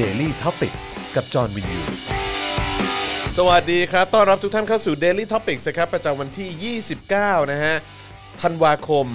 [0.00, 0.76] Daily t o p i c ก
[1.14, 1.80] กับจอห์นวินยู
[3.36, 6.76] สวัสดีครับ ต้อนรับทุกท่านเข้าสู่ Daily Topics นะครับประจำวันที่
[7.10, 7.74] 29 นะฮะ
[8.42, 9.06] ธันวาคม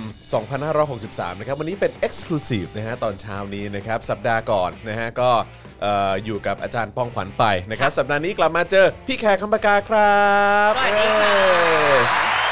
[0.66, 5.32] 2563 นะครับ วันนี้เป็น Exclusive นะฮะ ตอนเช้านี้นะครับ สัปดาห์ก่อนนะฮะ ก็
[5.82, 10.22] เอ่ออยู่กับอาจารย์ป้องขวัญไปนะครับ สัปดาห์นี้กลับมาเจอพี่แขกคำปากาครั
[10.70, 12.02] บ สวัสดีค่ะเอ้ย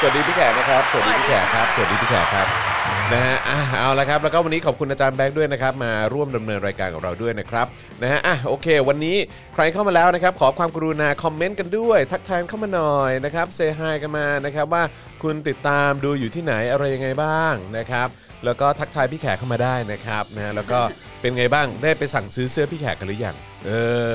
[0.00, 2.71] สวัสดีพี่แขกนะครับ สวัสดีพี่แขกครับ สวัสดีพี่แขกครับ
[3.10, 7.66] นะฮะอะเอาละครับ แล้วก็วันนี้ขอบคุณอาจารย์แบงค์ด้วยนะครับ มาร่วมดำเนินรายการกับเราด้วยนะครับ
[8.02, 9.16] นะฮะ อะ โอเค วันนี้
[9.54, 14.82] ใครเข้ามาแล้วนะครับ ขอความกรุณาคอมเมนต์กันด้วย ทักทายเข้ามาหน่อยนะครับ เซฮายกันมานะครับว่า
[15.22, 18.08] คุณติดตามดูอยู่ที่ไหนอะไรยังไงบ้างนะครับ
[18.44, 20.80] แล้วก็ทักทายพี่แขกเข้ามาได้นะครับ นะฮะแล้วก็
[21.20, 23.72] เป็นไงบ้าง ได้ไปสั่งซื้อเสื้อพี่แขกกันหรือยัง เอ
[24.08, 24.12] อ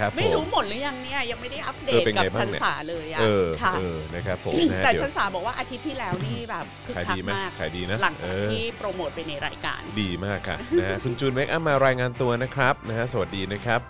[0.00, 13.80] ครับไม่ผรู้มหมดหรือยังเนี่ยยังไม่ได้อัปเดเอตอเป็นกับไงบ้างชันเนี่ยสาเลยอะเออค่ะเออนะครับผมนะฮะแต่เดี๋ยวชันสาบอกว่าอาทิตย์ที่แล้วนี่แบบคึกขายคักดีไหมมากขายดีนะหลังเอจากอที่โปรโมทไปในรายการ ดีมากค่ะนะฮะคุณจูนเมคอัพมารายงานตัวนะครับนะฮะสวัสดีนะครับ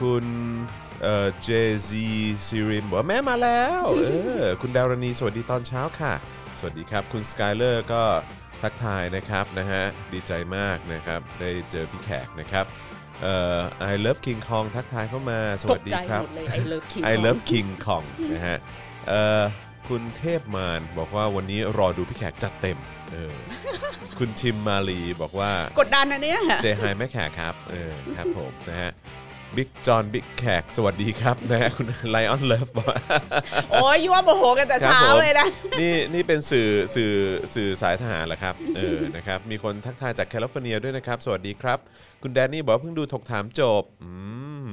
[0.00, 0.24] คุณ
[1.02, 1.48] เอ่อเจ
[1.88, 2.06] ซี
[2.46, 4.10] ซีริมบอกว่าแม่มาแล้วเอ
[4.42, 6.14] อคุณดารณีสวัสดีตอนเช้าค่ะ
[6.58, 8.02] สวัสดีครับคุณสกายเลอร์ก็
[8.62, 12.66] ทักทายนะครับนะฮะดีใจมากนะครับได้เจอพี่แขกนะครับ
[13.22, 13.60] เอ่อ
[13.92, 18.58] I love King Kong ทักทายเข้ามาสวัสดีครับดีใจหมดเลย I love King I love King Kong นะฮะ
[19.08, 19.42] เอ่อ
[19.88, 22.78] คุณเทพมารบอกว่าวันนี้รอดูพี่แขกจัดเต็ม
[23.12, 23.34] เออ
[24.18, 28.90] คุณทิมมาลีบอกว่า กดดันนะเนี่ย say hi แม่แขกครับเออครับผมนะฮะ
[29.56, 32.88] บิ๊กจอห์นบิ๊กแขกสวัสดีครับนะฮะคุณไลออนเลิฟบอก
[33.70, 35.46] โอ้ยยั่วโมโหกันแต่ครับเช้าผมเลยนะ
[35.80, 37.12] นี่นี่เป็นสื่อสื่อ
[37.54, 41.78] สื่อสายทหารเหรอครับเออนะครับมีคนทักทายจากแคลิฟอร์เนียด้วยนะครับ สวัสดีครับ
[42.22, 44.10] คุณแดนนี่บอกว่าเพิ่งดูถกถามจบอื
[44.68, 44.72] ม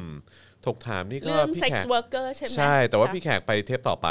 [0.65, 4.07] ถกถามนี่ก็เรื่องพี่ sex แขก worker ใช่ไหมใช่ แต่ว่าค่ะพี่แขกไปเทปต่อไป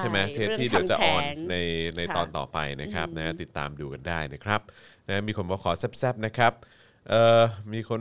[0.00, 1.56] ใช่ไหมเทปที่เรื่เดี๋อยงวจะออนทำแท้งใน
[1.96, 4.60] ในค่ะตอนต่อไปนะครับนะติดตามดูกันได้นะครับ
[5.08, 6.52] นะมีคนบอกขอแซบๆนะครับ
[7.08, 8.00] เอ่อมีคน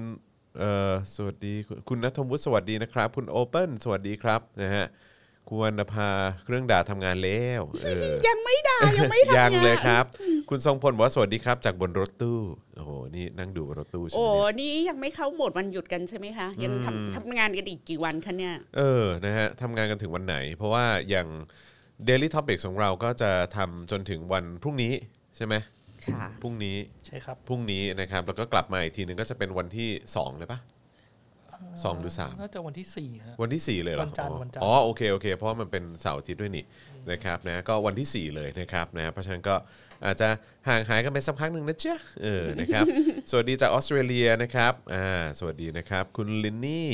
[0.59, 4.85] เอ่อสวัสดีคุณคุณนัทวุฒิสวัสดีนะครับ คุณโอเปิลสวัสดีครับนะฮะ
[5.47, 6.09] คุณวรรณภา
[6.43, 10.05] เครื่องด่าทำงานแล้ว เออ ยังไม่ด่ายังไม่ทำยังงานเลยครับ
[10.49, 12.39] คุณทรงพลบอกว่าสวัสดีครับ จากบนรถตู้
[12.75, 14.25] โอ้โห นี่นั่งดูบนรถตู้ใช่ไหมโอ้
[14.57, 21.27] เนี่ย นี่ยังไม่เข้าโหมดวันหยุดกันใช่ไหมคะ ยังทำทำงานกันอีกกี่วันคะเนี่ย เออ นะฮะทำงานกันถึงวันไหน เพราะว่าอย่าง
[22.07, 24.93] Daily Topics ของเราก็จะทำจนถึงวันพรุ่งนี้
[25.37, 25.55] ใช่ไหม
[26.13, 30.59] ค่ะ พรุ่งนี้ใช่ครับ พรุ่งนี้นะครับ แล้วก็กลับมาอีกทีนึงก็จะเป็นวันที่2เลยปะ
[31.83, 36.65] สองหรือสามน่าจะวันที่สี่ฮะ วันที่ 4 เลยเหรอวันจันทร์อ๋อวันจันทร์ อ๋อโอเคโอเค เพราะว่ามันเป็นเสาร์อาทิตย์ด้วยนี่
[37.11, 39.55] นะครับนะก็วันที่ 4 เลยนะครับนะเพราะฉะนั้นก็
[40.05, 40.29] อาจจะ
[40.67, 42.85] ห่างหายกันไปสักพักหนึ่งนะจ๊ะเออนะครับ
[43.29, 46.91] สวัสดีจากออสเตรเลียนะครับอ่าสวัสดีนะครับ คุณลินนี่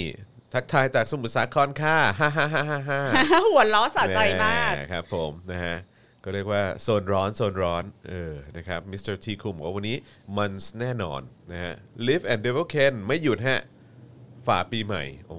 [0.54, 3.02] ทักทายจากสมุทรสาครค่ะฮ่าฮ่าฮ่าฮ่าฮ่า
[3.52, 5.78] หัวล้อสะใจมาก แหครับผมนะฮะ
[6.24, 9.98] ก็เรียกว่าโซนร้อนโซนร้อนเออนะครับมิสเตอร์ทีคุมบอกว่าวันนี้
[10.38, 11.74] มันแน่นอนนะฮะ
[12.08, 13.60] Live and Devil Can ไม่หยุดฮะ
[14.48, 15.38] ฝ่าปีใหม่ โอ้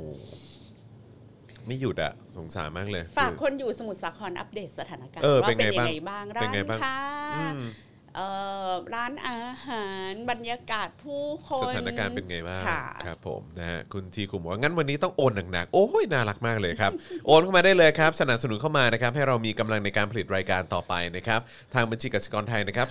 [1.66, 6.96] ไม่หยุดอะสงสารมากเลย ฝากคนอยู่สมุทรสาครอัปเดตสถานการณ์เออว่าเป็นเป็นไงยังไงบ้างเป็ร้านไงบ้างค้า
[7.36, 7.62] อืมเอ่อ
[8.94, 16.92] ร้านอาหารบรรยากาศผู้คนสถานการณ์เป็นไงบ้างค่ะครับผมนะฮะคุณทีคุมบอกว่างั้นวันนี้ต้องโอนหนักๆโอ้ยน่ารักมากเลยครับ
[17.26, 21.40] โอนเข้ามาได้เลยครับ สนับสนุนเข้ามานะครับ ให้เรามีกำลังในการผลิตรายการต่อไปนะครับ
[21.74, 22.88] ทางบัญชีกสิกรไทยนะครับ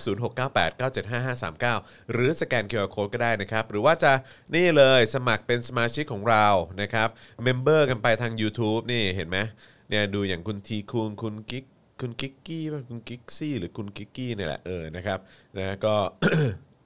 [1.64, 4.12] 0698975539หรือสแกน QR Code ก็ได้นะครับ หรือว่าจะ
[4.54, 6.46] นี่เลยสมัครเป็นสมาชิกของเรา
[6.82, 7.08] นะครับ
[7.42, 9.38] member กันไปทาง YouTube นี่เห็นไหม
[9.88, 11.64] เนี่ยดูอย่างคุณทีคุงคุณกิ๊ก
[12.00, 15.18] คุณกิกกี้ป่ะคุณกิกซี่หรือคุณกิกกี้เนี่ยแหละเออนะครับ
[15.56, 15.94] นะก็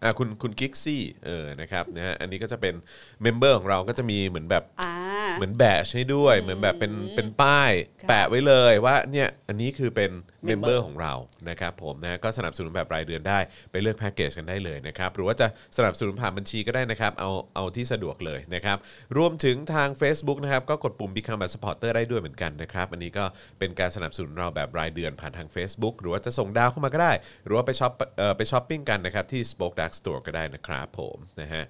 [0.03, 2.75] อ่าคุณคุณกิ๊กซี่เออนะครับนะฮะอันนี้ก็จะเป็น
[3.22, 4.92] member ของเราก็จะมีเหมือนแบบอ่า
[5.36, 7.70] เหมือนแบชให้ด้วย เหมือนแบบเป็นเป็นป้าย
[8.03, 10.10] ค่ะแปะไว้เลยว่าเนี่ยอันนี้คือเป็น
[10.47, 11.14] เมมเบอ Member ร์ของเรา
[11.50, 13.38] นะครับผมนะก็สนับสนุนแบบรายเดือนได้
[13.70, 18.76] ไปเลือกแพ็กเกจกันได้เลยนะครับหรือว่าจะสนับสนุนผ่านบัญชีก็ได้นะครับเอาเอาที่สะดวกเลยนะครับ
[19.19, 23.25] รวมถึงทาง Facebook นะครับก็กดปุ่ม Become a supporter ได้ด้วยเหมือนกันนะครับอันนี้ก็
[23.58, 27.12] เป็นการสนับสนุนเราแบบรายเดือนผ่านทาง Facebook หรือว่าจะส่งดาวเข้ามาก็ได้
[27.44, 31.65] หรือว่าไปช็อปเอ่อไปช้อปปิ้งกันนะครับที่ Spoke Dark Store ก็ได้นะครับผมนะฮะ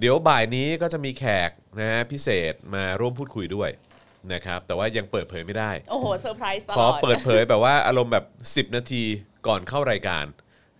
[0.00, 1.50] เดี๋ยวบ่ายนี้ก็จะมีแขก
[1.80, 3.70] นะฮะพิเศษมาร่วมพูดคุยด้วย
[4.32, 8.26] นะครับแต่ว่ายังเปิดเผยไม่ได้ โอ้โหเซอร์ไพรส์ตลอดเปิดเผยแบบว่าอารมณ์แบบ
[8.70, 9.04] 10 นาที
[9.46, 10.24] ก่อนเข้ารายการ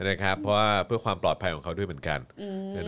[0.08, 2.20] นะครับเพราะว่าเพื่อความปลอดภัยของเขาด้วยเหมือนกัน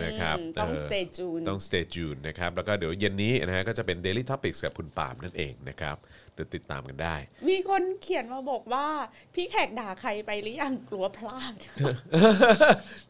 [0.03, 5.97] นะครับต้องเ stay tuned ต้อง stay tuned นะครับแล้วก็เดี๋ยวเย็นนี้นะฮะก็จะเป็น Daily Topics กับคุณปาล์มนั่นเองนะครับ
[6.33, 7.15] เดี๋ยวติดตามกันได้
[7.49, 8.87] มีคนเขียนมาบอกว่า
[9.35, 11.53] พี่แขกด่าใครไปหรือยังกลัวพลาด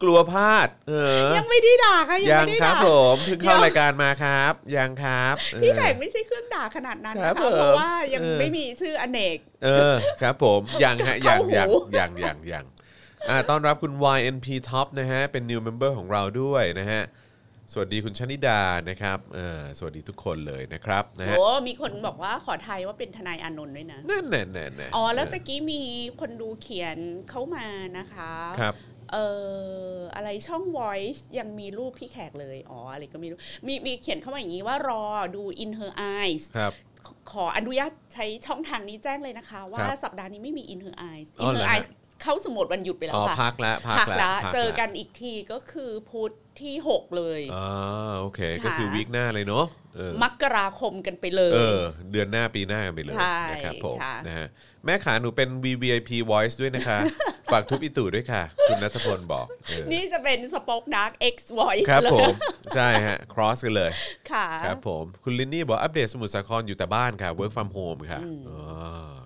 [0.04, 0.94] กลัวพลาด เอ
[1.26, 12.66] อ ยังไม่ได้ด่าค่ะยังยังไม่ได้ครับด่าผมเพิ่งเข้ายังรายการมาครับ ยังครับเออพี่แขกไม่ใช่เครื่องด่าขนาดนั้นครันะบคะผมเพราะว่ายังเออไม่มีชื่ออเนก เออครับ ผมยังฮะยังเข้ายังหูยังยังยัง
[13.30, 17.04] อ่าต้อนรับคุณ YNP Top นะฮะ เป็น new member ของเราด้วยนะฮะ
[17.72, 25.82] สวัสดีคุณชนิดานะครับเออสวัสดีทุกคนเลยนะครับนะฮะ โอ้มีคนบอกว่าขอทายว่าเป็นทนายอานนท์ด้วยนะ นั่นแน่แน่แน่อ๋อ แล้วตะกี้มี
[26.20, 26.98] คนดูเขียน
[27.30, 27.66] เข้ามา
[27.98, 28.32] นะคะ
[28.62, 28.76] ครับ
[29.12, 29.28] เอ่
[29.94, 35.04] ออะไรช่อง Voice ยังมีรูปพี่แขกเลย อ๋อ อะไรก็ไม่รู้ มีมีเขียนเข้ามาอย่างนี้ว่ารอ
[35.36, 36.74] ดู In Her Eyes ครับ
[37.06, 41.88] ขขออนุญาตใช้ช่องทางนี้แจ้งเลยนะคะ ว่าครับสัปดาห์นี้ไม่มี In Her Eyes อ๋ In อเหร Her อฮะ Eyes
[42.22, 46.32] เข้าสมุดวันหยุดไปแล้อ๋วอค่ะพักแล้วพักพักแล้วละพัเจอแล้วกันอีกทีก็คือพุธ
[46.62, 47.68] ที่ 6 เลยอ๋อ
[48.22, 49.66] โอเคค่ะก็คือวีคหน้าเลยเนาะ
[49.96, 51.82] เออมกราคมกันไปเลยเออ
[52.12, 54.48] เดือนหน้าปีหน้ากันไปเลยใช่นะครับผมค่ะนะฮะ
[54.86, 56.98] แม่ขาหนูเป็น VVIP Voice ด้วยนะคะ
[57.52, 62.36] ฝากทุบอีตู่ด้วยค่ะ คุณนัทพลบอกเออนี่จะเป็นสป็อกดัก X Voice ครับเลยผม
[62.76, 63.92] ใช่ฮะ cross กันเลย
[64.32, 68.60] ค่ะครับผม คุณลินนี่บอกอัปเดตสมุทรสาครอยู่แต่บ้านค่ะ work from home ค่ะอ๋อ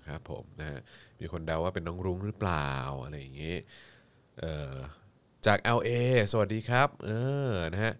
[0.07, 0.79] ครับผมนะฮะ
[1.19, 2.55] มีคนเดาว่าเป็นน้องรุ้งหรือเปล่า
[3.03, 3.55] อะไรอย่างงี้
[4.39, 4.75] เอ่อ
[5.45, 5.89] จาก LA
[6.31, 7.11] สวัสดีครับ เอ
[7.49, 7.93] อนะฮะ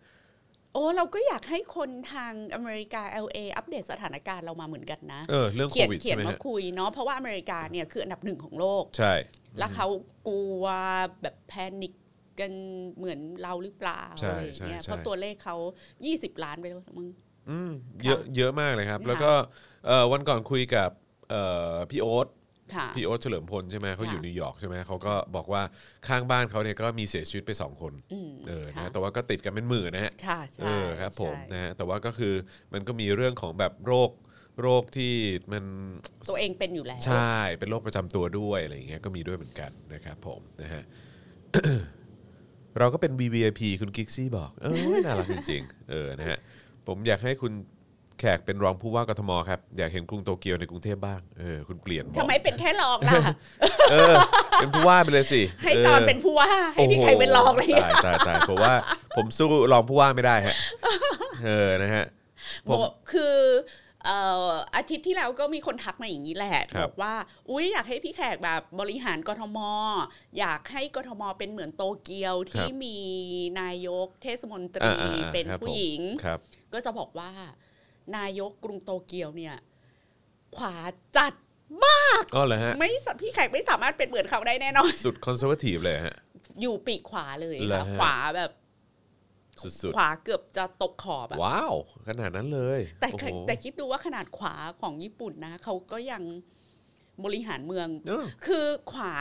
[0.73, 9.13] โอ้เราก็อยากให้คนทางอเมริกา LA อัปเดตสถานการณ์เรามาเหมือนกันนะเออเรื่องโคเขียนวิดเขียใช่นไหมมาฮะคุยเนาะเพราะว่าอเมริกาเนี่ยคืออันดับหนึ่งของโลก ใช่
[9.57, 9.87] แล้วเขา
[10.27, 10.63] กลัว
[11.21, 11.93] แบบแพนิค
[12.39, 12.51] กัน
[12.97, 15.55] เหมือนเราหรือเปล่าใช่อะไรอย่างเงี้ยใช่ใช่เพราะตัวเลขเขา
[16.05, 17.07] 20 ล้านไปแล้วมึง
[17.47, 17.69] อืม
[18.03, 19.27] เยอะเยอะมากเลยครับค่ะแล้วก็
[19.83, 20.89] เอ่อวันก่อนคุยกับ
[21.27, 22.38] เอ่อพี่โอ๊ตค่ะ
[22.95, 25.61] พี่โอ๊ตเฉลิมพลใช่ไหมเขาค่ะอยู่นิวยอร์กใช่ไหมเขาก็บอกว่า
[26.07, 32.33] ข้างบ้านเขาเนี่ยก็มีเสียชีวิตไปสองคนอืมเออค่ะนะแต่ว่าก็ติดกันเป็นหมื่นนะฮะค่ะเอใช่อครับผมใช่นะฮะแต่ว่าก็คือ
[32.73, 34.11] มันก็มีเรื่องของแบบโรค
[34.61, 35.13] โรคที่
[35.51, 35.63] มัน
[36.29, 40.83] ตัวเองเป็นอยู่แล้วใช่เป็นโรคประจำตัวด้วยอะไรอย่างเงี้ยก็มีด้วยเหมือนกันนะครับผมนะฮะ
[42.79, 46.37] เราก็เป็น VVIP คุณกิกซี่บอกเออน่ารักจริงๆเออนะฮะ
[46.87, 47.53] ผมอยากให้คุณ
[48.19, 53.21] แขกเป็นรองผู้ว่ากทมครับ อยากเห็นกรุงโตเกียวในกรุงเทพบ้างเออคุณเปลี่ยนบอกทำไมเป็นแค่รองล่ะ
[53.91, 54.13] เออ
[54.59, 58.73] เป็นผู้ว่าไปเลยสิให้จอนออเป็นผู้ว่า ให้พี่ไข่เป็นรองอะไรอย่างตาเงี้ยยตายตายเพราะว่า
[59.15, 60.55] ผมสู้รองผู้ว่าไม่ได้ฮะ
[61.45, 62.05] เออนะฮะ
[62.65, 63.35] ผมบอกคือ
[64.05, 67.13] เอ่ออาทิตย์ที่แล้วก็มีคนทักมาอย่างนี้แหละครับบอกว่า
[67.49, 69.59] อุ้ยอยากให้พี่แขกแบบบริหารกทม
[70.39, 72.97] อยากให้กทมเป็นเหมือนโตเกียวที่มี
[73.61, 76.39] นายกเทศมนตรีอ่าๆๆเป็นครับผู้หญิงครับ
[76.73, 77.31] ก็จะบอกว่า
[78.17, 79.55] นายกกรุงโตเกียวเนี่ย
[80.55, 80.75] ขวา
[81.17, 81.33] จัด
[81.85, 86.15] มากก็เลยฮะไม่สะพี่แขกไม่สามารถเป็นเหมือนเขาได้แน่นอน สุด conservative เลยฮะ
[86.61, 88.51] อยู่ปีกขวาเลยเหรอค่ะฮะขวาแบบ
[89.81, 91.75] สุดขวาเกือบจะตกขอบอะๆว้าว
[92.07, 96.23] ขนาดนั้นเลย แต่โอ้เคโหยแต่คิดดูว่าขนาดขวาของญี่ปุ่นนะเขาก็ยัง
[97.25, 99.13] บริหารเมืองเออคือขวา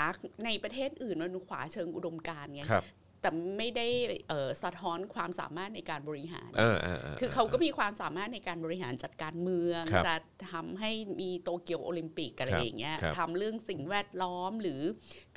[0.44, 2.84] ในประเทศอื่นมันขวาเชิงอุดมการณ์ไงครับ
[3.20, 3.86] แต่ไม่ได้
[4.28, 10.14] เอ่อสะท้อนความสามารถในการบริหารเออเออคือเขาก็มีความสามารถในการบริหารจัดการเมืองครับจะ
[10.52, 14.80] ทำให้มีโตเกียวโอลิมปิกอะไรครับอย่างเงี้ยครับทำเรื่องสิ่งแวดล้อมหรือ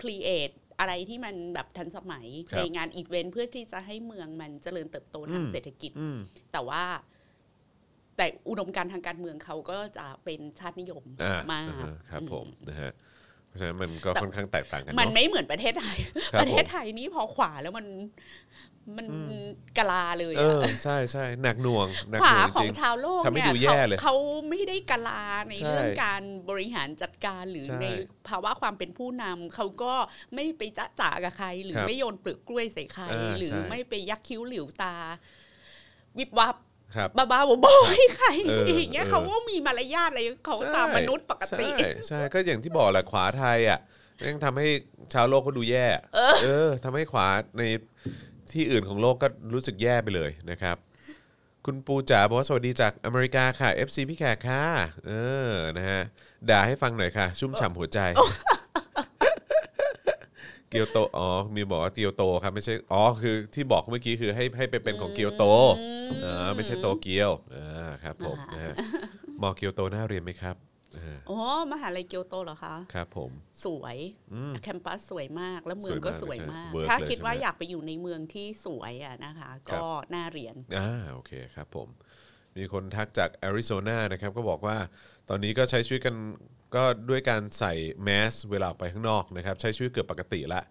[0.02, 6.18] create อะไรที่มันแบบทันสมัยครับในงานอีเวนต์เพื่อที่จะให้เมืองมันเจริญเติบโตทางอืมเศรษฐกิจอืม
[6.52, 6.84] แต่ว่า
[8.18, 12.92] แต่อุดมการณ์ทางการเมืองเขาก็จะเป็นชาตินิยมอ่ามากอ่าครับอืมผมนะฮะ
[13.52, 15.98] เพราะฉะนั้นมันก็แต่ค่อนข้างแตกต่างกันมันเนาะไม่เหมือนประเทศไทย
[16.34, 17.86] ครับประเทศผมไทยนี่พอขวาแล้วมัน
[18.98, 19.08] มัน
[19.78, 24.16] กะลาเลยเออะอใช่ใช่หนักหน่วงหนักขหวาน่วงขจอริงงชาวโลกทำให้เนี่ยดูแย่เขาเลยเขา
[24.50, 27.86] ไม่ได้กะลาในใช่เรื่องการบริหารจัดการหรือใช่ใน
[28.28, 29.94] ภาวะความเป็นผู้นำเขาก็
[30.34, 34.96] ไม่ไปจ๊ะจ๋ากับใคร หรือครับไม่โยนเปลือกกล้วยใส่ใครอ่าหรือใช่ไม่ไปยักคิ้วหลิวตา
[36.18, 36.56] วิบวับ
[36.96, 43.80] ครับบ้าๆบอๆให้ใครเอออย่างเงี้ยเออเขาก็มีมารยาทอะไรเขาใช่ตามมนุษย์ปกติใช่ใช่ก็อย่างที่บอกแหละขวาไทยอะ
[44.28, 44.68] ยังทำให้
[45.14, 45.86] ชาวโลกเขาดูแย่
[46.44, 47.64] เออทำให้ขวาใน
[48.52, 50.78] ที่อื่นของโลกก็รู้สึกแย่ไปเลยนะครับ
[51.66, 54.66] คุณปูจ๋าบอกว่าสวัสดีจากอเมริกาค่ะ FC พี่แขกค่ะ
[55.08, 55.12] เอ
[55.50, 56.02] อ นะฮะ
[56.50, 58.00] ด่าให้ฟังหน่อยค่ะ ชุ่มฉ่ำหัวใจ
[60.72, 65.44] เกียวโตอ๋อมีบอกว่าเกียวโตครับไม่ใช่อ๋อคือที่บอกเมื่อกี้คือให้ให้ไปเป็นของเกียวโต
[66.24, 68.76] อ่าไม่ใช่โตเกียวอ่าครับผมนะฮะ
[69.42, 70.56] มอเกียวโตน่าเรียนไหมครับ
[70.96, 71.38] เออโอ้
[71.72, 73.32] มหาลัยเกียวโตเหรอคะ ครับผม
[73.66, 73.98] สวย
[74.64, 81.88] แคมปัสสวยมากแล้วเมืองสวยมากก็สวยมากใช่ work ถ้าเลยคิดว่าใช่ไหมอยากไปอยู่ในเมืองที่สวยอะนะคะครับก็น่าเรียนอ่าโอเคครับผม
[82.58, 84.78] มีคนทักจากแอริโซนานะครับ ก็บอกว่า
[85.30, 86.16] ตอนนี้ก็ใช้ชีวิตกัน
[86.76, 87.74] ก็ด้วยการใส่
[88.04, 90.62] แมสเวลาออกไปข้างนอกนะครับใช้ชีวิตเกือบปกติละ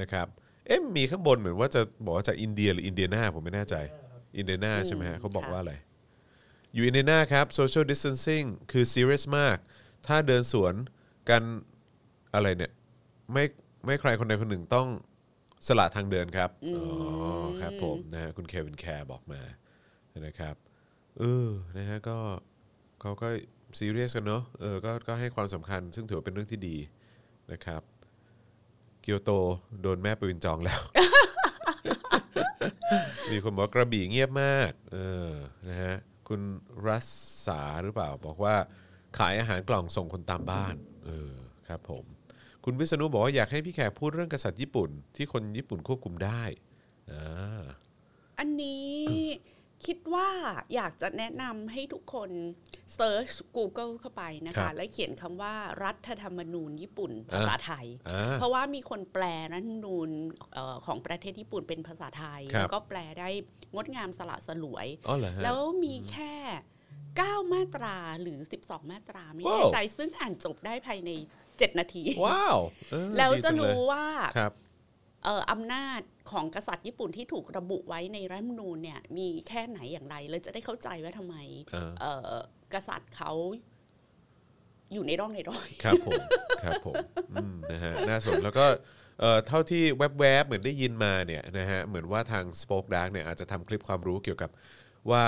[0.00, 0.26] นะครับ
[0.66, 3.76] เอ๊ะมีข้างบนเหมือนว่าจะบอกว่าจากอินเดียหรืออินเดียนาผมไม่แน่ใจ
[4.36, 5.74] อินเดียนาใช่ไหมฮะเขาบอกค่ะว่าอะไร
[6.74, 9.56] อยู่อินเดียนาครับ social distancing คือ serious มาก
[10.06, 10.74] ถ้าเดินสวน
[11.30, 11.42] กัน
[12.34, 12.72] อะไรเนี่ย
[13.32, 13.44] ไม่
[13.86, 14.88] ไม่ใครคนใดคนหนึ่งต้อง
[15.66, 16.84] สละทางเดินครับ อ๋อ
[17.60, 19.40] ครับผมนะฮะคุณเควินแคร์บอกมา
[20.26, 20.54] นะครับ
[21.18, 22.18] เออนะฮะก็
[23.00, 23.28] เขาก็
[23.78, 26.76] ซีเรียสกันเนาะเออก็ก็ให้ความสำคัญ ซึ่งถือว่าเป็นเรื่องที่ดี
[27.52, 27.82] นะครับ
[29.02, 29.30] เกียวโต
[29.82, 30.80] โดนแม่ปืนจองแล้ว
[33.30, 34.98] มีคนบอกกระบี่เงียบมากเอ
[35.28, 35.30] อ
[35.68, 35.94] นะฮะ
[36.28, 36.40] คุณ
[36.86, 37.06] รัศ
[37.46, 38.54] สาหรือเปล่า บอกว่า
[39.18, 40.74] ขายอาหารกล่องส่งคนตามบ้าน
[41.06, 41.34] เออ
[41.68, 42.04] ครับผม
[42.64, 46.42] คุณวิษณุบอกว่าอยากให้พี่แขกพูดเรื่องกษัตริย์ญี่ปุ่น ที่คนญี่ปุ่นควบคุมได้
[47.12, 47.62] อ่า
[48.38, 48.90] อันนี้
[49.86, 50.28] คิดว่า
[50.74, 52.30] อยากจะแนะนำให้ทุกคน
[52.94, 55.54] เซิร์ช Google เข้าไปนะครัคะบแล้วเขียนคำว่า
[55.84, 60.08] รัฐธรรมนูญญี่ปุ่นภาษาไทยอ่าเพราะว่ามีคนแปลรัฐธรรมนูญ
[60.54, 63.28] เอ่อของประเทศญี่ปุ่นเป็นภาษาไทยครับแล้วก็แปลได้
[63.74, 66.34] งดงามสละสลวยอ๋อเหรอฮะแล้วมีแค่
[66.92, 71.10] 9มาตราหรือ 12 มาตราไม่ว้าแน่วใจซึ่งอ่านจบได้ภายใน
[71.46, 72.58] 7 นาที ว้าว
[72.90, 74.04] เออแล้วดีจะงเลยรู้ว่า
[74.38, 74.52] ครับ
[75.24, 81.36] เอ่ออำนาจของกษัตริย์ญี่ปุ่นที่ถูกระบุไว้ในรัฐธรรมนูญเนี่ยมีแค่ไหนอย่างไรเลยจะได้เข้าใจว่าทำไม
[81.72, 82.44] เออเอ่อ
[82.74, 83.32] กษัตริย์เขา
[84.92, 86.20] อยู่ในร่องในรอย ครับผม
[86.64, 86.94] ครับผม
[87.32, 88.66] อืมนะฮะน่าสนแล้วก็
[89.20, 89.82] เอ่อเท่าที่
[90.18, 94.50] แวบๆเหมือนได้ยินมาเนี่ยนะฮะเหมือนว่าทาง Spoke Dark เนี่ยอาจจะทำคลิปความรู้เกี่ยวกับ
[95.10, 95.24] ว่า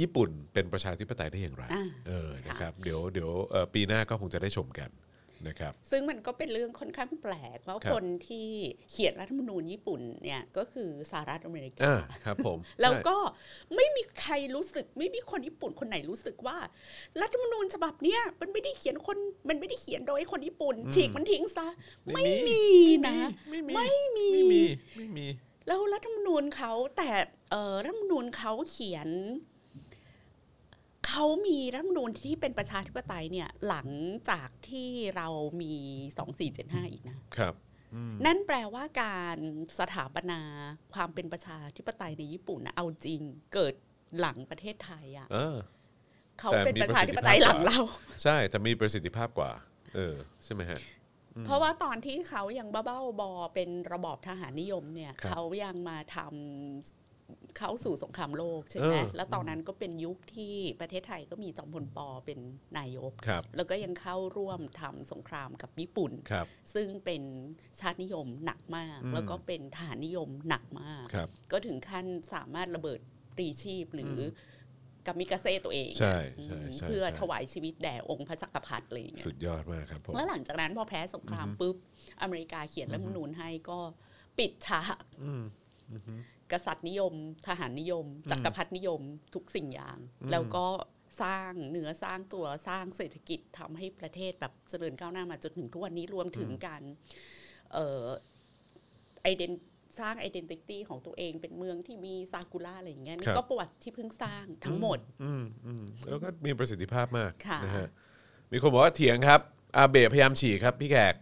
[0.00, 4.90] ญี่ปุ่นเป็นประชาธิปไตยได้อย่างไรอ่าเออค่ะนะครับเดี๋ยวเดี๋ยวเอ่อปีหน้าก็คงจะได้ชมกัน
[5.48, 8.48] นะครับซึ่งมันก็เป็นเรื่องค่อนข้างแปลกว่าครับคนที่
[8.90, 13.16] เขียนรัฐธรรมนูญญี่ปุ่นเนี่ยก็คือสหรัฐอเมริกาอ่าครับผมแล้วก็
[13.76, 16.58] ไม่มีใครรู้สึกไม่มีคนญี่ปุ่นคนไหนรู้สึกว่า
[17.20, 19.18] รัฐธรรมนูญฉบับเนี้ยมันไม่ได้เขียนคน
[19.48, 21.66] มันไม่ได้เขียนโดยคนญี่ปุ่น ฉีกมันทิ้งซะ
[22.14, 22.62] ไม่มี
[23.06, 23.16] นะ
[23.50, 24.62] ไม่มีไม่มีไม่มี
[24.96, 25.26] ไม่มี
[25.66, 27.10] แล้วรัฐธรรมนูญเขาแต่
[27.50, 29.08] เออรัฐธรรมนูญเขาเขียน
[31.12, 33.88] เขามีรัฐธรรมนูญที่เป็นประชาธิปไตยเนี่ยหลัง
[34.30, 35.28] จากที่เรา
[35.62, 35.74] มี
[36.18, 37.54] สองสี่เจ็ดห้าอีกนะครับ
[37.94, 39.38] อืมนั่นแปลว่าการ
[39.78, 40.40] สถาปนา
[40.94, 43.20] ความเป็นประชาธิปไตยในญี่ปุ่นนะเอาจริง
[43.54, 43.74] เกิด
[44.18, 45.56] หลังประเทศไทยอะ่ะเออ
[46.40, 47.78] เขาแต่เป็นมีประชาธิปไตประสิทธิภาพยหลังเรา
[48.22, 49.50] ใช่แต่มีประสิทธิภาพกว่า
[49.94, 50.14] เออ
[50.44, 50.80] ใช่ไหมฮะ
[51.46, 57.01] เพราะว่าตอนที่เขายังบ้าบ้าๆบอๆเป็นระบอบทหารนิยมเนี่ยครับเขายังมาทำ
[57.58, 62.38] เข้าสู่สงครามโลกใช่ไหมเออแล้วตอนนั้นก็เป็นยุคที่ประเทศไทยก็มีจอมพลปอเป็น
[62.78, 67.22] นายกครับแล้วก็ยังเข้าร่วมทำสงครามกับญี่ปุ่นครับซึ่งเป็น
[67.80, 73.00] ชาตินิยมหนักมากอืมแล้วก็เป็นทหารนิยมหนักมากครับก็ถึงขั้นสามารถระเบิด
[73.36, 74.22] ปรีชีพหรืออ
[75.06, 81.76] กามิกาเซ่ตัวเองใช่อืมใช่ใช่เพื่อใช่ถวายชีวิตแด่องค์พระจักรพรรดิอะไรอย่างเงี้สุยดยอดมากครับผมเมื่อหลังจากนั้นพอแพ้สงครามปุ๊บ
[82.22, 83.78] อเมริกาเขียนรัฐธรรมนูญให้ก็
[84.38, 85.42] ปิดฉากอืม
[86.52, 87.14] กษัตริย์นิยม
[87.48, 89.00] ทหารนิยม จักรพรรดินิยม
[89.34, 89.98] ทุกสิ่งอย่าง
[90.30, 90.66] แล้วก็
[91.22, 96.82] สร้างเนื้อสร้างตัวสร้างเศรษฐกิจทำให้ประเทศแบบเจริญก้าวหน้ามาจนถึงทุกวันนี้รวมถึงการ
[97.72, 98.04] เอ่อ
[99.22, 99.52] iden
[100.00, 107.88] สร้าง identity ของตัวเองเป็นเมืองที่มีซากุระอะไรอย่างเงี้ยครันี่บก็ประวัติที่เพิ่งสร้างทั้งหมดอืมอืมแล้วก็มีประสิทธิภาพมากค่ะนะฮะ
[108.52, 109.40] มีคนบอกว่าเถียงครับ
[109.76, 111.14] อาเบะพยายามฉีกครับพี่แขก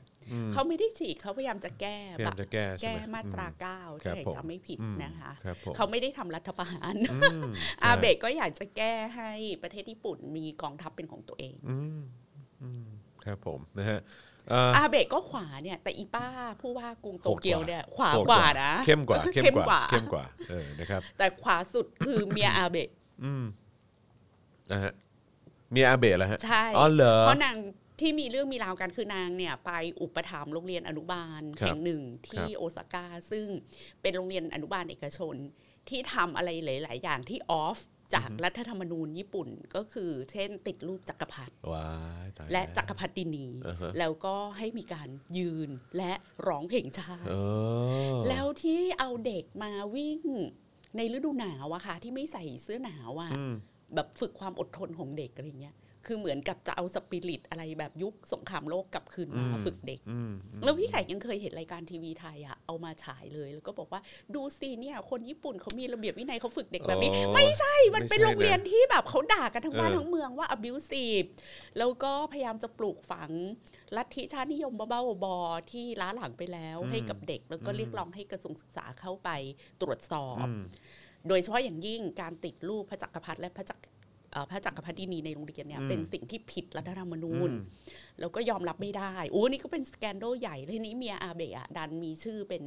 [0.53, 7.43] เขาไม่ได้ฉีกเขาพยายามจะแก้พยายามจะแก้ใช่แก้ไหมมาตราเก้าครับถ้าผมจำไม่ผิดอืมนะคะครับผมเขาไม่ได้ทำรัฐประหารอืม
[7.79, 9.31] ใช่อาเบะก็อยากจะแก้ให้
[9.63, 12.01] ประเทศญี่ปุ่นมีกองทัพเป็นของตัวเองอืม
[12.63, 12.87] อืม
[13.25, 14.01] ครับผมนะฮะ
[14.49, 16.27] เอ่ออาเบะก็ขวาเนี่ย แต่อีป้า
[16.61, 22.89] ผู้ว่ากรุงโตเกียวโหดกว่าเนี่ยขวาโหดกว่านะเข้มกว่าเข้มกว่าเข้มกว่าเออนะครับ แต่ขวาสุดคือเมียอาเบะ
[23.25, 23.45] อืม
[24.73, 24.93] นะฮะ
[25.75, 27.57] มีอาเบะแล้วฮะใช่อ๋อเหรอเพราะนาง
[28.01, 29.71] ที่มีเรื่องมีราวกันคือนางเนี่ยไป
[30.03, 33.47] อุปถัมภ์โรงเรียนอนุบาลครับแห่งหนึ่งที่ครับโอซาก้าซึ่ง
[34.03, 35.35] เป็นโรงเรียนอนุบาลเอกชน
[35.89, 37.79] ที่ทำอะไรหลาย ๆ อย่างที่ออฟ
[38.15, 41.89] จากรัฐธรรมนูญญี่ปุ่นก็คือเช่นติดรูปจักรพรรดิว้า
[42.25, 46.13] ยตายและวจักรพรรดินีอ่าฮะแล้วก็ให้มีการยืนและ
[46.47, 47.35] ร้องเพลงชาติเอ
[48.15, 50.21] อแล้วที่เอาเด็กมาวิ่ง
[50.97, 53.55] ในฤดูหนาวอะค่ะที่ไม่ใส่เสื้อหนาวอะอืม
[53.95, 55.75] แบบฝึกความอดทนของเด็กอะไรเงี้ย
[56.07, 60.33] คือเหมือนกับจะเอาสปิริตอะไรแบบยุคสงครามโลกกลับคืนมาอืมฝึกเด็กอืม
[60.65, 64.01] แล้วพี่ไข่ยังเคยเห็นรายการทีวีไทยอะเอามาฉายเลย แล้วก็บอกว่า
[64.35, 71.27] ดูสิเนี่ย คนญี่ปุ่นเขามีระเบียบวินัยเขาฝึกเด็กแบบนี้อ๋อไม่ใช่มันเป็นไม่ใช่โรงเรียนที่แบบเขาด่ากันทั้งบ้านเออทั้งเมืองว่า abusive
[71.79, 73.31] แล้วก็พยายามจะปลูกฝัง
[73.97, 79.31] ลัทธิชาตินิยมบ้าๆบอๆที่ล้าหลังไปแล้วให้กับเด็ก แล้วก็เรียกร้องให้กระทรวงศึกษาเข้าไป
[79.83, 80.63] ตรวจสอบอืม
[81.29, 84.00] โดยเฉพาะอย่างยิ่งการติดรูปพระจักรพรรดิและพระจักรเอ่อ
[84.51, 87.59] พระจักรพรรดินีในโรงเรียนเนี่ยอืมเป็นสิ่งที่ผิดรัฐธรรมนูญอืม
[88.21, 92.63] แล้วก็ยอมรับไม่ได้โอ้นี่ก็เป็น scandal ใหญ่เลยทีนี้เมียอาเบะอะดันมีชื่อเป็น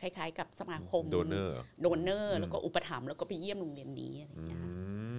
[0.00, 4.68] คล้ายๆ กับสมาคม donor donor แล้วก็อุปถัมภ์แล้วก็ไปเยี่ยมโรงเรียนนี้อะไรอย่างเงี้ยอื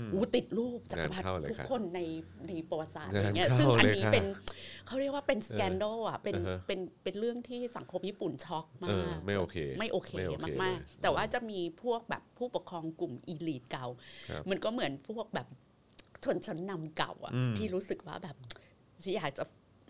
[0.05, 1.99] มอู้ติดรูปจักรพรรดิงานเข้าเลยทุกครับคนใน
[2.47, 4.25] ในประวัติศาสตร์งานอะไรเงี้ยเข้าซึ่งอันเลยนี้ค่ะเป็น
[4.87, 13.87] เขาเรียกว่าเป็น scandal อะเป็นอ่าฮะเป็นเป็นเรื่องที่สังคมญี่ปุ่นช็อกเอมาอกไม่โอเคไม่โอเค ไม่โอเคมากเลยๆแต่ว่าจะมีพวกแบบผู้ปกครองกลุ่ม elite เก่า
[14.29, 15.47] ครับมันก็เหมือนพวกแบบ
[16.25, 18.35] ชนชั้นนำเก่าอะอืมที่รู้สึกว่าแบบ
[19.15, 19.43] อยากจะ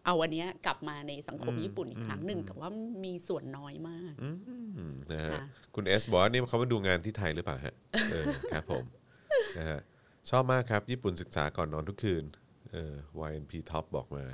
[0.05, 2.69] เอาวันเนี้ยกลับมาในสังคมอืมญี่ปุ่นอีกครั้งหนึ่งอืมแต่ว่า
[3.05, 5.43] มีส่วนน้อยมากอืมนะฮะค่ะ
[5.75, 7.75] คุณเอสบอกว่านี่เขามาดูงานที่ไทยหรือเปล่าฮะ
[8.11, 8.83] เออครับผม
[9.57, 9.79] นะฮะ
[10.29, 12.23] ชอบมากครับ ญี่ปุ่นศึกษาก่อนนอนทุกคืน
[12.73, 12.93] เออ
[13.29, 14.25] YNP Top บอกมา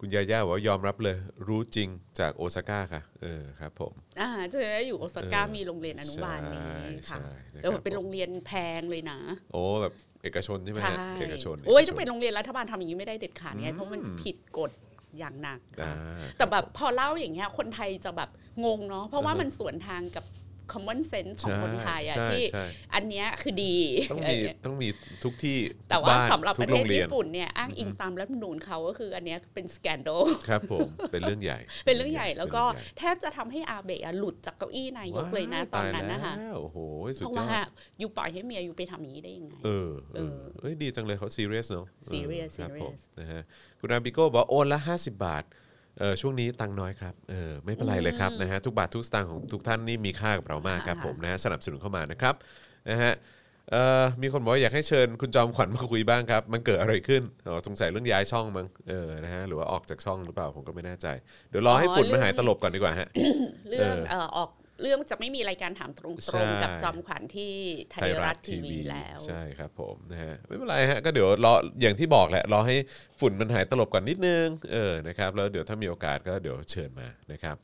[0.00, 1.16] คุณยาย่าบอกว่ายอมรับเลย
[1.48, 9.18] รู้จริงจากโอซาก้าค่ะ เออครับผม อ่าเจออยู่โอซาก้าเออมีโรงเรียนอนุบาลนี้ใช่ค่ะใช่นะครับแต่ว่าเป็นโรงเรียนแพงเลยนะ
[9.52, 9.92] โอ้แบบ
[10.22, 14.70] เอกชนใช่ไหมใช่ฮะเอกชนโอ้ยกชจะเป็นโรงเรียนรัฐบาลทำอย่างนี้ไม่ได้เด็ดขาดไงเพราะมันจะผิดกฎ
[15.18, 18.30] อย่างหนักอ่าค่ะแต่แบบพอเล่าอย่างเงี้ยคนไทยจะแบบ
[18.64, 20.24] งงเนาะเพราะว่ามันสวนทางกับ
[20.72, 23.76] common sense ของคนไทยอะใช่ที่ใช่อันเนี้ยคือดี
[24.12, 24.88] ต้องมีเออต้องมี
[25.24, 25.58] ทุกที่
[25.90, 30.08] แต่ว่าทุกนสำหรับทุปกระเทโรศงเรียนญี่ปุ่นเนี่ยอ้างอิงตามรัฐธรรมนูญเขาก็คืออันเนี้ยเป็นสแกนโด
[30.48, 36.78] ครับผมเป็นเรื่องใหญ่ เป็นเรื่องใหญ่แล้วก็เป็นเรื่องใหญ่แทบจะทำให้อาเบะอะหลุดจากเก้าอี้นายกเลยนะว้าวตอนนั้นนะคะตายแล้วโอ้โห
[37.18, 37.66] สุดเพราะยอว่าด
[37.98, 43.42] อยู่ปล่อยให้เมียอยู่ไปทำอย่างนี้ได้ยังไงเออเอเอออเอ้ยดีจังเลยเขาซีเรียสเนาะ serious เออครับผม serious นะฮะ
[43.80, 45.44] คุณอาบิโก้บอกว่าโอนละ 50 บาท
[45.98, 52.34] เออช่วงนี้ตังค์น้อยครับเออไม่เป็นไรเลยครับนะฮะทุกบาททุกสตางค์ของทุกท่านนี่มีค่ากับเรามากครับค่ะผมนะฮะสนับสนุนเข้ามานะครับ
[52.90, 53.12] นะฮะ
[53.70, 61.06] เอ่อมีคนบอกว่าอยากให้เชิญคุณจอมขวัญมาคุยบ้างครับ มันเกิดอะไรขึ้นอ๋อสงสัยเรื่องย้ายช่องมั้งเออนะฮะหรือว่าออกจากช่องหรือเปล่าผมก็ไม่แน่ใจ
[61.50, 63.08] เดี๋ยวรอให้ฝุ่นมันหายตลบก่อนดีกว่าฮะ
[63.68, 64.48] เรื่องเออเอ่อออก
[64.82, 67.52] เรื่องจะไม่มีรายการถามตใช่รงๆ กับจอมขวัญที่
[67.90, 72.76] ไทยรัฐทีวีแล้วใช่ครับผมนะฮะไม่เป็นไรฮะก็เดี๋ยวรออย่างที่บอกแหละรอให้
[73.20, 77.56] ฝุ่นมันหายตลบก่อนนิดนึงเออนะครับแล้วเดี๋ยวถ้ามีโอกาสก็เดี๋ยวเชิญมานะครับ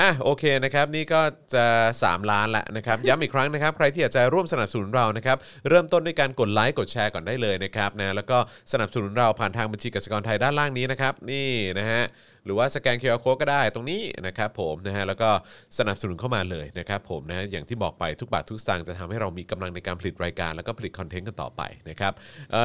[0.00, 1.20] อะโอเคนะครับนี่ก็
[1.54, 1.66] จะ
[2.00, 5.36] 3 ล้านละนะครับย้ำอีกครั้งนะครับ ใครที่อยากจะร่วมสนับสนุนเรานะครับ
[5.68, 8.38] เริ่มต้นด้วยการกดไลค์กดแชร์ก่อนได้เลยนะครับนะแล้วก็
[8.72, 11.48] สนับสนุนเราผ่านทางบัญชีกสิกรไทยด้านล่างนี้นะครับนี่
[11.78, 12.04] นะฮะ
[12.44, 15.30] หรือว่าสแกน QR Code ก็ได้ตรงนี้นะครับผมนะฮะแล้วก็
[15.78, 22.12] สนับสนุนเข้ามาเลยนะครับผมนะอย่างที่บอกไปทุกบาททุกสตางค์จะทำให้เรามีกำลังในการผลิตรายการ แล้วก็ผลิตคอนเทนต์กันต่อไปนะครับ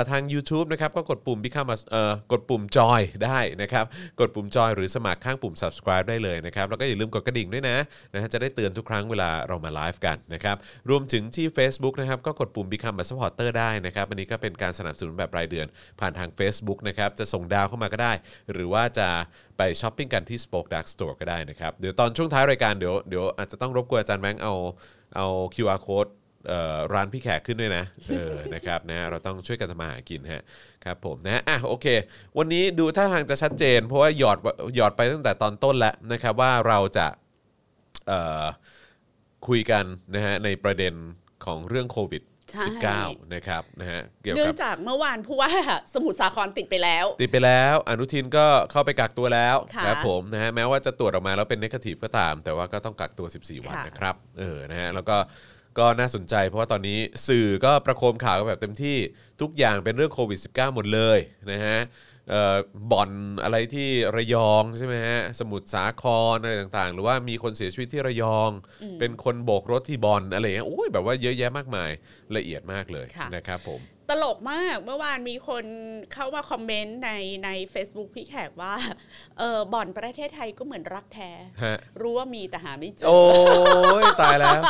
[0.09, 3.85] ทาง YouTube นะครับก็กดปุ่ม Become a เอ่อกดปุ่มจอยได้นะครับ
[4.19, 7.77] กดปุ่มจอยหรือสมัครข้างปุ่ม subscribe ได้เลยนะครับแล้วก็อย่าลืมกดกระดิ่งด้วยนะ
[8.13, 10.57] นะฮะจะได้เตือนทุกครั้งเวลาเรามาไลฟ์กันนะครับ
[10.89, 15.67] รวมถึงที่ Facebook นะครับก็กดปุ่ม Become a supporter ได้นะครับอันนี้ก็เป็นการสนับสนุนแบบรายเดือน
[15.99, 18.13] ผ่านทาง Facebook นะครับจะส่งดาวเข้ามาก็ได้
[18.51, 19.07] หรือว่าจะ
[19.57, 24.53] ไปช้อปปิ้งกันที่ Spoke Dark Store ก็ได้นะครับเดี๋ยวตอนช่วงท้ายรายการเดี๋ยวเดี๋ยวอาจจะต้องรบกวนอาจารย์แบงค์เอา
[25.15, 26.09] เอา QR code
[26.93, 30.43] ร้านพี่แขกขึ้นด้วยนะเออนะครับนะเราต้องช่วยกันทำมาหากินฮะ
[30.85, 31.87] ครับผมนะอะโอเค
[32.37, 34.37] วันนี้ดูท่าทางจะชัดเจน เพราะว่าหยอด
[34.75, 37.07] หยอดไปตั้งแต่ตอนต้นแล้วนะครับว่าเราจะ
[38.07, 38.43] เอ่อ
[39.47, 40.93] คุยกันนะฮะในประเด็น
[41.45, 42.65] ของเรื่องโควิดใช่
[43.01, 45.51] 19นะครับนะฮะเกี่ยวเนื่อกังบจากเมื่อวานผู้ว่า
[45.93, 55.17] สมุทรสาครติดไปแล้ว ติดไปแล้ว อนุทินก็เข้าไปกักตัวแล้วค่ะครับผมนะฮะแม้ว่าจะตรวจออกมาแล้วเป็นนกาทีฟก็ตาม แต่ว่าก็ต้องกักตัว 14 วันค่ะนะครับเออนะฮะแล้วก็
[55.79, 58.97] ก็น่าสนใจเพราะว่าตอนนี้สื่อก็ประโคมข่าวกันแบบเต็มที่
[59.41, 61.19] ทุกอย่างเป็นเรื่องโควิด -19 หมดเลย
[61.51, 61.79] นะฮะ
[62.29, 62.57] เอ่อ
[62.91, 63.11] บ่อน
[63.43, 66.03] อะไรที่ระยองใช่ไหมฮะสมุทรสาค
[66.33, 68.49] รอะไรต่างๆ หรือว่ามีคนเสียชีวิตที่ระยอง
[68.99, 71.91] เป็นคนโบกรถที่บ่อนอะไรอย่างเงี้ยโอ้ยแบบว่าเยอะแยะมากมาย
[72.35, 73.79] ละเอียดมากเลยค่ะนะครับผม
[74.11, 75.65] ตลกมากเมื่อวานมีคน
[76.13, 77.11] เข้ามาคอมเมนต์ใน
[77.45, 78.73] ใน Facebook พี่แขกว่า
[79.39, 81.31] เออบ่อนประเทศไทยก็เหมือนรักแท้
[81.63, 83.19] ฮะ รู้ว่ามีแต่หาไม่เจอ โอ้
[84.01, 84.61] ยตายแล้ว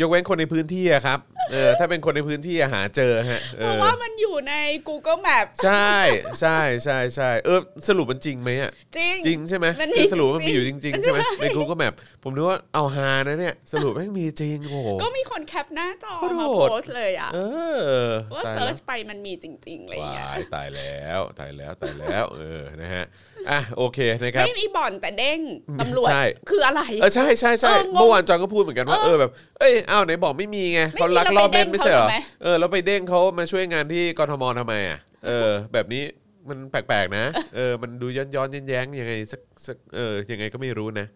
[0.00, 1.18] ยกเว้นคนในพื้นที่อะครับ
[1.52, 4.54] เออถ้าเป็นคนในพื้นที่อะหาเจอฮะเอเพราะอว่ามันอยู่ใน
[4.88, 5.94] Google Map ใช่
[6.40, 17.38] ใช่ใช่ใช่เออสรุปมันจริงไหมอะจริง จริงใช่ไหมมันมีคือสรุปว่ามันจริงๆมีอยู่จริง ๆ ใช่ไหมใน Google Map ผมนึกว่าเอาฮานะเนี่ย สรุปแม่งมีจริงโอ้โห ก็มีคนแคปหน้าจอโคตรมาโหโพดสต์เลยอะเอ
[17.76, 23.04] อว่าตายเซิแล้ร์วชไปมันมีจริงๆอะไรอย่างเงี้ยว้ายตายแล้วตายแล้วตายแล้วเออนะฮะ
[23.50, 25.40] อะโอเคนะครับไม่มีบ่อนแต่เด้ง
[25.80, 36.04] ตำรวจใช่คืออะไรเออใช่ใช่ใช่เอองงเมื่อวานจอนก็พูดเหมือนกันว่าเอเอออแบบเอ้ยอ้าวไหนบอกไม่มีไงไม่มีเขาลักลอบเล่นไม่ใช่เหรอเราไปเด้งเขาทำไมเออแล้วไปเด้งเขามาช่วยงานที่กทมทำไมอะเออ แบบนี้
[36.48, 37.24] มันแปลกๆนะ
[37.56, 41.06] เออมันดูย้อนย้อนๆแย้งๆยังไงสักสักเออยังไงก็ไม่รู้นะ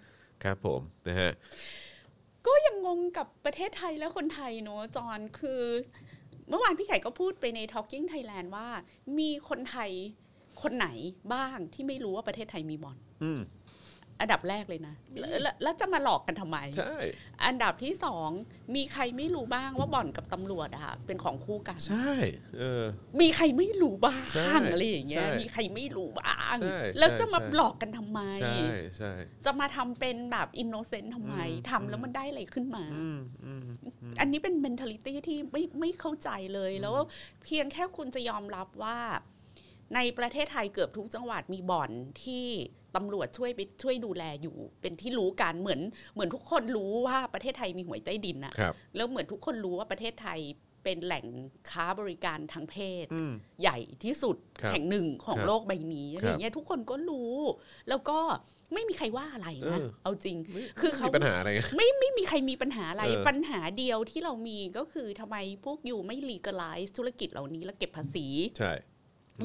[0.44, 1.30] ครับผมนะฮะ
[2.46, 5.62] ก็ยังงงกับประเทศไทยและคนไทยเนอะจอนคือ
[6.48, 8.68] เมื่อวานพี่ไก่ก็พูดไปใน Talking Thailand ว่า
[9.18, 9.90] มีคนไทย
[10.62, 10.88] คนไหน
[11.34, 12.96] บ้างที่ไม่รู้ว่าประเทศไทยมีบอล
[14.14, 16.94] อืมอันดับแรกเลยนะแล้วแล้วแล้วจะมาหลอกกันทำไมใช่
[17.44, 18.30] อันดับที่สอง
[18.74, 22.12] มีใครไม่รู้บ้างว่าบ่อนกับตำรวจอะค่ะเป็นของคู่กัน ใช่
[22.58, 22.84] เออ
[23.20, 28.56] มีใครไม่รู้บ้าใช่งอะไรอย่างเงี้ยใช่มีใครไม่รู้บ้างใช่แล้วจะมาใช่หลอกกันทำไมใช่
[28.96, 29.12] ใช่
[29.44, 33.66] จะมาทำเป็นแบบ innocent ทำไมอืมทำแล้วมันได้อะไรขึ้นมาอืมอืม
[34.20, 36.94] อันนี้เป็น mentality ที่ไม่ไม่เข้าใจเลยแล้ว
[37.44, 38.98] เพียงแค่คุณจะยอมรับว่า
[39.94, 41.90] ในประเทศไทยเกือบทุกจังหวัดมีบ่อน
[42.24, 42.46] ที่
[42.96, 45.80] ตำรวจช่วยไปช่วยดูแลอยู่เป็นที่รู้กันเหมือน
[46.14, 50.40] เหมือนทุกคนรู้ว่าประเทศไทยมีหวยใต้ดินอะครับ แล้วเหมือนทุกคนรู้ว่าประเทศไทย
[50.84, 51.26] เป็นแหล่ง
[51.70, 57.34] ค้าบริการทางเพศ อืม ใหญ่ที่สุดครับแห่งหนึ่งของครับโลกใบนี้อะไรอย่างเงี้ยทุกคนก็รู้
[57.88, 58.18] แล้วก็
[58.74, 60.36] ไม่มีใครว่าอะไรนะเออ เอาจริง
[60.80, 68.26] คือเขา มีปัญหาอะไร ไม่ไม่มีใครมีปัญหาอะไร เออ ปัญหาเดียวที่เรามีก็คือทำไมพวกอยู่ไม่ legalize ธุรกิจเหล่านี้แล้วเก็บภาษี
[68.58, 68.72] ใช่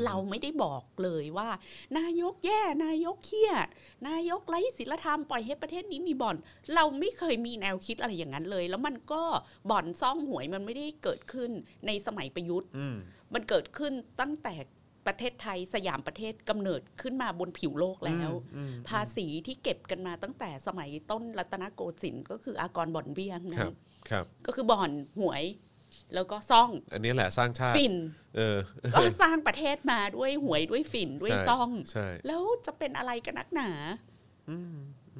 [0.06, 1.50] เราไม่ได้บอกเลยว่า
[1.98, 3.54] นายกแย่ นายกเฮี้ย
[4.08, 6.36] นายกไร้ศีลธรรมปล่อยให้ประเทศนี้มีบ่อน
[6.76, 9.24] เราไม่เคยมีแนวคิดอะไรอย่างนั้นเลย แล้วมันก็
[9.70, 11.52] บ่อนซ่องหวยมันไม่ได้เกิดขึ้น
[11.86, 12.96] ในสมัยประยุทธ์อืม
[13.34, 14.54] มันเกิดขึ้นตั้งแต่
[15.08, 23.76] ประเทศไทยสยามประเทศกำเนิดขึ้นมาบนผิวโลกแล้วอืมภาษีที่เก็บกันมาตั้งแต่สมัยต้นรัตนโกสินทร์ก็คืออากรบ่อนเบี้ยงครันะบ
[24.10, 25.44] ครับก็คือบ่อนหวย
[26.14, 27.96] แล้วก็ซ่อง อันนี้แหละสร้างชาติ ฝิ่น
[28.36, 28.58] เออ
[28.94, 33.72] ก็สร้างประเทศมาด้วยหวยด้วยฝิ่นด้วยใช่ซ่อง ใช่ แล้วจะเป็นอะไรกันนักหนา
[34.50, 34.76] อืม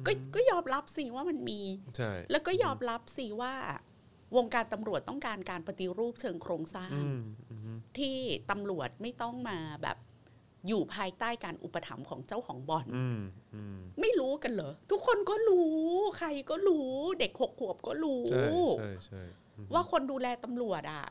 [0.06, 1.60] ก็ก็ยอมรับสิว่ามันมี
[1.96, 3.54] ใช่ แล้วก็ยอมรับสิว่า
[4.36, 8.18] วงการตำรวจต้องการการปฏิรูปเชิงโครงสร้างอืมอืมที่
[8.50, 9.96] ตำรวจไม่ต้องมาแบบ
[10.68, 13.20] อยู่ภายใต้การอุปถัมภ์ของเจ้าของบ่อนอืม
[13.54, 15.70] อืมไม่รู้กันเหรอ ทุกคนก็รู้
[16.18, 18.44] ใครก็รู้ เด็กหกขวบก็รู้ ใช่
[18.76, 19.22] ใช่ใช่
[19.72, 21.04] ว่าคนดูแลตำรวจอะ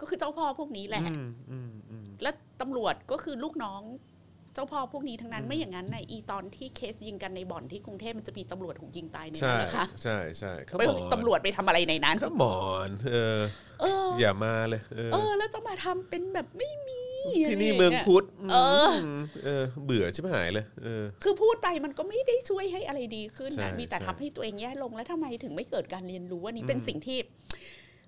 [0.00, 3.82] ก็คือเจ้าพ่อพวกนี้แหละอืมอืมอืมและตำรวจก็คือลูกน้อง
[4.54, 13.40] เจ้าพ่อพวกนี้ทั้งนั้นไม่อย่างนั้นในะอีตอนที่เคสยิงกันในบ่อนที่กรุงเทพมันจะมีตำรวจถูกยิงตายในใช่นั้นนะคะใช่ใช่ขไปตำรวจไปทำอะไรในนั้นขมอนเออ
[13.80, 17.02] เอออย่ามาเลยเออเออแล้วจะมาทำเป็นแบบไม่มี
[17.48, 27.18] ที่นี่ะไรเมืองย่างี้ยพุทธเออมเออ เบื่อชิบหายเลยเออ คือพูดไปมันก็ไม่ได้ช่วยให้อะไรดีขึ้นใช่นะมีแต่ใช่ทำให้ตัวเองแย่ลงแล้วทำไมถึงไม่เกิดการเรียนรู้อันนี้เป็นอืมสิ่งที่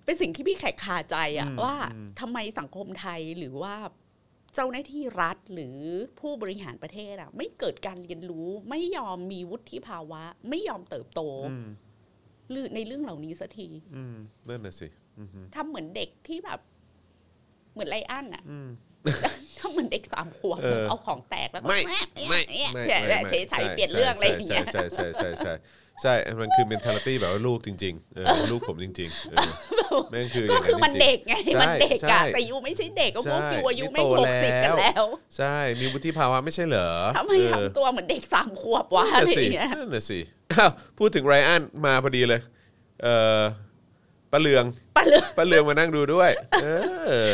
[0.09, 3.75] เป็นสิ่งที่พี่แขกคาใจอะอืมว่าอืมทำไมสังคมไทยหรือว่า
[4.53, 5.77] เจ้าหน้าที่รัฐหรือ
[6.19, 11.65] ผู้บริหารประเทศอะไม่เกิดการเรียนรู้ ไม่ยอมมีวุฒิภาวะ ไม่ยอมเติบโตอืม
[12.51, 14.15] หรือในเรื่องเหล่านี้สักทีอืม
[14.47, 16.59] นั่นน่ะสิอืมทำเหมือนเด็กที่แบบ
[17.73, 18.69] เหมือนไลอ้อนอะอืม
[19.59, 25.53] ทำเหมือนเด็กสามขวบเออเอาของแตกแล้วก็ไม่แม่ไม่แม่ไม่แม่ไม่เฉยๆเปลี่ยนเรื่องอะไรอย่างเงี้ยใช่ใช่ใช่ใช่
[26.01, 29.49] ใช่ใช่มันคือ mentality แบบว่าลูกจริงๆเออลูกผมจริงๆเออ
[30.09, 35.05] แม่งคืออก็ย่างคือมันจริงๆ เด็กไง ใช่มันเด็กใช่อะแต่ยูไม่ใช่เด็กก็พวกใช่ยูอายุนี่ไม่โตหกสิบกันแล้วแล้ว
[35.37, 40.19] ใช่มีวุฒิภาวะไม่ใช่เหรอทำไมเออ ทำตัวเหมือนเด็กสามขวบวะอะนั่นไรน่ะอสิย่างเงี้ย นั่นน่ะสิ
[40.53, 42.41] อ้าวพูดถึงไรอันมาพอดีเลย
[43.03, 43.07] เอ
[43.39, 43.41] อ
[44.31, 44.65] ป้าเหลือง
[44.97, 46.31] ปะเลือกป้าเหลืองมานั่งดูด้วย
[46.63, 46.67] เอ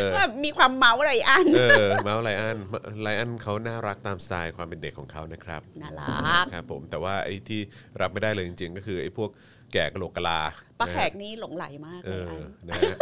[0.16, 2.58] ว่ามีความเมาอะไรอันเออเมาส์ไรอัน
[3.02, 7.60] ไรอันเขาน่ารักตามสไตล์ความเป็นเด็กของเขานะครับน่ารักครับผมแต่ว่าไอ้ที่
[8.00, 9.30] รับไม่ได้เลยจริง ๆ ก็คือไอ้พวก
[9.72, 10.40] แก่กะโหลกกะลา
[10.80, 12.96] ป้านะแขฮะกนี่หลงไหลมากเอเลยออันนะฮะ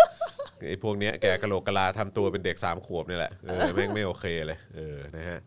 [0.68, 5.38] ไอ้พวกเนี้ยแก่กะโหลกกะลาทำตัวเป็นเด็กสามขวบนี่แหละเออแม่งไม่โอเคเลย เออนะฮะ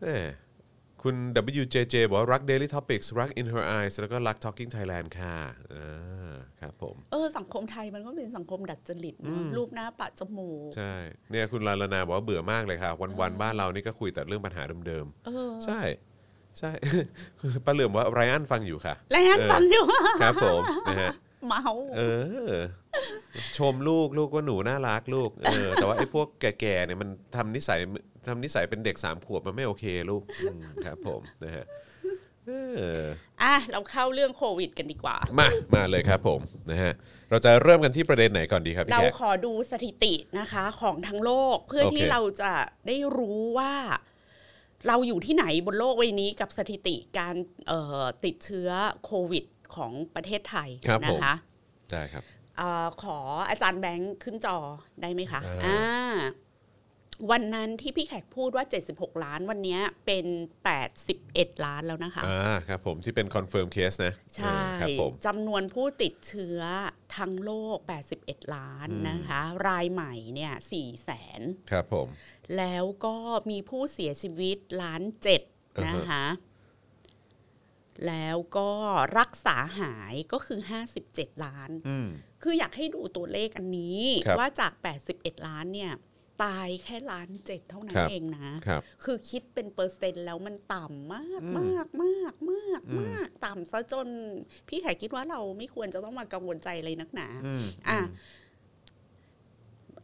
[0.00, 0.26] แหม
[1.02, 1.16] คุณ
[1.62, 5.36] WJJ บอกว่ารัก Daily Topics รัก In Her Eyes แล้วก็รัก Talking Thailand ค่ะ
[5.68, 5.74] เอ
[6.30, 10.92] อครับผม เออสังคมไทยมันก็เป็นสังคมดัดจริตเนอะรูปหน้าปะจมูก ใช่
[11.30, 15.80] เนี่ยคุณลาลานาบอกว่าเบื่อมากเลยค่ะ วันๆบ้านเรานี่ก็คุยแต่เรื่องปัญหาเดิมเออ ๆ ใช่
[16.58, 16.70] ใช่
[17.64, 19.84] ป้าเหลื่อมว่าไรอันฟังอยู่ค่ะ แล้วอันเออฟังอยู่
[20.22, 21.10] ครับผมนะฮะ
[21.46, 21.62] เมา
[21.96, 22.02] เอ
[22.52, 22.54] อ
[23.58, 27.78] ชมลูกลูกว่าหนูน่ารักลูกเออแต่ว่าไอ้พวกแก่ๆเนี่ยมันทำนิสัย
[28.28, 31.64] ทำนิสัยเป็นเด็กสามขวบมันไม่โอเคลูกอืมครับผมนะฮะ
[32.46, 32.50] เอ
[32.98, 33.02] อ
[33.42, 36.92] อะเราเข้าเรื่องโควิดกันดีกว่า มา มาเลยครับผมนะฮะ
[37.30, 42.52] เราจะเริ่มกันที่ประเด็นไหนก่อนดีครับพี่เราแขก ขอดูสถิตินะคะของทั้งโลกเพื่อโอเค ที่เราจะ
[42.86, 43.74] ได้รู้ว่า
[44.88, 47.34] เราอยู่ที่ไหนบนโลกใบนี้กับสถิติการ
[47.68, 48.70] เอ่อติดเชื้อ
[49.04, 49.44] โควิด
[49.76, 51.34] ของประเทศไทยครับผมนะคะ
[51.92, 53.18] ได้ครับเออขอ
[53.48, 54.56] อาจารย์แบงค์ขึ้นจอ
[55.00, 56.16] ได้ไหมคะอ่าอ่า
[57.30, 60.26] วันนั้นที่พี่แขกพูดว่า 76 ล้านวันนี้เป็น
[60.94, 66.60] 81 ล้านแล้วนะคะอ่าครับผมที่เป็น confirm case นะ ใช่เออครับผมจำนวนผู้ติดเชื้อ
[67.16, 67.78] ทั้งโลก
[68.16, 71.40] 81 ล้านนะคะ รายใหม่เนี่ย4แสน
[71.70, 72.06] ครับผม
[72.58, 73.16] แล้วก็
[73.50, 75.40] มีผู้เสียชีวิตล้านเจ็ด
[75.78, 76.24] อ่าฮะนะคะ
[78.06, 78.70] แล้วก็
[79.18, 80.60] รักษาหายก็คือ
[81.00, 82.08] 57 ล้านอืม
[82.42, 84.72] คืออยากให้ดูตัวเลขอันนี้ครับว่าจาก
[85.10, 85.92] 81 ล้านเนี่ย
[86.42, 94.08] ตายแค่ล้านเจ็ดเท่านั้คนรับเองนะครับคือคิดเป็นเปอร์เซ็นต์แล้วมันต่ำมากอืมมากมากมากอืมมากต่ำซะจน
[94.68, 97.98] พี่แขกคิดว่าเราไม่ควรจะต้องมากังวลใจเลยนักหนาอืมอะ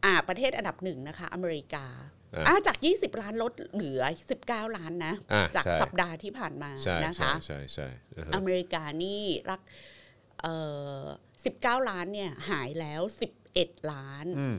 [0.03, 1.85] อ่า ประเทศอันดับหนึ่งนะคะ อเมริกา
[2.33, 4.01] อะอ่าจาก 20 ล้านลดเหลือ
[4.39, 9.61] 19 ล้านนะอะจากใช่สัปดาห์ที่ผ่านมาใช่นะใช่คะใช่ใช่อ่าฮะอเมริกานี่รัก
[10.41, 10.55] เอ่
[11.01, 11.03] อ
[11.83, 13.01] 19 ล้านเนี่ยหายแล้ว
[13.47, 14.57] 11 ล้านอืม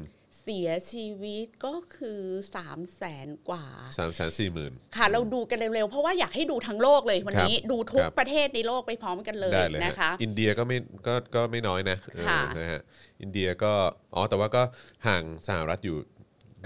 [0.50, 2.22] เสียชีวิตก็คือ
[2.54, 3.66] 3 0 0แสนกว่า
[3.98, 12.80] สามแสนสี่หมื่นค่ะ เราดูกันเร็วๆ เพราะว่าอยากให้ดูทั้งโลกเลยวันนี้ดูทุกครับประเทศในโลกไปพร้อมกันเลยได้เลยฮนะคะ อินเดียก็ไม่ก็ก็ไม่น้อยนะเออค่ะนะฮะ
[13.22, 13.72] อินเดียก็
[14.14, 14.62] อ๋อแต่ว่าก็
[15.06, 15.96] ห่างสหรัฐอยู่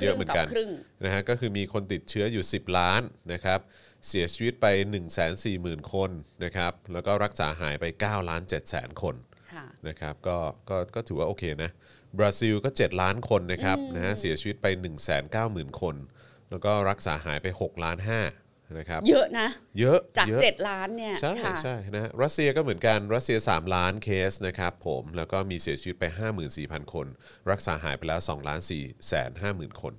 [0.02, 0.70] เยอะเหมือนกันครึ่ง
[1.04, 3.60] นะฮะก็คือมีคนติดเชื้ออยู่ 10 ล้านนะครับ
[4.08, 6.10] เสียชีวิตไป 1 4 0 0 0 0 คน
[6.44, 9.14] นะครับแล้วก็รักษาหายไป9ล้าน7แสนคน
[9.52, 10.36] ค่ะนะครับก็
[10.70, 11.70] ก็ก็ถือว่าโอเคนะ
[12.18, 15.96] บราซิลก็ 7 ล้านคนนะครับนะฮะเสียชีวิตไป 1 9 0 0 0 0 คน
[16.50, 19.48] แล้วก็รักษาหายไป6ล้าน5 นะครับเยอะนะ
[19.80, 26.04] เยอะจาก เยอะเจ็ดล้านเนี่ยใช่ค่ะ ใช่นะฮะรัสเซียก็เหมือนกันรัสเซีย 3 ล้านเคสนะครับผมแล้วก็มีเสียชีวิตไป
[26.48, 27.06] 54,000 คน
[27.50, 29.94] รักษาหายไปแล้ว2ล้าน4แสน50,000คน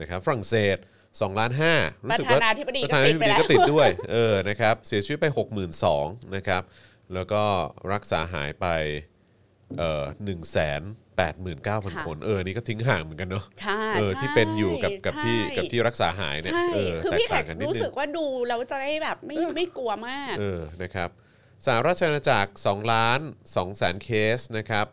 [0.00, 0.76] นะครับฝรั่งเศส
[1.08, 5.26] 2ล้าน5รู้สึกว่าประธานาธิบดีก็ประธานาธิบดีติดไปแล้วก็ติดด้วยเออนะครับเสียชีวิตไป
[5.80, 6.62] 62,000นะครับ
[7.14, 7.42] แล้วก็
[7.92, 8.66] รักษาหายไป
[9.78, 10.82] เอ่อ1แสน
[11.58, 21.08] 89,000 คน เออ นี่ก็ทิ้งห่างเหมือนกันเนาะค่ะเออใช่ที่เป็นอยู่กับกับที่ใช่กับที่รักษาหายเนี่ยใช่เออคือแตกพี่แขต่างกกันนิดรู้นึสึงกว่าดูแล้วจะได้แบบไม่ไม่กลัวมาก เออ นะครับ
[21.66, 24.86] สหราชอาณาจักร2ล้าน2แสนเคสนะครับ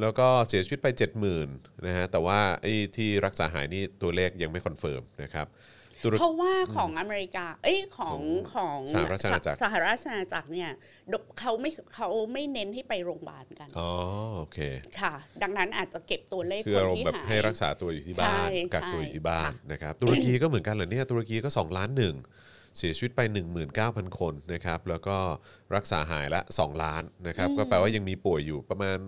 [0.00, 0.88] แล้วก็เสียชีวิตไป
[1.36, 5.58] 70,000นะฮะ แต่ว่าไอ้ที่รักษาหายนี่ตัวเลขยังไม่ confirm นะครับตุร
[6.18, 8.20] เพราะว่าของอเมริกา เอ้ยของ
[8.54, 10.70] ของสหราชอาณาจักรสหราชอาณาจักรเนี่ย
[11.40, 13.90] เขาไม่เขาไม่เน้นให้ไปโรงพยาบาลกันอ๋อ
[14.36, 14.58] โอเค
[15.00, 22.14] ค่ะ ดังนั้นอาจจะเก็บตัวเลขคือคนอารมที่ณ์แบบหายให้รักษาตัวอยู่ที่บ้านใช่กักตัวอยู่ที่บ้านค่ะนะครับตุรกีก็เหมือนกันเหรอเนี่ยตุรกีก็ 2 ล้านหนึ่ง
[22.78, 23.20] เสียชีวิตไป
[23.70, 25.16] 19,000 คนนะครับ แล้วก็
[25.74, 28.98] รักษาหายละ 2 ล้านนะครับ ก็แปลว่ายังมีป่วยอยู่ประมาณ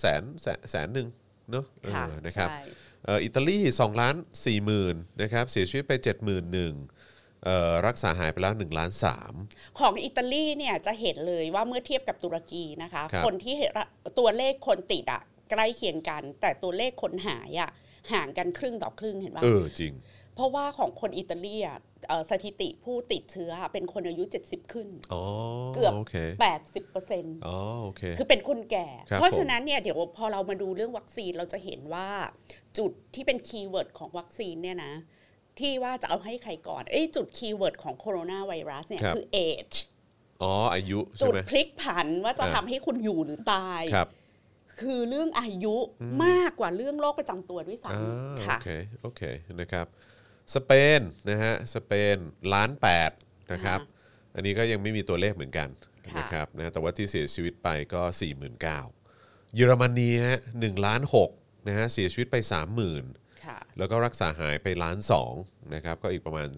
[0.00, 1.08] แสนแสนแสนหนึ่ง
[1.50, 6.40] เนอะเอค่ะอนะครับใช่เอ่ออิตาลี2ล้าน4หมื่นนะครับเสียชีวิตไป 7 1 0 0
[6.72, 8.90] 0เอ่อรักษาหายไปแล้ว1ล้าน
[9.34, 13.70] 3ของอิตาลีเนี่ยจะเห็นเลยว่าเมื่อเทียบกับตุรกีนะคะครับคนที่เห็น
[14.18, 17.70] ตัวเลขคนติดอะใกล้เคียงกัน แต่ตัวเลขคนหายอะ
[18.12, 19.92] ห่างกันครึ่งต่อครึ่งเห็นปะเออจริง
[20.36, 25.22] เพราะว่าของคนอิตาลีอะเอ่อสถิติผู้ติดเชื้อเป็นคนอายุ 70 ขึ้นอ๋อ
[25.74, 26.14] เกือบโอเค
[26.54, 32.08] 80เปอร์เซ็นต์อ๋อโอเคคือเป็นคนแก่ครับเพราะผมฉะนั้นเนี่ยเดี๋ยวพอเรามาดูเรื่องวัคซีนเราจะเห็นว่า
[32.78, 34.94] จุดที่เป็น keyword ของวัคซีนเนี่ยนะ
[35.58, 39.76] ที่ว่าจะเอาให้ใครก่อนเอ้ยจุด keyword ของโคโรนาไวรัสเนี่ยคือ age
[40.42, 44.08] อ๋ออายุใช่จุดไหมพลิกผันว่าจะอ่าทำให้คุณอยู่หรือตายครับ
[44.80, 45.76] คือเรื่องอายุ
[46.24, 48.68] มากกว่าเรื่องโรคประจำตัวด้วยอ่าซ้ำโอค่ะเค
[49.02, 49.22] โอเค
[49.60, 49.86] นะครับ
[50.54, 52.16] สเปนนะฮะสเปน
[52.54, 53.10] ล้านแปด
[53.52, 53.94] นะครับอ่
[54.34, 55.68] อันนี้ก็ยังไม่มีตัวเลขเหมือนกัน
[56.08, 61.30] ค่ะนะครับนะแต่ว่าที่เสียชีวิตไปก็ 4 9 0 0 0เยอรมนีฮะหนึ่งล้านหก
[61.68, 62.36] นะฮะเสียชีวิตไป
[62.90, 65.32] 30,000ค่ะแล้วก็รักษาหายไปล้านสอง
[65.74, 66.48] นะครับก็อีกประมาณ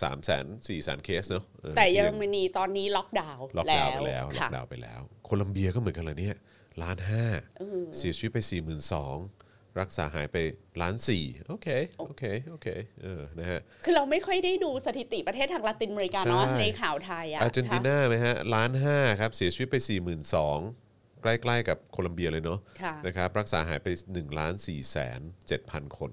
[0.00, 6.36] 3 0 0 0 0 0 4 0 0 0เคสเนาะออแต่เยอรที่มนีตอนนี้ล็อกดาวน์ล็อกดาวน์ไปแล้วล็อค่ะกดาวน์ไปแล้ว โคลัมเบียก็เหมือนกันเลยเนี่ย
[6.82, 7.24] ล้านห้า
[7.58, 8.70] เออเสียชีวิตไป4 2 0 0
[9.16, 9.37] 0
[9.80, 10.36] รักษาหายไป
[10.82, 12.68] ล้านสี่โอเคโอเคโอเค
[13.02, 19.98] เออนะฮะคือเราไม่ค่อยได้ดูสถิติประเทศทางลาตินอเมริกาเนาะใช่ในข่าวไทยอะอาร์เจนติค่ะนาไหมฮะล้านห้าครับเสียชีวิตไป 4 2 0
[20.34, 26.12] 0 0ใกล้ๆกับโคลัมเบียเลยเนาะค่ะนะครับรักษาหายไป1ล้าน4แสน7พันคน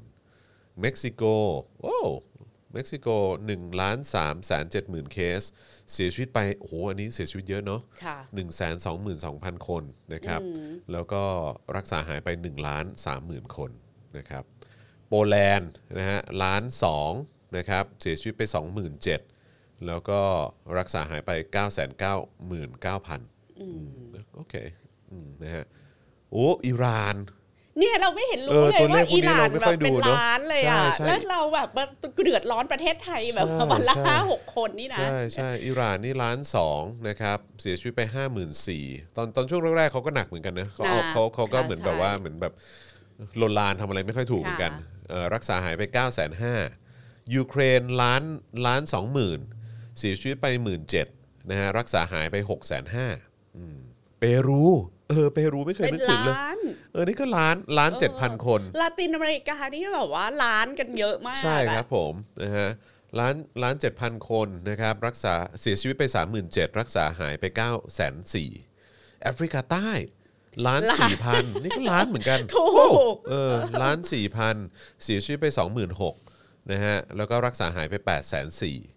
[0.82, 1.24] เม็กซิโก
[1.82, 1.98] โอ้
[2.76, 3.08] เม็กซิโก
[3.50, 5.42] 1ล้าน3แสน7หมื่นเคส
[5.94, 9.84] เสียชีวิตไปโอ้โหอันนี้เสียชีวิตเยอะเนาะค่ะ1 2 2 2 0 0 0 คน
[10.14, 10.42] นะครับ
[10.92, 11.24] แล้วก็
[11.76, 13.72] รักษาหายไป1ล้าน3 0,000 คน
[14.18, 14.44] นะครับ
[15.10, 16.64] โปแลนด์นะฮะล้าน
[17.10, 18.44] 2นะครับ เสียชีวิตไป
[19.16, 20.22] 27,000 แล้วก็
[20.78, 21.58] รักษาหายไป 9 9 9
[22.86, 23.86] 9อืม
[24.36, 24.56] โอเค
[25.12, 25.66] อืมนะฮะ
[26.32, 27.16] โอ้อิหร่าน
[27.80, 31.70] เนี่ยเราไม่เห็นเอรู้อเลยตัวเลว่าขพวกนี้อิหร่านเราไม่แบค่อบยเป็นดูเนอะล้านเลยอะใช่ใช่แล้วเราแบบ
[32.24, 42.54] เดือดร้อนประเทศไทยแบบใช่วันละใช่ห้าหกคนนี่นะใช่ใช่อิหร่านนี่ล้านสองนะครับเสียชีวิตไป5 4 0 0 0ตอนตอนช่วงแรกๆเขาก็หนักเหมือนกันนะเขาเอาหนักเขาเขาก็ค่ะเหมือนใช่แบบว่าเหมือนแบบ
[43.42, 48.24] ลนลานทำอะไรไม่ค่อยถูกเหมือนกันค่ะเอ่อรักษาหายไป9 5 0 0 0ยูเครนล้าน
[48.66, 49.40] ล้านสองหมื่น
[50.00, 51.08] เสียชีวิตไปหมื่นเจ็ด
[51.50, 52.96] นะฮะรักษาหายไป6 5 0 0
[53.62, 54.66] 0เปรู
[55.10, 56.58] เออเปรูไม่เคยเป็นนึกถึงเลยล้าน
[56.94, 62.70] เออนี่ก็ล้านล้านเจ็ดพันคนลาตินอเมริกานี่แบบว่าล้านกันเยอะมากใช่ครับอะผมนะฮะ
[63.20, 66.04] ล้านล้านเจ็ดพันคนนะครับรักษาเสียชีวิตไป
[66.42, 69.90] 37,000 รักษาหายไป9 4 0 0 0แอฟริกาใต้
[70.68, 74.56] ล้านสี่พันนี่ก็ล้านเหมือนกันถูโอ้กเออล้านสี่พัน
[75.04, 75.48] เสียชีวิตไป
[76.10, 78.50] 26,000นะฮะแล้วก็รักษาหายไป 8 4 0 0
[78.82, 78.95] 0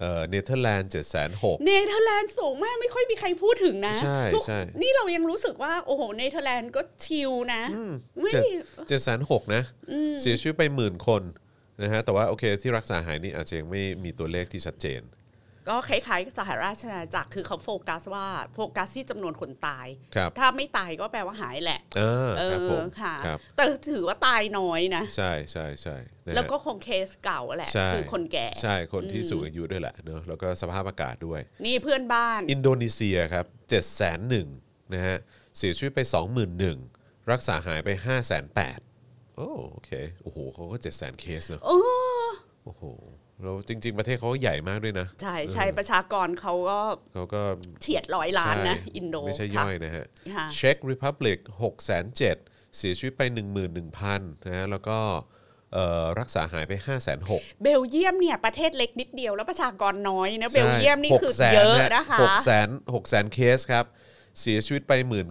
[0.00, 7.62] เอ่อเนเธอร์แลนด์7 6 0 0เนเธอร์แลนด์สูงมากไม่ค่อยมีใครพูดถึงนะใช่ทุกใช่นี่เรายังรู้สึกว่า โอ้โหเนเธอร์แลนด์ก็ chill นะ
[8.22, 8.44] ไม่เจ็ด
[8.88, 9.62] เจ็ดแสนหกนะ
[10.20, 11.22] เสียชีวิตไปหมื่นคน
[11.82, 15.00] นะฮะแต่ว่าโอเคที่รักษาหายนี่อาจจะยังไม่มีตัวเลขที่ชัดเจน
[15.68, 35.16] ก็คล้ายๆสหราชอาณาจักรคือเขาโฟกัสว่าโฟกัสที่จำนวนคนตายครับถ้าไม่ตายก็แปลว่าหายแหละ เออเอครับผอมค่ะครับแต่ถือว่าตายน้อยนะ ใช่ใช่ใช่นะฮะแล้วก็คงเคสเก่าแหละใช่คือคนแก่ใช่คนที่สูงอายุด้วยแหละเนอะแล้วก็สภาพอากาศด้วย นี่เพื่อนบ้าน อินโดนีเซียครับ7 0 0 0 0 0นะฮะ
[35.58, 36.00] เสียชีวิตไป
[36.66, 38.42] 21,000รักษาหายไป 5 8 0 0
[38.74, 39.90] 0โอ้โอเค
[40.22, 41.78] โอ้โหเขาก็7 0 0 0 0เคสเนอะโอ้
[42.64, 42.84] โอ้โห
[43.42, 46.80] แล้วจริง ๆ ประเทศเขาก็ใหญ่มากด้วยนะ ใช่ใช่ประชากรเขาก็
[47.14, 47.42] เขาก็
[47.82, 53.22] เฉียดร้อยล้านนะใช่อินโดไม่ใช่ค่ะย่อยนะฮะค่ะเช็กริพับลิก6 7 0 0 0เสียชีวิตไป
[53.84, 54.98] 11,000นะฮะแล้วก็
[55.74, 63.86] เอ่อรักษาหายไป 5 6 0 0 0เบลเยียมเนี่ยประเทศเล็กนิดเดียวแล้วประชากรน้อยนะเบลเยียมนี่คือเยอะนะคะหกแสนหกแสนเคสครับ
[64.40, 65.26] เสียชีวิตไป 1 9ื่น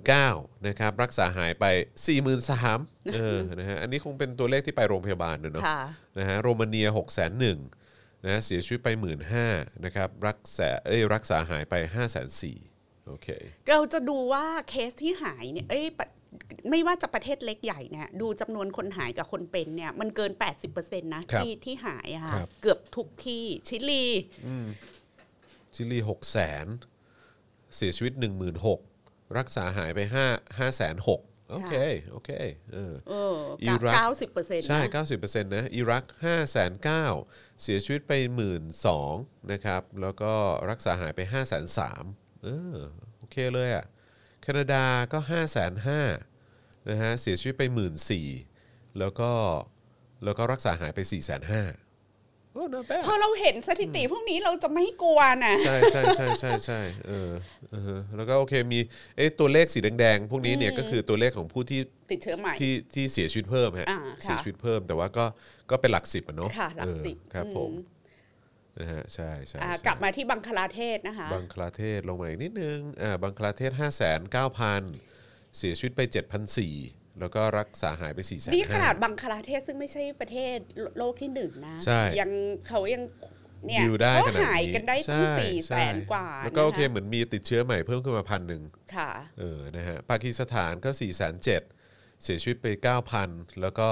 [0.68, 5.82] นะครับ รักษาหายไป 4 3 0 0 0เออนะฮะอันนี้คงเป็นตัวเลขที่ไปโรงพยาบาลด้วยเนาะค่ะ
[6.20, 7.87] นะฮะโรมาเนีย6 1 0 0 0
[8.26, 9.20] นะเสียชีวิตไป 1 5ื่น
[9.86, 13.28] นะครับรักษาเอ้ยรักษาหายไป 5 4 0 0 0โอเค
[13.70, 16.08] เราจะดูว่าเคสที่หายเนี่ยเอ้ยปะ
[16.70, 20.32] ไม่ว่าจะประเทศเล็กใหญ่เนี่ยดูจำนวนคนหายกับคนเป็นเนี่ยมันเกิน
[20.68, 24.06] 80%นะครับที่ที่หายอะค่ะครับเกือบทุกที่ชิลี
[25.76, 28.14] ชิลี6 0 0 0 0เสียชีวิต
[28.76, 30.00] 16,000รักษาหายไป
[30.30, 31.76] 5 5 6 0 0 0โอเค
[32.12, 32.30] โอเค
[32.74, 34.82] เออเอออิรักเก้าสิบเปอร์เซ็นต์ใช่
[35.18, 38.42] 90%นะ อิรัก5 9 0 0 0เเสียชีวิตไป 1 2 0
[38.86, 40.34] 0 0นะครับ แล้วก็
[40.70, 42.78] รักษาหายไป 5 3 0 0 0เออ
[43.18, 43.86] โอเคเลยอะ
[44.42, 48.22] แคนาดาก็ 5 5 0 0 0นะฮะเสียชีวิตไป 1 4 0 0
[48.60, 49.32] 0แล้วก็
[50.24, 51.87] แล้วก็รักษาหายไป 4 5 0 0 0โอ้ not bad
[53.08, 57.32] พอเราเห็นสถิติพวกนี้เราจะไม่กลัวนะใช่ใช่ใช่ใช่ใช่เออ
[57.72, 58.80] เออแล้วก็โอเคมี
[59.18, 61.80] เอ๊ะตัวเลขสีแดงๆ พวกนี้เนี่ยก็คือตัวเลขของผู้ที่
[62.12, 65.26] ติดเชื้อใหม่ที่ที่เสียชีวิตเพิ่มฮะอ่าค่ะเสียชีวิตเพิ่มแต่ว่าก็
[65.72, 67.72] ก็เป็นหลักสิบอะเนาะค่ะหลักสิบเออครับอืมผม
[68.80, 73.90] นะฮะใช่ใช่อ่าใช่กลับมาที่บังคลาเทศนะคะบังคลาเทศลงมาอีกนิดนึงอ่าบังคลาเทศ5 9 0
[74.62, 80.58] 0 0 เสียชีวิตไป 7,400 แล้วก็รักษาหายไป4 5 0 0 0นี่ขนาดบังคลาเทศซึ่งไม่ใช่ประเทศ
[80.98, 82.32] โลกที่หนึ่งนะใช่ยัง
[82.68, 83.04] เขายัง
[83.68, 88.64] เนี่ยดิวได้ก็ขนาดนี้หายกันได้ตั้งใช่สี่แสใช่นกว่า แล้วก็โอเคนะคะเหมือนมีติดเชื้อใหม่เพิ่มขึ้นมาพันหนึ่ง
[88.96, 92.68] ค่ะเออนะฮะปากีสถานก็4 7 0 0 0เสียชีวิตไป
[93.16, 93.90] 9,000 แล้วก็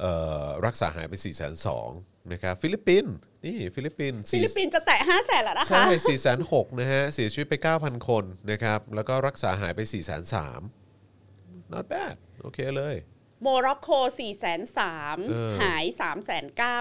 [0.00, 0.12] เอ่
[0.44, 11.72] อรักษาหายไป4 2 0 0 0นะครับฟิลิปปินส์นี่ฟิลิปปินส์ฟิลิปปินส์จะแตะห้าแสนแล้วนะคะ ใช่4 6 0 0 0นะฮะเสียชีวิตไป 9,000 คนนะครับแล้วก็รักษาหายไป4 3 0 0 0
[11.72, 12.96] not bad โอเคเลย
[13.42, 13.88] โมร็อกโก
[14.20, 16.80] สี่แสนสามเออหายสามแสนเก้า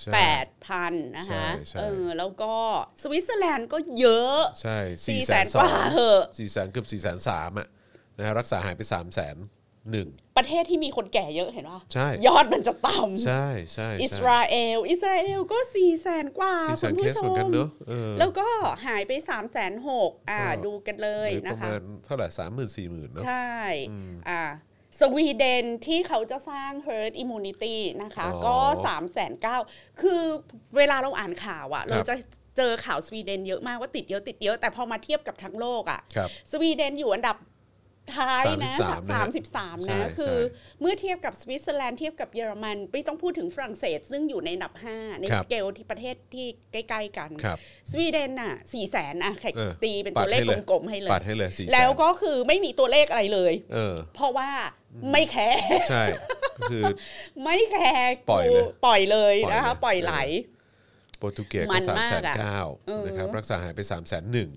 [0.00, 2.54] ใช่แปดพันนะคะใช่ใช่เออแล้วก็
[3.02, 7.68] สวิตเซอร์แลนด์ก็เยอะ ใช่สี่4แสน2กว่าเหอะ4แสนเกือบ4แสนสามอะ
[8.16, 9.36] นะฮะรักษาหายไป3แสน
[9.92, 18.48] หนึ่งประเทศที่มีคนแก่เยอะเห็นป่ะใช่ยอดมันจะต่ำใช่ใช่อิสใช่ราเอล อิสราเอลก็สี่แสนกว่าสี่แสคุนณเคผู้สชเหมือนกันมเนอะเออแล้วก็
[18.86, 23.52] หายไป3ามแสนหกอ่าก็ดูกันเลยหรือนะประคะมาณเท่าไหร่สามหมื่นสี่หมื่นเนาะใช่
[24.28, 24.42] อ่า
[25.00, 29.56] สวีเดนที่เขาจะสร้าง herd immunity นะคะอ๋อก็สามแสนเก้า
[30.00, 30.22] คือ
[30.76, 32.14] เวลาเราอ่านข่าวอะครับเราจะ
[32.56, 37.36] เจอข่าวสวีเดนเยอะมากว่าติดเยอะติดเยอะ แต่พอมาเทียบกับทั้งโลกอะครับสวีเดนอยู่อันดับ
[38.16, 47.58] ท้ายนะ33นะฮะสามสิบสามใช่นะ คือใช่เมื่อเทียบกับสวิตเซอร์แลนด์เทียบกับเยอรมันไม่ต้องพูดถึงฝรั่งเศส ซึ่งอยู่ในอันดับ 5 ในครับสเกลที่ประเทศที่ใกล้ ๆ กันครับ
[47.90, 54.48] สวีเดนน่ะสี่แสนอะแขกเออตีเป็นตัวเลขปัดให้เลยกลมๆให้เลยปัดให้เลยสี่แล้วก็คือไม่มีตัวเลขอะไรเลยเออเพราะว่า
[55.12, 55.60] ไม่แคร์
[55.90, 56.04] ใช่
[56.58, 56.84] ก็คือ
[57.44, 60.14] ไม่แคร์ปล่อยเลยปล่อยเลยปล่อยนะคะเลยปล่อยไหล
[61.18, 64.50] โปรตุเกสมัก็นสามมาแสกนอะเก้าเออนะครับรักษาหายไป3ามแสนหนึ่ง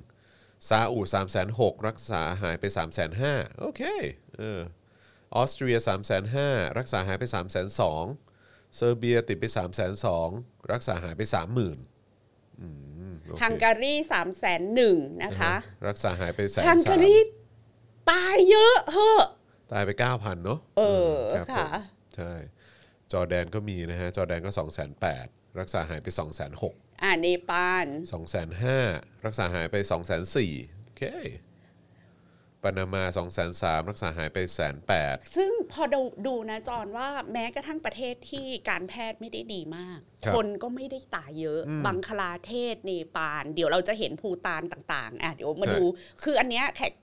[0.69, 3.81] ซาอุสามแสนหกรักษาหายไป3ามแสนห้าโอเค
[4.37, 4.61] เออ
[5.35, 8.03] ออสเตรีย3ามแสนห้ารักษาหายไป3ามแสนสอง
[8.75, 10.29] เซอร์เบียติดไป3ามแสนสอง
[10.73, 11.77] รักษาหายไป 3 0,000ื่น
[13.43, 15.53] ฮังการีสามแสนหนึ่งนะคะ
[15.87, 17.27] รักษาหายไปแสนฮังสาการีม
[18.11, 19.25] ตายเยอะเหอะ
[19.71, 21.81] ตายไป9,000เนาะเออรับค่ะผม
[22.15, 22.33] ใช่
[23.11, 24.89] จอร์แดนก็มีนะฮะ จอร์แดนก็2 8 0 0
[25.21, 28.35] 0รักษาหายไป2 6 0 0 0 อ่าเนปาล2 5 0
[28.85, 30.19] 0รักษาหายไป 2 4 0 0
[30.51, 31.03] 0โอเค
[32.63, 45.83] ปานามา 2 3 0 0รักษาหายไปแสนแปดซึ่งพอดูดูนะจอนว่าแม้กระทั่งประเทศที่การแพทย์ไม่ได้ดีมากครับคนก็ไม่ได้ตายเยอะ บังคลาเทศเนปาลเดี๋ยวเราจะเห็นภูตานต่างๆอะเดี๋ยวมาดู
[46.23, 46.93] คืออันเนี้ยแขก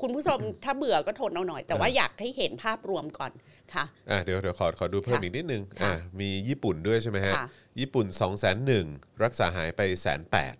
[0.00, 3.32] คุณผู้ชมถ้าเบื่อก็ทนเอาหน่อย แต่ว่าอยากให้เห็นภาพรวมก่อน
[3.74, 7.46] ค่ะอะเดี๋ยวเดี๋ยวขอขอดูเพิ่มค่ะอีกนิดนึงค่ะอะมีญี่ปุ่นด้วยใช่ไหมฮะค่ะ
[7.80, 10.54] ญี่ปุ่น 2 0 0 0 0รักษาหายไปแสนแปด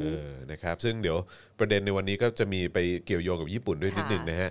[0.00, 1.18] เออนะครับซึ่งเดี๋ยว
[1.58, 4.50] ประเด็นในวันนี้ก็จะมีไปเกี่ยวโยงกับญี่ปุ่นด้วยนิดหนึ่งนะฮะ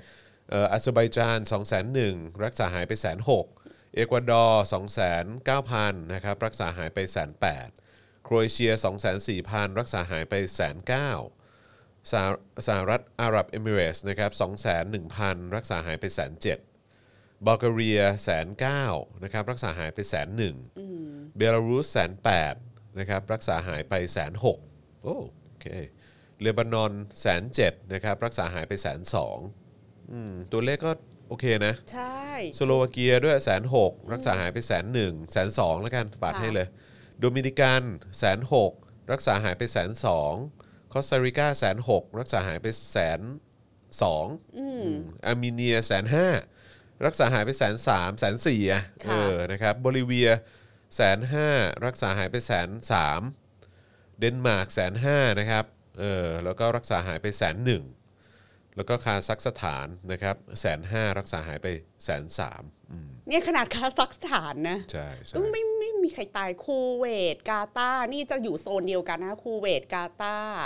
[0.50, 3.46] เอ่ออาเซอร์ไบจาน 2 0 0 0 0รักษาหายไปแสนหก
[3.96, 7.68] เอกวาดอร์2 9 0 0 0นะครับรักษาหายไปแสนแปด
[8.24, 8.72] โครเอเชีย
[9.26, 11.12] 204,000 รักษาหายไปแสนเก้า
[12.12, 12.28] สห
[12.68, 14.32] สหรัฐอาหรับเอมิเรตส์นะครับ
[14.94, 16.58] 201,000 รักษาหายไปแสนเจ็ด
[17.46, 18.84] บัลแกเรียแสนเก้า
[19.24, 20.56] นะครับรักษาหายไปแสนหนึ่ง
[21.38, 22.54] เบลารุสแสนแปด
[23.00, 24.58] นะครับรักษาหายไปแสนหก
[25.04, 25.18] โอ้
[25.48, 25.68] โอเค
[26.42, 29.38] เลบานอนแสนเจ็ดนะครับรักษาหายไปแสนสอง
[30.12, 30.92] อืมตัวเลขก็
[31.28, 32.24] โอเคนะ ใช่
[32.58, 36.68] สโลวาเกียด้วยแสนหกรักษาหายไปแสนหนึ่งแสนสองแล้วกันปาดค่ะให้เลย
[37.20, 37.84] โดมินิกัน
[38.20, 38.72] แสนหก
[39.12, 40.34] รักษาหายไปแสนสอง
[40.94, 43.22] คอสตาริกาแสนหกรักษาหายไปแสน
[44.02, 44.26] สอง
[45.26, 46.28] อาร์เมเนียแสนห้า
[47.06, 50.30] รักษาหายไปแสนสามแสนสี่อะเออนะครับโบลิเวีย
[50.96, 51.50] แสนห้า
[51.86, 53.22] รักษาหายไปแสนสาม
[54.20, 55.66] เดนมาร์กแสนห้านะครับ
[56.00, 57.84] เออแล้วก็รักษาหายไปแสนหนึ่ง
[58.76, 61.68] แล้วก็คาซัคสถานนะครับแสนห้ารักษาหายไป
[62.04, 62.64] แสนสาม
[63.28, 70.58] เนี่ยขนาดคาซัคสถานนะใช่ใช่ก็ไม่ไม่มีใครตายคูเวตกาตาร์นี่จะอยู่โซนเดียวกันนะคูเวตกาตาร์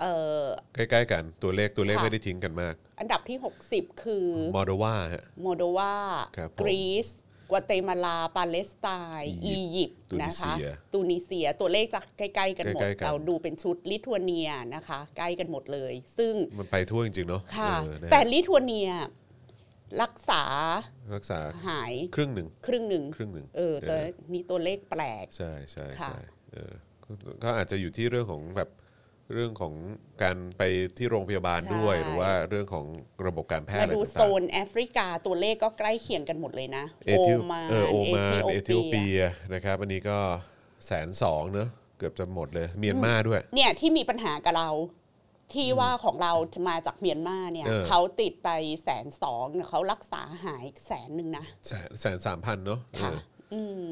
[0.00, 3.38] เอ่อใกล้ๆกันตัวเลขตัวเลขค่ะไม่ได้ทิ้งกันมาก อันดับที่
[3.70, 5.94] 60 คือมอลโดวาฮะมอลโดวา
[6.36, 7.08] ครับผมกรีซ
[7.50, 8.88] กัวเตมาลา ปาเลสไต
[9.18, 18.90] น์ อีอียิยิปต์ปต์นะคะตูนิเซียตูนิเซีย ตัวเลขจะใกล้ๆกันหมดใกล้ๆกันเราดูเป็นชุดลิทัวเนียนะคะ ใกล้กันหมดเลย ซึ่งมันไปทั่วจริงๆเนาะ ค่ะเออนะฮะแต่ลิทัวเนีย
[20.02, 20.42] รักษา
[21.14, 21.38] รักษา
[21.68, 23.96] หายครึ่งหนึ่ง ครึ่งหนึ่ง ครึ่งหนึ่ง เออแต่
[24.32, 26.18] นี่ตัวเลขแปลก ใช่ใช่ค่ะใช่
[26.52, 26.72] เออ
[27.04, 27.10] ก็
[27.44, 28.68] ก็อาจจะอยู่ที่เรื่องของแบบ
[29.32, 29.74] เรื่องของ
[30.22, 30.62] การไป
[30.96, 32.86] ที่โรงพยาบาลด้วย หรือว่าเรื่องของ
[33.26, 39.22] ระบบการแพทย์มาอะไรดูต่างๆโซนแอฟริกาตัวเลขก็ใกล้เคียงกันหมดเลยนะเอธิโอมานเออโอมานเอเอธิธิโอโอเปีเปียย
[39.54, 40.18] นะครับอันนี้ก็
[40.86, 41.68] แสนสองเนอะ
[41.98, 44.70] เกือบจะหมดเลยเมียนมาด้วย เนี่ยที่มีปัญหากับเรา
[45.54, 46.32] ที่ว่าของเรา
[46.68, 48.48] มาจากเมียนมาเนี่ยเออเขาติดไป
[48.82, 53.12] แสนสองเขารักษาหายแสนหนึ่งนะแสนแสนสามพันเนาะค่ะ
[53.54, 53.88] อืม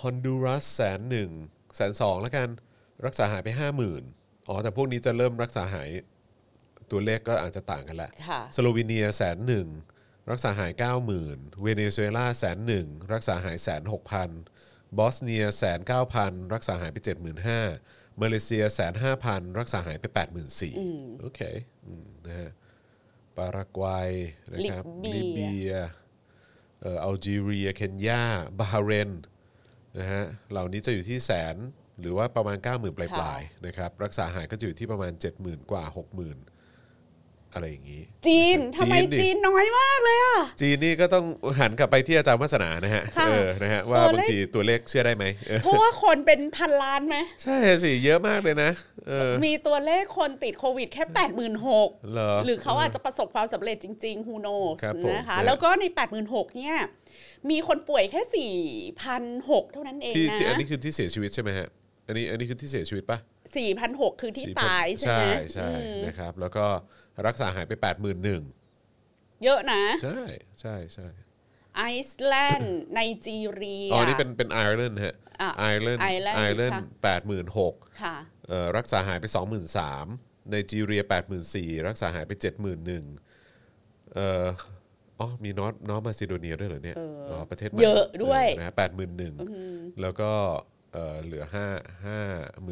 [0.00, 1.30] ฮอนดูรัสแสนหนึ่ง
[1.76, 2.48] แสนสองแล้วกัน
[3.06, 4.02] รักษาหายไปห้าหมื่น
[4.48, 5.90] อ๋อ แต่พวกนี้จะเริ่มรักษาหาย
[6.90, 9.66] ตัวเลขก็อาจจะต่างกันแหละค่ะ สโลวีเนียแสนหนึ่ง
[10.30, 10.82] รักษาหาย 9
[11.22, 14.30] 0,000 เวเนซุเอลาแสนหนึ่งรักษาหายแสนหกพัน
[14.98, 16.96] บอสเนียแสนเก้าพันรักษาหายไป
[17.58, 20.04] 75,000มาเลเซียแสนห้าพันรักษาหายไป
[20.62, 21.40] 84,000โอเค
[21.86, 22.50] อืมนะฮะ
[23.36, 24.10] ปารากวัย
[24.52, 24.84] นะครับ
[25.14, 25.72] ลิเบียลิเบีย
[26.80, 28.22] เอ่ออัลจีเรียเคนยา
[28.58, 29.10] บาห์เรน
[29.98, 31.56] นะฮะเหล่านี้จะอยู่ที่แสน
[32.00, 41.24] หรือว่าประมาณ 90,000 ปลายๆนะครับรักษาหายก็จะอยู่ที่ประมาณ 70,000 กว่า 60,000 อะไรอย่างนี้ จีนทำไมจีนดิจีนน้อยมากเลยอะ จีนนี่ก็ต้อง
[41.58, 48.70] หันกลับไปที่อาจารย์วัฒนานะฮะค่ะเออนะฮะว่าตัวเลข บางทีตัวเลขเชื่อได้ไหมเออเพราะว่าคนเป็นพันล้านไหมใช่สิเยอะมากเลยนะ
[49.08, 55.84] เออ มีตัวเลขคนติดโควิดแค่8 6 0 0 0เหรอหรือเขาอาจจะประสบความสำเร็จจริงๆ who knows ครับผมนะคะนะแล้วก็ใน
[56.20, 56.76] 86,000เนี่ย
[57.50, 58.22] มีคนป่วยแค่
[58.92, 61.68] 4,600 เท่านั้นเองที่นะที่อันนี้คือที่เสียชีวิตใช่ไหมฮะ
[62.06, 63.18] อันนี้อันนี้คือที่เสียชีวิตปะ
[63.70, 66.66] 4,600คือที่4,000ตายใช่ไหมใช่ใช่อืมนะครับแล้วก็
[67.26, 68.16] รักษาหายไป 8 1 0 0
[68.80, 70.20] 0เยอะนะ ใช่
[70.60, 71.08] ใช่ใช่
[71.76, 78.16] ไอซ์แลนด์ไนจีเรียอ๋อนี่เป็นเป็นไอร์แลนด์ฮะอะไอร์แลนด์ Ireland ไอร์แลนด์ค่ะแปดหมื่นหกค่ะ
[78.48, 79.24] เอ่อรักษาหายไป
[79.88, 81.02] 23,000ไนจีเรีย
[81.44, 84.46] 84,000รักษาหายไป71,000เอ่อ
[85.20, 88.74] อ๋อมีนอตนอตมาซิโดเนียด้วยเหรอเนี่ยเอออ๋อประเทศใหม่เยอะด้วยเออนะฮะ
[89.36, 90.30] 81,000แล้วก็
[90.92, 91.56] เอ่อเหลือ 5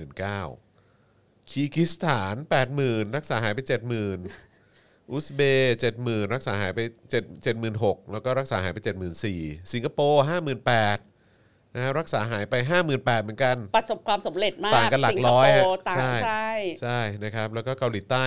[0.06, 2.34] 59,000คีร์กิสถาน
[2.76, 3.60] 80,000 รักษาหายไป
[4.36, 6.80] 70,000 อุซเบย์70,000 รักษาหายไป
[7.12, 8.78] 7 76,000 แล้วก็รักษาหายไป
[9.24, 10.22] 74,000 สิงคโปร์
[10.98, 12.54] 58,000นะฮะรักษาหายไป
[12.90, 16.50] 58,000 เหมือนกัน ประสบความสำเร็จมากต่างกันหลักร้อยสิงคฮะโปร์ต่างใช่ใช่
[16.82, 18.22] ใช่นะครับแล้วก็เกาหลีใต้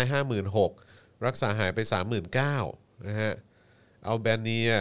[0.60, 1.80] 56,000 รักษาหายไป
[2.44, 3.34] 39,000นะฮะ
[4.08, 4.72] อัลเบเนีย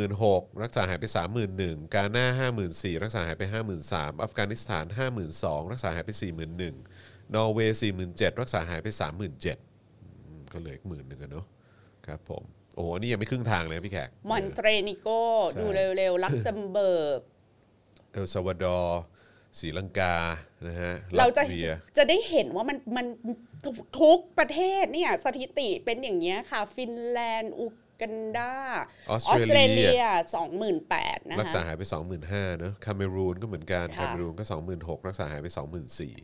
[0.00, 1.04] 56,000 รักษาหายไป
[1.50, 3.42] 31,000กาหน้า54,000 รักษาหายไป
[3.82, 4.84] 53,000 อัฟกานิสถาน
[5.28, 6.10] 52,000 รักษาหายไป
[6.72, 11.46] 41,000 นอร์เวย์47,000 รักษาหายไป 37,000อืมก็เหลืออีกหมื่นหนึ่งอะเนาะ
[12.06, 12.42] ครับผม
[12.74, 15.08] โอ้โหนี่ยังไม่ครึ่งทางเลยพี่แขก มอนเตเนโกร
[15.50, 15.66] ใช่ดู
[15.96, 17.20] เร็วๆ ลักเซมเบิร์ก
[18.12, 19.02] เอลซาวาดอร์
[19.58, 20.14] ศรีลังกา
[20.66, 23.06] นะฮะเราจะลัตเวียจะได้เห็นว่ามันมัน
[23.64, 27.76] ทุกทุกประเทศเนี่ยสถิติเป็นอย่างเงี้ยค่ะ ฟินแลนด์อูกั
[28.10, 28.52] นดา
[29.10, 30.02] ออสเตรเลีย
[30.34, 31.82] สองหมื่นแปดนะรักษาคะหายไป
[32.22, 36.14] 25,000เนอะคาเมรูนก็เหมือนกันค่ะคาเมรูนก็26,000รักษาหายไป24,000อ่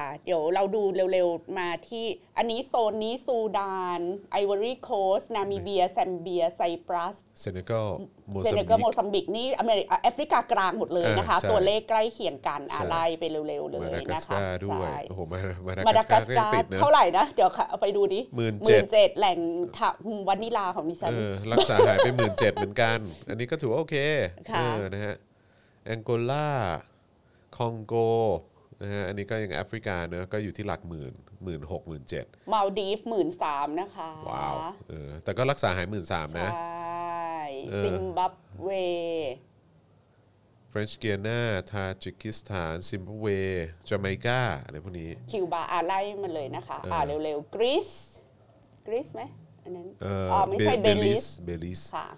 [0.00, 0.82] าเดี๋ยวเราดู
[1.12, 2.06] เร็วๆ มาที่
[2.38, 4.00] อันนี้โซนนี้ซูดาน
[4.32, 7.88] ไอวอรี่โคสนามิเบียแซมเบีย ไซปรัส เซเนกัล
[8.30, 19.38] โมเซซัมเนบิกัลโมกซัมบิกนี่อเมริกาแอฟริกากลางหมดเลยนะคะอ่าใช่ตัวเลขใกล้เคียงกันใช่อะไรไปเร็วๆ เลมายดากันะสคะการ์ด้วยใช่โอ้โหมามาดามากัดาสกัการ์สก็ยังการติดเนอะเท่าไหร่นะ เดี๋ยวค่ะเอาไปดูดิหมื่นหเจ็มื่ดนเจ็ดแหล่ง
[19.76, 19.88] ทะ
[20.28, 23.96] วานิลาของดิฉันเออรักษาหายไป17,000เหมือนกัน อันนี้ก็ถือว่าโอเค
[24.50, 25.16] ค่ะเออนะฮะ
[25.86, 26.48] แองโกลา
[27.56, 27.94] คองโก
[28.82, 31.12] นะฮะอันนี้ก็ยังแอฟริกาเนอะก็อยู่ที่หลักหมื่น
[31.44, 34.54] หมื่นหกหมื่นเจ็ดมาลดีฟหมื่นสามนะคะว้าว
[34.88, 38.32] เออแต่ก็รักษาหายหมื่นสามใชนะ่เออซิมบับ
[38.64, 38.70] เว
[40.68, 43.26] เฟรนช์เกียนาทาจิกิสถาน ซิมบับเว
[43.88, 47.90] จาเมกาอะไรพวกนี้ คิวบาอ่าไล่มาเลยนะคะเอออ่อ่าเร็วๆ กรีซ
[48.86, 49.22] กรีซไหม
[49.64, 52.08] อันนั้นเอออ๋อไม่ใช่เบลีซเบลีซค่ะ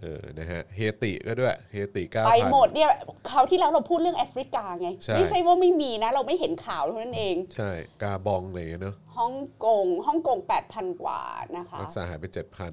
[0.00, 2.90] เออ นะฮะ เฮติก็ด้วย เฮติเก้าไปพันหมดเนี่ย
[3.30, 7.70] คราวที่แล้วเราพูดเรื่องแอฟริกาไงใช่ไม่ใช่ว่าไม่มีนะ เราไม่เห็นข่าวเท่านั้นเอง ใช่
[8.02, 9.34] กาบองอะไรอย่างเงี้ยเนอะฮ่อง
[9.66, 10.38] กง ฮ่องกง
[10.70, 11.20] 8,000 กว่า
[11.56, 12.72] นะคะ รักษาหายไปเจ็ดพัน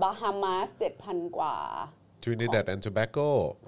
[0.00, 0.68] บาฮามาส
[1.02, 1.56] 7,000 กว่า
[2.22, 3.18] ทรินิดัดแอนด์โทแบโก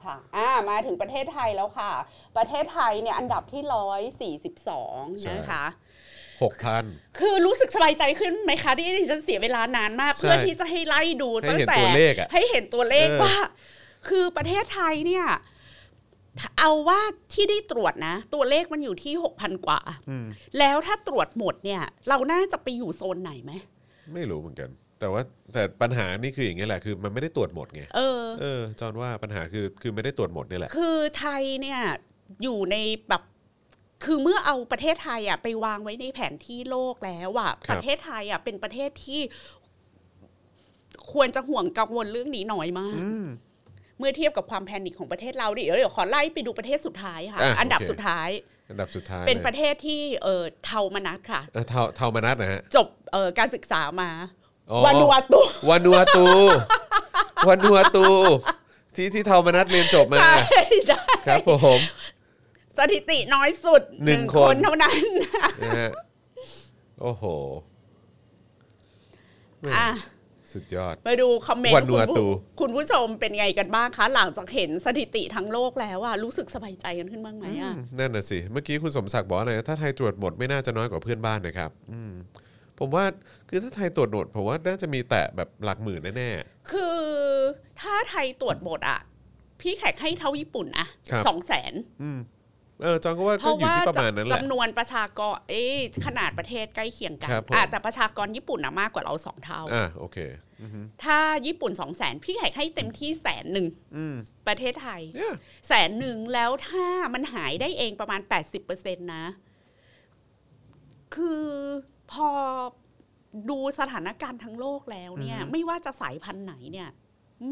[0.04, 1.92] ค่ะ อ่า มาถึงประเทศไทยแล้วค่ะ
[2.36, 5.64] ประเทศไทยเนี่ยอันดับที่ 142 นะคะ
[6.42, 6.84] หกพัน
[7.18, 13.36] คือรู้สึกสบายใจขึ้นไหมคะที่ดิฉันเสียเวลานานมากใช่เพื่อที่จะให้ไล่ดูให้ตั้งเห็นแต่ตัวเลขอะให้เห็นตัวเลขเออว่า
[14.08, 15.26] คือประเทศไทยเนี่ย
[16.58, 17.00] เอาว่า
[17.32, 19.80] ที่ได้ตรวจนะ ตัวเลขมันอยู่ที่6,000กว่า
[20.58, 23.52] แล้วถ้าตรวจหมดเนี่ย เราน่าจะไปอยู่โซนไหนไหม
[24.14, 24.70] ไม่รู้เหมือนกัน
[25.00, 25.22] แต่ว่า
[25.52, 31.80] แต่ปัญหานี่คืออย่างเงี้ยแหละคือมันไม่ได้ตรวจหมดไงเออเออจอนว่าปัญหาคือคือไม่ได้ตรวจหมดนี่แหละ คือไทยเนี่ย
[32.42, 32.76] อยู่ใน
[33.08, 33.22] แบบ
[34.04, 39.20] คือเมื่อเอาประเทศไทยอะไปวางไว้ในแผนที่โลกแล้วอะครับประเทศไทยอะเป็นประเทศที่
[41.12, 42.98] ควรจะห่วงกังวลเรื่องนี้น้อยมาก
[43.98, 48.28] เมื่อเทียบกับความแพนิคของประเทศเราดิเดี๋ยวขอไล่ไปดูประเทศสุดท้ายค่ะอะอันดับโอเคสุดท้าย
[48.70, 54.10] อันดับสุดท้าย เป็นลยประเทศที่เออเทามานัดค่ะเออเท่าเท่ามานัดนะฮะจบเออการศึกษามา
[54.70, 56.26] อ๋อวานูอาตุวานูอาตู
[57.48, 58.06] วานูอาตู
[58.94, 60.36] ที่ที่เท่ามานัดเรียนจบมา ใช่
[60.86, 61.80] ใช่ครับผม
[62.78, 65.00] สถิติน้อยสุดหนึ่งคนเท่านั้น
[65.62, 65.90] นะฮะ
[67.00, 67.24] โอ้โห
[69.60, 69.90] แม่อะ
[70.52, 72.28] สุดยอดมาดูคอมเมนต์วันนัวคุณตูผู้
[72.60, 82.12] คุณผู้ชมเป็นไงกันบ้างคะ หลังจากเห็นสถิติทั้งโลกแล้วอะรู้สึกสบายใจกันขึ้นบ้างไหมอะนั่นน่ะสิ เมื่อกี้คุณสมศักดิ์บอกอะไรนะถ้าไทยตรวจหมดไม่น่าจะน้อยกว่าเพื่อนบ้านนะครับ อืม
[82.78, 83.04] ผมว่า
[83.48, 86.30] คือถ้าไทยตรวจหมดผมว่าน่าจะมีแตะแบบหลักหมื่นแน่
[86.70, 86.98] คือ
[87.80, 88.98] ถ้าไทยตรวจหมดอะ
[89.60, 92.18] พี่แขกให้เท่าญี่ปุ่นอะครับสองแสนๆอืม
[92.82, 95.74] เออจองก็ว่าเพก็ราะอยู่ว่าที่ประมาณนั้นแหละ จำนวนประชากรเอ้ย
[96.06, 100.18] ขนาดประเทศใกล้เคียงกันครับผม อะแต่ประชากรญี่ปุ่นอะมากกว่าเราสองเท่า อะโอเค
[101.04, 103.66] ถ้าญี่ปุ่นสองแสนพี่แขกให้เต็มที่แสนหนึ่ง
[103.96, 104.16] อืม
[104.48, 105.34] ประเทศไทย เนี่ย
[105.68, 108.20] แสนหนึ่งแล้วถ้ามันหายได้เองประมาณ
[108.62, 109.24] 80%นะ
[111.14, 111.44] คือ
[112.12, 112.30] พอ
[113.50, 116.88] ดูสถานการณ์ทั้งโลกแล้วเนี่ย ไม่ว่าจะสายพันธุ์ไหนเนี่ย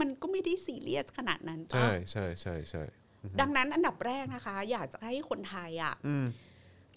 [0.01, 2.83] มันก็ไม่ได้ซีเรียสขนาดนั้นปะใช่ใช่ใช่ใช่
[3.41, 6.27] ดังนั้นอันดับแรกนะคะ อยากจะให้คนไทยอะอืม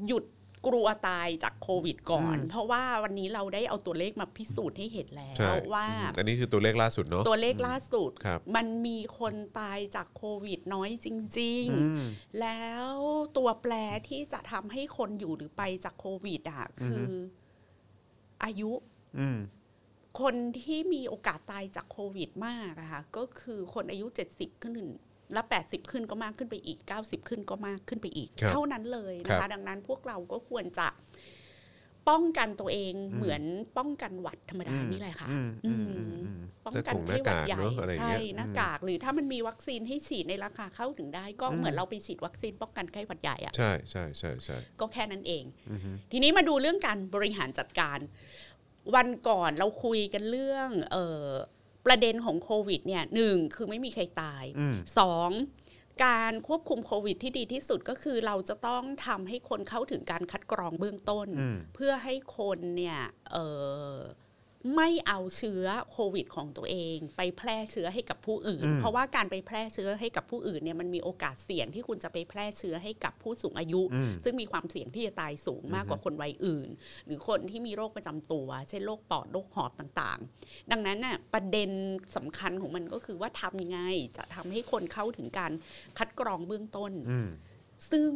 [0.08, 0.26] หยุด
[0.68, 11.08] กลัวตายจากโควิดก่อนอืมเพราะว่าวันนี้เราได้เอาตัวเลขมาพิสูจน์ให้เห็นแล้ใช่วว่าอืมอันนี้คือตัวเลขล่าสุดเนาะตัวเลขล่าสุดครับมันมีคนตายจากโควิดน้อยจ
[11.40, 12.04] ริงๆอืม
[12.42, 12.90] แล้ว
[13.38, 13.74] ตัวแปร
[14.10, 17.10] ที่จะทำให้คนอยู่หรือไปจากโควิดอะคือ
[18.44, 18.72] อายุ
[19.20, 19.40] อืม
[20.22, 24.06] คนที่มีโอกาสตายจากโควิดมากอะค่ะก็คือคนอายุ
[24.36, 24.74] 70 ขึ้น
[25.34, 30.88] แล้ว 80 ขึ้นก็มากขึ้นไปอีก 90 ขึ้นก็มากขึ้นไปอีกครับเท่านั้นเลยนะครัคะบดังนั้นพวกเราก็ควรจะ
[32.10, 33.44] ป้องกันตัวเองเหมือน
[33.78, 45.44] ป้องกันหวัดธรรมดานี่แหละค่ะอืมอืมอืมอืมป้องจะกันถุงหไข้น้าหวัดกากใหญ่เนาะอะไรอย่างใช่เงี้ยหน้ากาก หรือถ้ามันมีวัคซีนให้ฉีดในราคาเข้าถึงได้ ก็เหมือนเราไปฉีดวัคซีนป้องกันไข้หวัดใหญ่อะใช่ใช่ใช่ใช่ก็แค่นั้นเอง
[46.12, 48.00] ทีนี้มาดูเรื่องการบริหารจัดการ
[48.96, 51.26] วันก่อนเราคุยกันเรื่อง เออ
[51.86, 55.30] ประเด็นของโควิดเนี่ยหนึ่งคือไม่มีใครตายอืมสอง
[56.06, 63.00] การควบคุมโควิดที่ดีที่สุดก็คือเราจะต้องทำให้คนเข้าถึงการคัดกรองเบื้องต้นอืมเพื่อให้คนเนี่ย
[63.32, 63.38] เอ
[63.92, 63.94] อ
[64.76, 76.70] ไม่เอาเชื้อโควิดของตัวเอง ไปแพร่เชื้อให้กับผู้อื่นอืมเพราะว่าการไปแพร่เชื้อให้กับผู้อื่นเนี่ยมันมีโอกาสเสี่ยงที่คุณจะไปแพร่เชื้อให้กับผู้สูงอายุอืมซึ่งมีความเสี่ยงที่จะตายสูงมากกว่าคนวัยอื่น
[77.06, 81.72] หรือคนที่มีโรคประจำตัว เช่นโรคปอดโรคหอบต่างๆ ดังนั้นน่ะประเด็น
[82.16, 83.80] สำคัญของมันก็คือว่าทำยังไง
[84.18, 85.52] จะทำให้คนเข้าถึงการ
[85.98, 87.30] คัดกรองเบื้องต้นอืม
[87.92, 88.10] ซึ่ง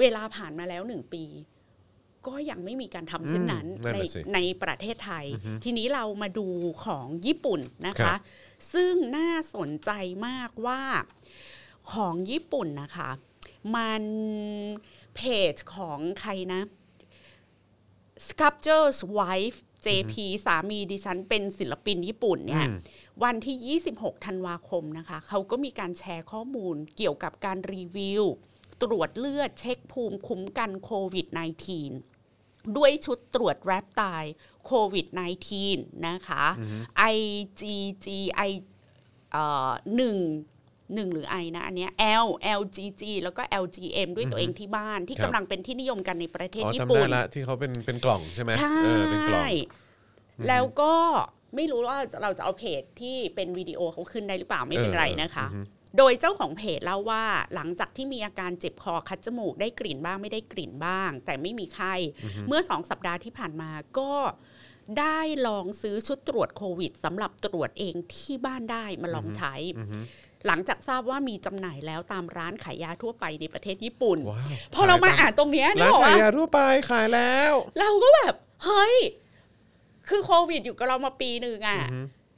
[0.00, 1.24] เวลาผ่านมาแล้วหนึ่งปี
[2.26, 5.26] ก็ยังไม่มีการทำเช่นนั้นอืมนั่นในน่ะสิในประเทศไทย
[5.64, 6.46] ทีนี้เรามาดู
[6.84, 8.18] ของญี่ปุ่นนะครัคะบ
[8.72, 9.90] ซึ่งน่าสนใจ
[10.26, 10.82] มากว่า
[11.92, 13.10] ของญี่ปุ่นนะคะ
[13.76, 14.02] มัน
[15.16, 15.20] เพ
[15.52, 16.62] จของใครนะ
[18.26, 20.14] Sculpture's Wife JP
[20.46, 22.78] สามีดิฉันเป็นศิลปินญี่ปุ่นเนี่ยอืม
[23.24, 28.24] วันที่ 26 ธันวาคมนะคะ เขาก็มีการแชร์ข้อมูลเกี่ยวกับการรีวิว
[28.82, 32.13] ตรวจเลือดเช็คภูมิคุ้มกันโควิด -19
[32.76, 34.34] ด้วยชุดตรวจแรปไตล์
[34.66, 35.06] โควิด
[35.56, 36.44] -19 นะคะ
[37.14, 38.06] IgG
[38.48, 38.52] I
[39.32, 40.18] เอ่อหนึ่ง
[40.94, 41.90] หนึ่งหรือ I นะ อันเนี้ย
[42.24, 42.28] L
[42.60, 49.48] LGG แล้วก็ LGM ด้วยตัวเองที่บ้านที่ครับกำลังเป็นที่นิยมกันในประเทศอ๋อญี่จำปุ่ได้นละที่เขาเป็นเป็นกล่องใช่ไหมใช่เออเป็นกล่อง
[50.48, 50.94] แล้วก็
[51.56, 55.46] ไม่รู้ว่าเราจะเอาเพจที่เป็นวิดีโอเขาขึ้นได้หรือเปล่าไม่เป็นไรนะคะ
[55.98, 57.24] โดยเจ้าของเพจเล่าว่า
[57.54, 61.94] หลังจากที่มีอาการเจ็บคอคัดจมูกได้กลิ่นบ้างไม่ได้กลิ่นบ้าง แต่ไม่มีไข้
[62.48, 64.12] เมื่อสองสัปดาห์ที่ผ่านมาก็
[65.00, 69.54] ได้ลองซื้อชุดตรวจโควิดสำหรับตรวจเองที่บ้านได้มาลองใช้
[70.46, 78.34] หลังจากทราบว่ามีจำหน่ายแล้วตามร้านขายยาทั่วไปในประเทศญี่ปุ่นว้าวพอเรามาขยตอ่านตรงเนี้ยนึร้ากนออกขายว่ายาทั่วไปขายแล้ว เราก็แบบ
[78.64, 78.96] เฮ้ย
[80.08, 81.80] คือโควิดอยู่กับเรามาปีหนึ่งอะ่ะ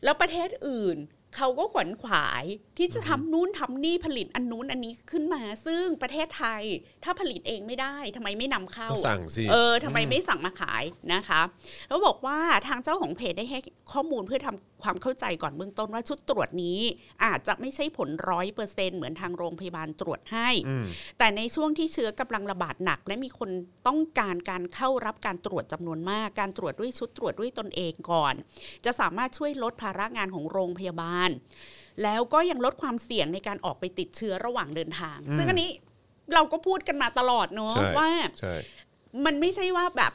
[0.05, 0.97] แล้วประเทศอื่น
[1.37, 2.45] เขาก็ขวนขวาย
[2.79, 6.63] ที่จะทำนู่นทำนี่ผลิตอันนู้นอันนี้ขึ้นมา ซึ่งประเทศไทย
[7.05, 10.85] ถ้าผลิตเองไม่ได้ทำไมไม่นำเข้าก็สั่งสิเออทำไมไม่สั่งมาขาย
[11.15, 11.41] นะคะ
[11.89, 13.59] แล้วบอกว่าทางเจ้าของเพจได้ให้
[13.93, 16.81] ข้อมูลเพื่อทำความเข้าใจก่อนเบื้องต้นว่าชุดตรวจนี้
[17.25, 20.87] อาจจะไม่ใช่ผลร้อยเปอร์เซ็นเหมือนทางโรงพยาบาลตรวจให้อืม
[21.19, 23.51] แต่ในช่วงที่เชื้อกำลังระบาดหนัก และมีคน
[23.87, 28.35] ต้องการการเข้ารับการตรวจจำนวนมาก การตรวจด้วยชุดตรวจด้วยตนเองก่อน
[28.85, 31.31] จะสามารถช่วยลดภาระงานของโรงพยาบาล
[32.03, 35.71] แล้วก็ยังลดความเสี่ยงในการออกไปติดเชื้อระหว่างเดินทาง ซึ่งอันนี้
[36.35, 38.11] เราก็พูดกันมาตลอดเนาะใช่ว่า
[38.41, 38.55] ใช่
[39.27, 40.13] มันไม่ใช่ว่าแบบ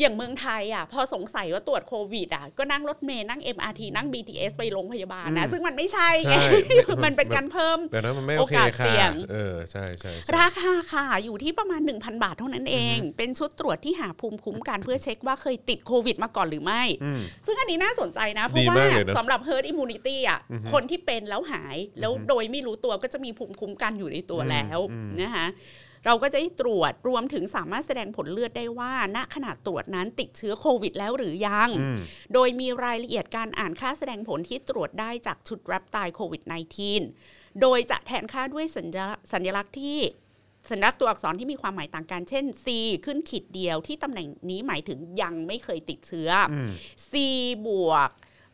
[0.00, 6.58] อย่างเมืองไทยอะพอสงสัยว่าตรวจโควิดอะก็นั่งรถเมล์นั่ง MRT นั่ง BTS ไปโรงพยาบาลนะ ซึ่งมันไม่ใช่ไงใช่
[7.04, 20.38] มันเป็นการเพิ่มเดี๋ยวนั้นมันไม่โอเคโอกาสค่ะเสี่ยงเออใช่ใช่ใช่ราคาค่ะอยู่ที่ประมาณ 1,000 บาทเท่านั้นเอง เป็นชุดตรวจที่หาภูมิคุ้มกันเพื่อเช็คว่าเคยติดโควิดมาก่อนหรือไม่อืมซึ่งอันนี้น่าสนใจนะ เพดีราะว่ามากเลยนะสำหรับ herd immunity อะ
[20.72, 24.78] คนที่เป็นแล้วหายแล้วโดยไม่รู้ตัวก็จะมีภูมิคุ้มกันอยู่ในตัวแล้ว
[25.22, 25.46] นะคะ
[26.06, 31.98] เราก็จะได้ตรวจรวมถึงสามารถแสดงผลเลือดได้ว่า ณขณะตรวจนั้นติดเชื้อโควิดแล้วหรือยังอืม
[32.34, 36.42] โดยมีรายละเอียดการอ่านค่าแสดงผลที่ตรวจได้จากชุดรับตายโควิด
[37.00, 39.98] -19 โดยจะแทนค่าด้วยสัญลักษณ์สัญลักษณ์ที่
[40.70, 42.66] สัญลักษณ์ตัวอักษรที่มีความหมายต่างกันเช่น C
[43.04, 46.54] ขึ้นขีดเดียวที่ตำแหน่งนี้หมายถึงยังไม่เคยติดเชื้ออ
[47.10, 47.12] C
[47.66, 48.10] บวก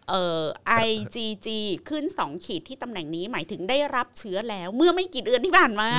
[0.09, 0.43] เอ่อ
[0.87, 1.49] IgG
[1.89, 5.91] ขึ้น 2 ขีดที่ตำแหน่งนี้หมายถึงได้รับเชื้อแล้ว เมื่อไม่กี่เดือนที่ผ่านมา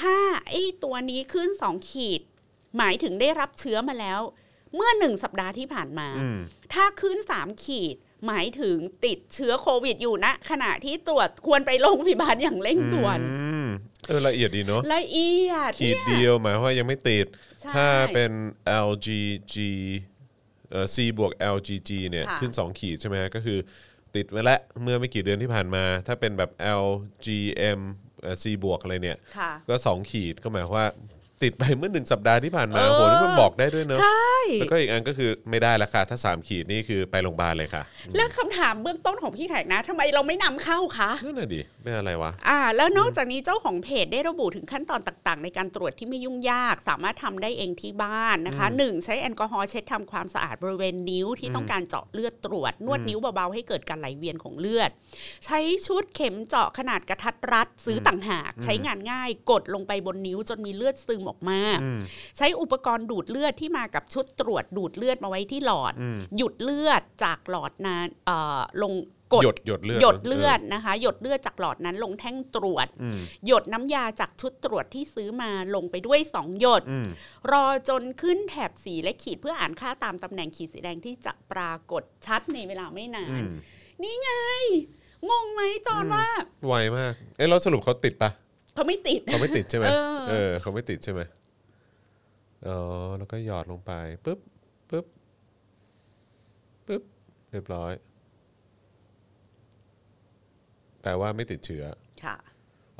[0.00, 0.16] ถ้า
[0.50, 2.20] ไอ้ตัวนี้ขึ้น 2 ขีด
[2.78, 4.20] หมายถึงได้รับเชื้อมาแล้ว
[4.74, 6.38] เมื่อหนึ่งสัปดาห์ที่ผ่านมาอืม
[6.72, 7.96] ถ้าขึ้น 3 ขีด
[8.26, 13.66] หมายถึงติดเชื้อโควิดอยู่ณขณะที่ตรวจควรไปโรงพยาบาลอย่างเร่งด่วนอืม
[14.06, 17.26] เออละเอียดดีเนาะละเอียดขีดเนี่ยเดียวหมายความว่ายังไม่ติด
[17.62, 18.32] ใช่ถ้าเป็น
[18.88, 20.11] LGG เอ่อ
[20.94, 23.58] C บวก LGG เนี่ยค่ะขึ้น 2 ขีดใช่ไหมก็คือ
[24.16, 26.50] ติดไว้แล้วเมื่อไม่กี่เดือนที่ผ่านมา ถ้าเป็นแบบ
[26.86, 27.80] LGM
[28.22, 30.88] เอ่อ C บวกอะไรเนี่ยค่ะก็ 2 ขีดก็หมายความว่า
[31.42, 37.82] ติดไปเมื่อหนึ่งสัปดาห์ที่ผ่านมาเออโหนี่มันบอกได้ด้วยเนอะใช่ แล้วก็อีกอันก็คือไม่ได้ละค่ะถ้า 3 ขีดนี่คือไปโรงพยาบาลเลยค่ะ
[38.16, 54.90] แล้วคำถามเบื้องต้นของพี่แขกนะทำไมเราไม่นำเข้าคะ นั่นน่ะดิเป็นอะไรวะ อ่าแล้วนอกจากนี้เจ้าของเพจได้ระบุถึงขั้นตอนต่างๆ ในการตรวจที่ไม่ยุ่งยาก สามารถทำได้เองที่บ้านนะคะหนึ่งใช้แอลกอฮอล์เช็ดทำความสะอาดบริเวณนิ้วที่ต้องการเจาะเลือดตรวจ นวดนิ้วเบาๆให้เกิดการไหลเวียนของเลือด
[55.46, 61.60] ใช้ชุดเข็มเจาะขนาดกระทัดรัดซื้อต่างหาก ใช้งานง่ายกดลงไปบนนิ้วจนมีเลือดซึมออกมา
[62.36, 65.92] ใช้อุปกรณ์ดูดเลือดที่มากับชุดตรวจดูดเลือดมาไว้ที่หลอด
[66.36, 68.94] หยุดเลือดจากหลอดนั้นเอ่อลง
[69.34, 77.06] กดหยดหยดเลือดหยดเลือดนะคะ หยดเลือดจากหลอดนั้นลงแท่งตรวจอืมหยดน้ำยาจากชุดตรวจที่ซื้อมาลงไปด้วย2หยดอืม
[77.50, 83.54] รอจนขึ้นแถบสีและขีดเพื่ออ่านค่าตามตำแหน่งขีดสีแดงที่จะปรากฏชัดในเวลาไม่นาอืนม
[84.02, 84.30] นี่ไง
[85.30, 86.26] งงไหมจอนว่า
[86.66, 88.30] ไวมากเอ้เราสรุปเขาติดปะ
[88.74, 91.20] เขาไม่ติด เขาไม่ติดใช่ไหมเออเออเขาไม่ติดใช่ไหม
[92.66, 92.78] อ๋อ
[93.18, 93.92] แล้วก็หยอดลงไป
[94.24, 94.40] ปุ๊บ
[94.90, 95.06] ปุ๊บ
[96.86, 97.02] ปุ๊บ
[97.52, 97.92] เรียบร้อย
[101.02, 101.84] แปลว่าไม่ติดเชื้อ
[102.24, 102.36] ค่ะ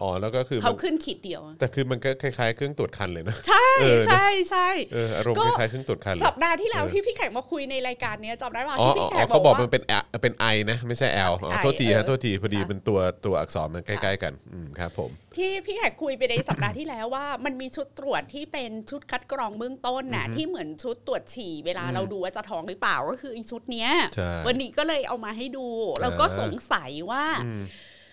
[0.03, 9.93] อ๋อแล้วก็คือเขามันขึ้นขีดเดียว แต่คือมันก็คล้ายๆเครื่องตรวจคันเลยนะ ใช่เออนะใช่ใช่เอออารมณ์ก็คล้ายๆเครื่องตรวจคันเลยสัปดาห์ที่แล้วเออที่พี่แขกมาคุยในรายการเนี้ยจำได้ป่ะอ๋อที่พี่แขอ๋อกเขาบอกว่ามันเป็นแอ
[10.23, 25.67] เป็นไอนะ ไม่ใช่แอลอ๋อไอโทษทีเอฮะอโทษทีพอดีค่ะเป็นตัวตัวอักษรมันใกล้ๆกันอืมครับผมที่พี่แขกคุยไปในสัปดาห์ที่แล้วว่ามันมีชุดตรวจที่เป็นชุดคัดกรองเบื้องต้นน่ะที่เหมือนชุดตรวจฉี่เวลาเราดูว่าจะท้องหรือเปล่าก็คือไอีชุดเนี้ยใช่วันนี้ก็เลยเอามาให้ดู
[26.03, 27.25] แล้วก็อ่าสงสัยว่า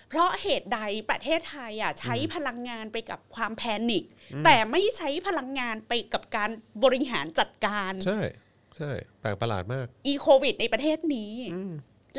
[0.10, 0.80] เพราะเหตุใด
[1.10, 4.04] ประเทศไทยอะใช้พลังงานไปกับความแพนิค
[4.46, 6.50] แต่ไม่ใช้พลังงานไปกับการ
[6.84, 8.20] บริหารจัดการ ใช่
[8.78, 11.34] ใช่แปลกประหลาดมาก อีโควิด ในประเทศนี้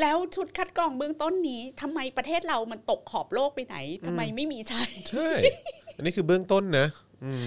[0.00, 3.76] แล้วชุดคัดกรองเบื้องต้นนี้ทำไมประเทศเรามันตกขอบโลกไปไหน
[4.06, 5.28] ทำไมไม่มีใช้ใช่
[5.96, 6.86] อันนี้คือเบื้องต้นนะ
[7.24, 7.46] อืม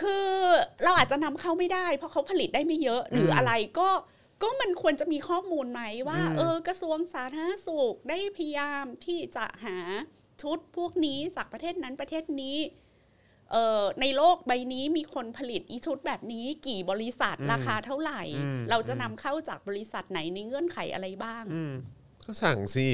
[0.00, 0.28] คือ
[0.84, 3.88] เราอาจจะนำเข้าไม่ได้ เพราะเขาผลิตได้ไม่เยอะหรืออะไรก็
[4.42, 9.78] ก็มันควรจะมีข้อมูลไหมว่า เออกระทรวงสาธารณสุขได้พยายามที่จะหา
[10.42, 12.58] ชุดพวกนี้จากประเทศนั้นประเทศนี้
[13.52, 21.72] เอ่อในโลกใบนี้มีคนผลิตอีชุดแบบนี้กี่บริษัทราคาเท่าไหร่อืมเราจะนำเข้าจากบริษัทไหนในเงื่อนไขอะไรบ้างอืม
[22.24, 22.88] ก็สั่งสิ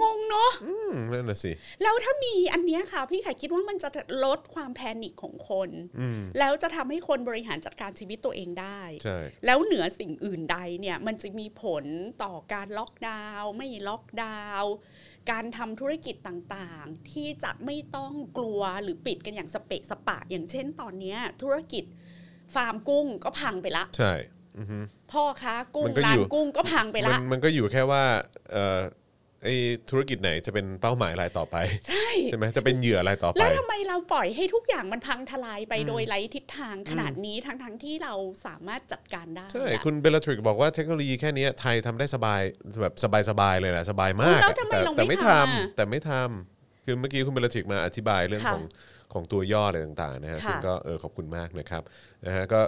[0.00, 3.88] งงเนาะอืมนั่นน่ะสิแล้วถ้ามีอันเนี้ยค่ะ พี่ไข่คิดว่ามันจะ
[4.24, 5.70] ลดความแพนิคของคน
[6.00, 11.84] อืมแล้วจะทำให้คนบริหารจัดการชีวิตตัวเองได้ใช่แล้วเหนือสิ่งอื่นใดเนี่ย มันจะมีผล
[12.22, 14.72] ต่อการล็อกดาวน์ไม่ล็อกดาวน์
[15.30, 21.84] การทำธุรกิจต่างๆ ที่จะไม่ต้องกลัวหรือปิดกันอย่างสเปะสปะ อย่างเช่นตอนเนี้ยธุรกิจ
[22.54, 24.12] ฟาร์มกุ้งก็พังไปละใช่
[24.58, 24.78] อือฮึ
[25.12, 28.04] พ่อค้ากุ้มังนก็ร้าอนยู่กุ้งก็พังไปมัละนมันก็อยู่แค่ว่า
[28.52, 28.80] เอ่อ
[29.44, 29.54] ไอ้
[29.90, 31.56] ธุรกิจไหนจะเป็นเป้าหมายรายต่อไป
[31.88, 38.14] ใช่ใช่ไหมจะเป็นเหยื่ออะไรต่อไป แล้วทำไมเราปล่อยให้ทุกอย่างมันพังทลายไปโดยไร้ทิศทางขนาดนี้ทั้งๆที่เรา
[38.46, 42.40] สามารถจัดการได้ใช่อะคุณเบลทริกบอกว่าเทคโนโลยีแค่เนี้ยไทยทำได้สบาย
[42.82, 42.94] แบบ
[43.30, 48.64] สบายๆเลยนะสบายมากแล้วอะทำไมแต่เราแต่ไม่ไม่ททำำอะแต่ไม่ทำคือเมื่อกี้คุณเบลทริกมาอธิบายเรื่องค่ะของ
[49.12, 51.82] ของตัวย่ออะไรต่างๆนะฮะค่ะซึ่งก็เออขอบคุณมากนะครับ
[52.26, 52.60] นะฮะก็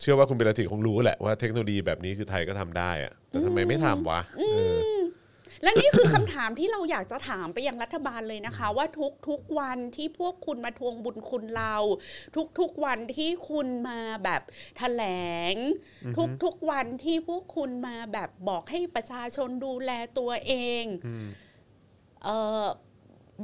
[0.00, 4.44] เชื่อว่าคุณเบลทริกคงรู้แหละว่าเทคโนโลยีแบบนี้คือไทยก็ทำได้อะแต่ทำไมไม่ทำวะเอ
[4.74, 4.99] อ
[5.62, 11.74] และนี่คือคำถามที่เราอยากจะถามไปยังรัฐบาลเลยนะคะ ว่าทุกทุกวันที่พวกคุณมาทวงบุญคุณเรา
[12.36, 14.42] ทุกทุกวันที่คุณมาแบบ
[14.78, 15.04] แถล
[15.52, 15.54] ง
[16.16, 20.52] ทุกทุกวันที่พวกคุณมาแบบบอกให้ประชาชนดูแลตัวเอ
[20.82, 20.84] ง
[22.24, 22.28] เอ
[22.62, 22.66] อ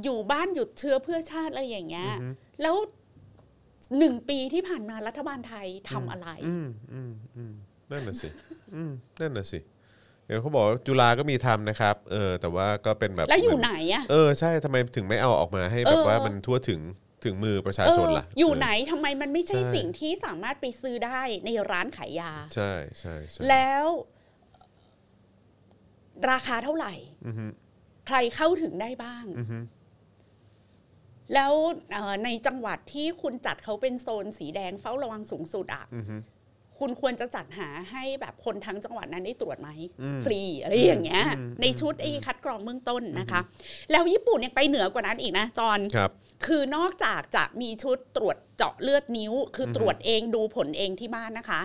[0.03, 2.11] อยู่บ้านหยุดเชื้อเพื่อชาติอะไรอย่างเงี้ย
[2.61, 2.75] แล้ว
[3.97, 7.53] หนึ่งปีที่ผ่านมารัฐบาลไทยทำอะไรอืมอืมอืม
[7.91, 8.27] นั่นน่ะสิ
[8.75, 9.59] อืมนั่นน่ะสิ
[10.27, 16.81] เดี๋ยวเขาบอกว่าจุฬาก็มีทำนะครับ เออ แต่ว่าก็เป็นแบบแล้วอยู่ไหนอะเออใช่ทำไมถึงไม่เอาออกมาให้แบบเออว่ามันทั่วถึง
[17.23, 23.85] ถึงมือประชาชนล่ะเอออยู่เไหนทำไมมันไม่ใช่ใช่สิ่งที่สามารถไปซื้อได้ในร้านขายยา ใช่ใช่ใช่แล้ว
[26.31, 26.93] ราคาเท่าไหร่
[27.25, 27.45] อือฮึ
[28.07, 29.57] ใครเข้าถึงได้บ้างอือฮึ
[31.33, 31.53] แล้ว
[31.91, 36.15] เอ่อในจังหวัดที่คุณจัดเขาเป็นโซนสีแดงเฝ้าระวังสูงสุดอะอือฮึ
[36.79, 39.69] คุณควรจะจัดหาให้แบบคนทั้งจังหวัดนั้นได้ตรวจไหม
[40.01, 43.41] อืมฟรีอะไรอย่างเงี้ยอืมในชุดไอ้คัดกรองเบื้องต้นนะคะ
[43.91, 46.11] แล้วญี่ปุ่นยังไปเหนือกว่านั้นอีกนะจอนครับ
[46.45, 51.61] คือนอกจากจะมีชุดตรวจเจาะเลือดนิ้ว คืออตรวจเองดูผลเองที่บ้านนะคะ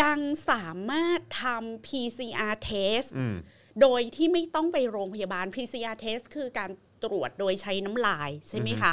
[0.00, 0.18] ยัง
[0.50, 3.36] สามารถทำ PCR test อืม
[3.80, 6.70] โดยที่ไม่ต้องไปโรงพยาบาล PCR test คือการ
[7.04, 8.92] ตรวจโดยใช้น้ำลายใช่ไหมคะ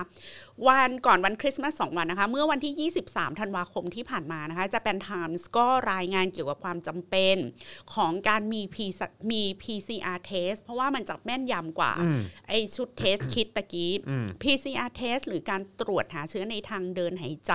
[0.68, 7.36] วันก่อนวันคริสต์มาส2วันนะคะ เมื่อวันที่ 23 ธันวาคมที่ผ่านมานะคะจะเป็น Times ก็รายงานเกี่ยวกับความจำเป็น
[7.93, 8.78] ของการมี P
[9.32, 17.53] มี PCR test เพราะว่ามันจะแม่นยำกว่าอืมไอชุดเทสคิดตะกี้อืม PCR test หรือการตรวจหาเชื้อในทางเดินหายใจ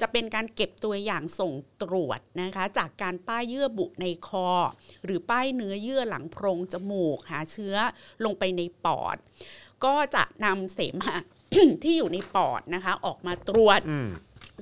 [0.00, 4.48] จะเป็นการเก็บตัวอย่างส่งตรวจนะคะ จากการป้ายเยื่อบุในคอ
[5.04, 7.76] หรือป้ายเนื้อเยื่อหลังโพรงจมูกหาเชื้อ
[8.24, 9.16] ลงไปในปอด
[9.84, 11.18] ก็จะนำเสมหะ
[11.84, 14.08] ที่อยู่ในปอดนะคะ ออกมาตรวจอืม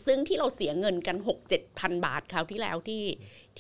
[0.07, 3.05] ซึ่งที่เราเสียเงินกัน6 7พันบาทคราวที่แล้วที่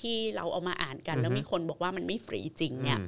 [0.00, 2.98] ที่เราเอามาอ่านกัน แล้วมีคนบอกว่ามันไม่ฟรีจริงเนี่ย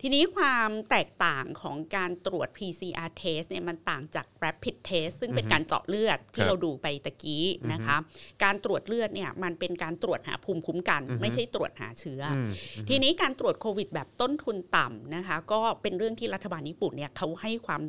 [0.00, 7.96] ทีนี้ความแตกต่างของการตรวจ PCR test เนี่ยมันต่างจาก rapid test ซึ่งเป็นการเจาะเลือดคที่รับเราดูไปตะกี้นะคะ
[8.44, 12.48] การตรวจเลือดเนี่ยมันเป็นการตรวจหาภูมิคุ้มกัน ไม่ใช่ตรวจหาเชื้ออม
[12.88, 17.82] ทีนี้การตรวจโควิดแบบต้นทุนต่ำนะคะ ก็เป็นเรื่องที่รัฐบาลญี่ปุ่นเนี่ยเขาให้ความ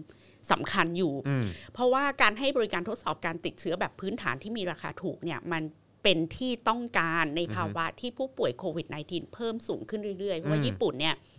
[0.51, 5.63] สำคัญอยู่อืมเพราะว่าการให้บริการทดสอบการติดเชื้อแบบพื้นฐานที่มีราคาถูกเนี่ยมัน
[6.03, 11.38] เป็นที่ต้องการในภาวะที่ผู้ป่วยโควิด -19 เพิ่มสูงขึ้นเรื่อยๆ เพราะว่าอืมญี่ปุ่นเนี่ยเอ่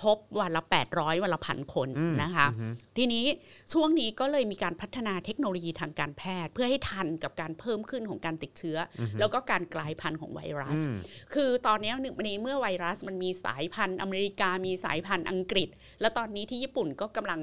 [0.00, 0.62] พบวันละ
[0.92, 2.46] 800 วันละพันคนอืมนะคะ
[2.96, 3.24] ทีนี้
[3.72, 10.96] ช่วงนี้ก็เลยมีการพัฒนาเทคโนโลยีทางการแพทย์ เพื่อให้ทันกับการเพิ่มขึ้นของการติดเชื้ออแล้วก็การกลายพันธุ์ของไวรัสอืม
[11.34, 15.68] คือตอนนี้หนึ่งในเมื่อไวรัสมันมีสายพันธุ์อเมริกามีสายพันธุ์อังกฤษ
[16.00, 17.40] แล้วตอนนี้ที่ญี่ปุ่นก็กำลัง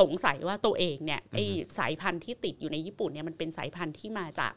[0.00, 1.38] สงสัยว่าตัวเองเนี่ยไอ
[1.78, 4.54] สายพันธุ์ที่ติดอยู่ในญี่ปุ่นเนี่ยมันเป็นสายพันธุ์ที่มาจาก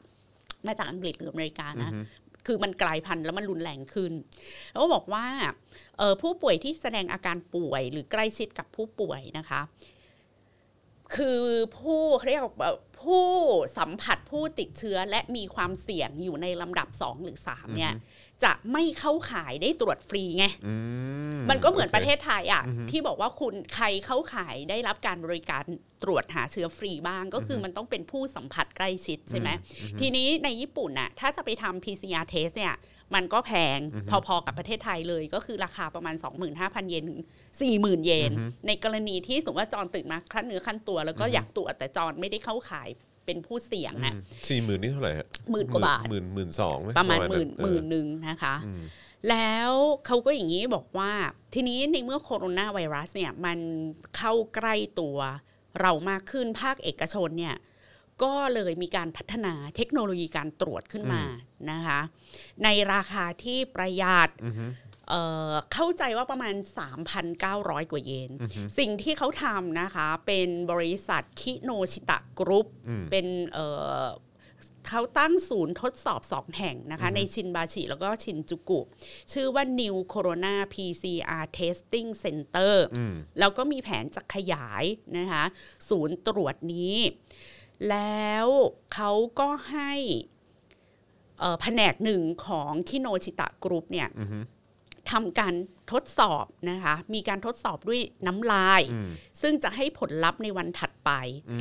[0.67, 1.91] มาจากอังกฤษหรืออเมริกานะ
[2.47, 4.13] คือมันกลายพันธุ์แล้วมันรุนแรงขึ้น
[4.71, 5.25] แล้วก็บอกว่า
[6.21, 9.61] ผู้ป่วยที่แสดงอาการป่วย หรือใกล้ชิดกับผู้ป่วยนะคะ
[11.15, 11.43] คือ
[11.77, 12.43] ผู้เรียก
[13.03, 13.27] ผู้
[13.77, 17.93] สัมผัสผู้ติดเชื้อและมีความเสี่ยงอยู่ในลำดับ 2 หรือ 3 เนี่ย
[18.43, 20.73] จะไม่เข้าข่ายได้ตรวจฟรีไงอื
[21.49, 25.63] มันก็เหมือนโคประเทศไทยอะที่บอกว่าคุณใครเข้าข่ายได้รับการบริการ
[26.03, 29.49] ตรวจหาเชื้อฟรีบ้างก็คือมันต้องเป็นผู้สัมผัสใกล้ชิดใช่ไหม
[29.99, 32.75] ทีนี้ในญี่ปุ่นน่ะถ้าจะไปทำ PCR test เนี่ย
[33.15, 33.79] มันก็แพง
[34.27, 36.15] พอๆกับประเทศไทยเลย ก็คือราคาประมาณ
[36.51, 37.21] 25,000 เยนถึง
[37.63, 38.31] 40,000 เยน
[38.67, 42.89] ในกรณีที่สมมติว่าจอนตื่นมาคลั่นเนื้อขั้นตัวแล้วก็อยากตรวจแต่จอนไม่ได้เข้าข่าย
[43.25, 44.13] เป็นผู้เสี่ยงอะ
[44.49, 48.81] สี่หมื่นนี่เท่าไหร่ฮะหมื่นกว่าบาทหมื่นหมื่นสองไหประมาณหนั้มื่นเออหมื่นหนึ่งนะคะอืม
[49.29, 49.71] แล้ว
[50.05, 51.11] เขาก็อย่างนี้บอกว่า
[51.53, 53.57] ทีนี้ในเมื่อโคโรนาไวรัสเนี่ยมัน
[54.17, 55.17] เข้าใกล้ตัว
[55.81, 57.55] เรามากขึ้นภาคเอกชนเนี่ย
[58.23, 61.23] ก็เลยมีการพัฒนาเทคโนโลยีการตรวจขึ้นมา
[61.71, 61.99] นะคะ
[62.63, 64.65] ในราคาที่ประหยัดอือฮึ
[65.09, 66.55] เอ่อเข้าใจว่าประมาณ
[67.23, 68.31] 3,900 กว่าเยน
[68.77, 73.67] สิ่งที่เขาทำนะคะ เป็นบริษัทคิโนชิตะกรุ๊ปอืมเป็นเอ่
[74.01, 74.03] อ
[74.89, 78.81] เขาตั้งศูนย์ทดสอบสองแห่งนะคะ ในชินบาชิแล้วก็ชินจูกุ
[79.31, 84.83] ชื่อว่า New Corona PCR Testing Center อืมแล้วก็มีแผนจะขยาย
[85.17, 85.43] นะคะ
[85.89, 86.97] ศูนย์ตรวจนี้
[87.89, 88.47] แล้ว
[88.93, 89.93] เขาก็ให้
[91.39, 94.39] เอ่อแผนกหนึ่งของคิโนชิตะกรุ๊ปเนี่ยอือฮึ
[95.11, 95.53] ทำการ
[95.91, 99.09] ทดสอบนะคะ มีการทดสอบด้วยน้ำลายอืม
[99.41, 101.11] ซึ่งจะให้ผลลัพธ์ในวันถัดไป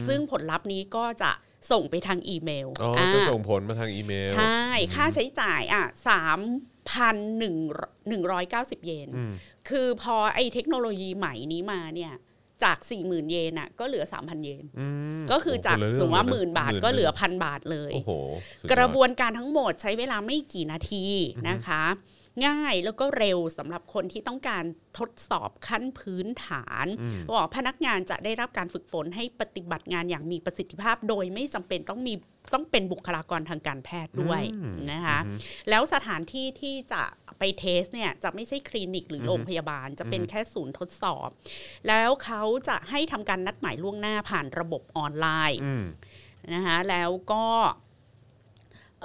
[0.08, 1.30] ซึ่งผลลัพธ์นี้ก็จะ
[1.70, 4.60] ส่งไปทางอีเมลอ๋ออ่าจะส่งผลมาทางอีเมล ใช่
[4.94, 6.40] ค่าใช้จ่ายอะสาม
[6.90, 7.54] พันหนึ่ง
[8.08, 9.32] หนึ่งร้อยเก้าสิบเยนอืม
[9.68, 12.12] คือพอไอ้เทคโนโลยีใหม่นี้มาเนี่ย
[12.64, 14.86] จากสี่หมื่นเยนอะก็เหลือสามพันเยนอื
[15.20, 18.10] มก็คือจากโโหสมมติว่าหคมื่นละบาทรื่งก็เหลือนะพันบาทเลยโอ้โห
[18.60, 21.04] สุดยอดกระบวนการทั้งหมดใช้เวลาไม่กี่นาที
[21.48, 21.84] นะคะ
[22.46, 24.64] ง่ายแล้วก็เร็วสำหรับคนที่ต้องการ
[24.98, 26.86] ทดสอบขั้นพื้นฐาน
[27.36, 32.14] บอกพนักงานจะได้รับการฝึกฝนให้ปฏิบัติงานอย่างมีประสิทธิภาพ โดยไม่จำเป็นต้องมี
[32.54, 34.42] ต้องเป็นบุคลากรทางการแพทย์ด้วย
[34.92, 35.18] นะคะ
[35.70, 37.02] แล้วสถานที่ที่จะ
[37.38, 41.28] ไปเทสเนี่ยจะไม่ใช่คลินิกหรือโรงพยาบาล จะเป็นแค่ศูนย์ทดสอบ
[41.88, 45.84] แล้วเขาจะให้ทำการนัดหมายล่วงหน้าผ่านระบบออนไลน์อืม
[46.54, 47.44] นะคะแล้วก็
[47.81, 47.81] เ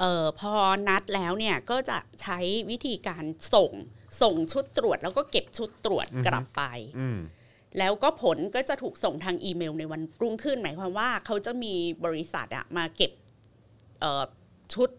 [0.02, 0.54] อ่อพอ
[0.88, 2.40] นัดแล้วเนี่ยก็จะใช้
[2.70, 3.24] วิธีการ
[3.54, 3.72] ส่ง
[4.22, 6.64] ส่งชุดตรวจ แล้วก็เก็บชุดตรวจกลับไป
[7.00, 7.20] อืม
[7.78, 11.74] แล้วก็ผลก็จะถูกส่งทางอีเมลในวันรุ่งขึ้นหมายความว่าเขาจะมี
[12.06, 13.12] บริษัทอะมาเก็บ
[14.00, 14.24] เอ่อ
[14.74, 14.90] ชุด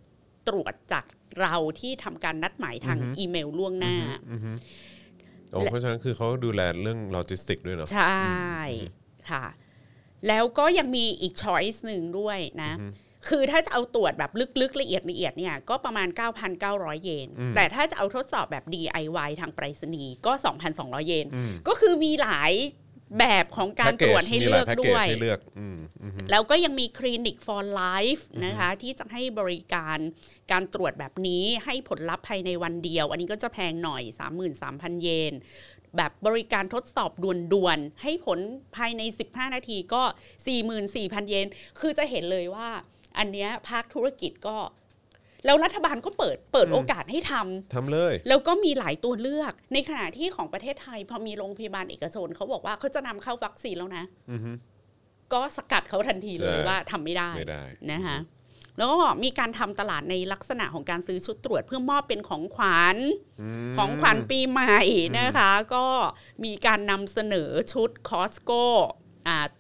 [0.49, 1.05] ตรวจจาก
[1.41, 3.97] เราที่ทำการนัดหมายทางอีเมลล่วงหน้า
[5.51, 8.63] โอ้เพราะฉะนั้นคือเขาดูแลเรื่องโลจิสติกด้วยเนาะใช่
[9.31, 9.45] ค่ะ
[10.29, 12.73] แล้วก็ยังมีอีก choice หนึ่งด้วยนะ
[13.29, 16.09] คือถ้าจะเอาตรวจแบบลึกๆ ละเอียดละเอียดเนี่ยก็ประมาณ
[16.57, 20.33] 9,900 เยน แต่ถ้าจะเอาทดสอบแบบ DIY ทางไปรษณีย์ก็
[20.71, 21.27] 2,200 เยน
[21.69, 22.53] ก็คือมีหลาย
[23.19, 29.99] แบบของการตรวจให้เลือกแพ็กเกด้จวยให้เลือกอืมอืมแล้วก็ยังมีคลินิก for life นะคะ ที่จะให้บริการ
[30.53, 34.03] การตรวจแบบนี้ให้ผลลัพธ์ภายในวันเดียว อันนี้ก็จะแพงหน่อย
[34.53, 35.35] 33,000 เยน
[35.97, 37.11] แบบบริการทดสอบ
[37.53, 38.39] ด่วนๆ ให้ผล
[38.77, 40.03] ภายใน 15 นาทีก็
[40.67, 41.47] 44,000 เยน
[41.81, 42.69] คือจะเห็นเลยว่า
[43.19, 44.57] อันเนี้ยภาคธุรกิจก็
[45.45, 54.53] แล้วรัฐบาลก็เปิดเปิดโอกาสให้ทำทำเลย แล้วก็มีหลายตัวเลือก ในขณะที่ของประเทศไทย พอมีโรงพยาบาลเอกชนเขาบอกว่าเขาจะนำเข้าวัคซีนแล้วนะอือฮึ
[55.33, 58.19] ก็สกัดเขาทันทีเลยใช่ว่าทำไม่ได้ไม่ได้นะคะ
[58.79, 62.97] แล้วก็มีการทำตลาดในลักษณะของการซื้อชุดตรวจเพื่อมอบเป็นของขวัญ
[63.71, 64.79] มของขวัญปีใหม่
[65.19, 65.87] นะคะ ก็
[66.45, 68.53] มีการนำเสนอชุดคอสโก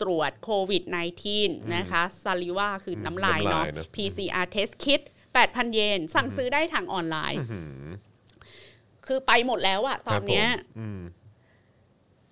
[0.00, 0.82] ตรวจโควิด
[1.28, 5.00] -19 นะคะซาลิว่าคือน้ำลายเนาะน้ำลายนะ PCR test kit
[5.38, 7.90] 8,000 เยน สั่งซื้อได้ทางออนไลน์หืม
[9.06, 11.00] คือไปหมดแล้วอะตอนเนี้ยครับผมอืม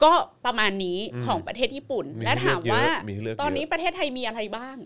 [0.05, 0.12] ก็
[0.45, 4.76] ประมาณนี้ของประเทศญี่ปุ่นมีและให้เลืถาอกมเยอะว่ามีให้เลือกตอนนี้เยอะประเทศไทยมีอะไรบ้าง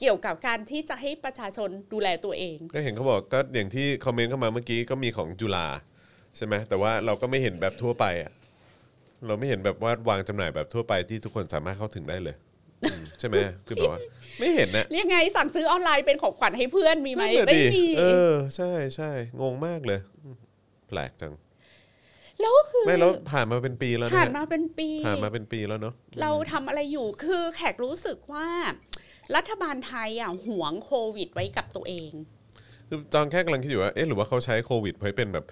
[0.00, 5.66] เกี่ยวกับการที่จะให้ประชาชนดูแลตัวเอง ก็เห็นเขาบอกก็อย่างที่คอมเมนต์เข้ามาเมื่อกี้ก็มีของจุฬา
[6.36, 8.32] ใช่ไหมแต่ว่าเราก็ไม่เห็นแบบทั่วไปอะ
[9.26, 12.36] เราไม่เห็นแบบว่าวางจำหน่ายแบบทั่วไปที่ทุกคนสามารถเข้าถึงได้เลย
[12.82, 14.00] อืมใช่ไหมคือแบบว่า
[14.38, 19.10] ไม่เห็นนะ เรียกไงสั่งซื้อออนไลน์เป็นของขวัญให้เพื่อนมีไหมนั่นน่ะไม่ดิมี เออ ใช่ใช่
[19.40, 20.36] งงมากเลยอืม
[20.88, 21.34] แปลกจัง
[22.40, 28.46] แล้วคือไม่แล้วผ่านมาเป็นปีแล้วนะผ่านมาเป็นปี ผ่านมาเป็นปีแล้วเนาะเราทำอะไรอยู่คือแขกรู้สึกว่า
[29.36, 32.12] รัฐบาลไทยอะหวงโควิดไว้กับตัวเอง
[32.88, 35.44] คือจองแค่กำลังคิดอยู่ว่าเอ๊ะหรือว่าเขาใช้โควิดไว้เป็นแบบ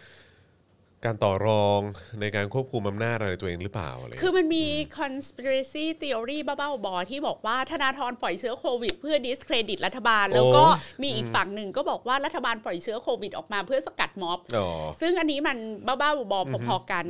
[1.04, 1.80] การต่อรอง
[2.20, 4.66] ในการควบคุมอำนาจอะไรตัวเองหรือเปล่าอะไรคือมันมี
[4.98, 10.64] conspiracy theory บ้าๆบอๆที่บอกว่าธนาธรปล่อยเชื้อโควิด เพื่อ discredit รัฐบาล แล้วก็
[11.02, 14.68] มีอีกฝั่งหนึ่งก็บอกว่ารัฐบาลปล่อยเชื้อโควิดออกมาเพื่อสกัดม็อบอ๋อ
[15.00, 17.04] ซึ่งอันนี้มันบ้าๆบอๆพอๆกัน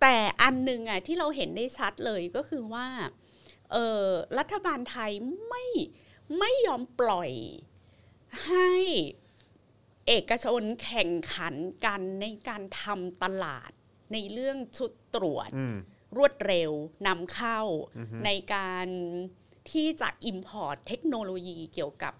[0.00, 2.86] แต่อันหนึ่งอะที่เราเห็นได้ชัดเลยก็คือว่า
[3.72, 4.04] เออ
[4.38, 5.10] รัฐบาลไทย
[5.48, 5.64] ไม่
[6.38, 7.30] ไม่ยอมปล่อย
[8.46, 8.70] ให้
[10.08, 11.54] เอกชนแข่งขัน
[11.84, 13.70] กันในการทำตลาด
[14.12, 15.76] ในเรื่องชุดตรวจอืม
[16.16, 16.72] รวดเร็ว
[17.06, 17.60] นำเข้า
[18.24, 18.86] ในการ
[19.70, 22.14] ที่จะ import เทคโนโลยีเกี่ยวกับ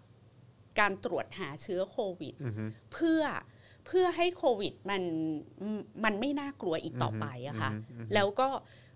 [0.81, 3.23] การตรวจหาเชื้อโควิดอือฮึเพื่อ
[3.87, 5.03] เพื่อให้โควิดมัน
[6.05, 7.71] มันไม่น่ากลัวอีกต่อไปอะค่ะ
[8.15, 8.49] แล้วก็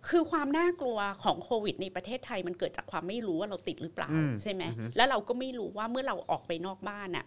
[0.08, 4.62] คือความน่ากลัวของโควิด ในประเทศไทยมันเกิดจากความไม่รู้ว่าเราติดหรือเปล่าอืมใช่ไหม
[4.96, 7.24] แล้วเราก็ไม่รู้ว่าเมื่อเราออกไปนอกบ้านอะ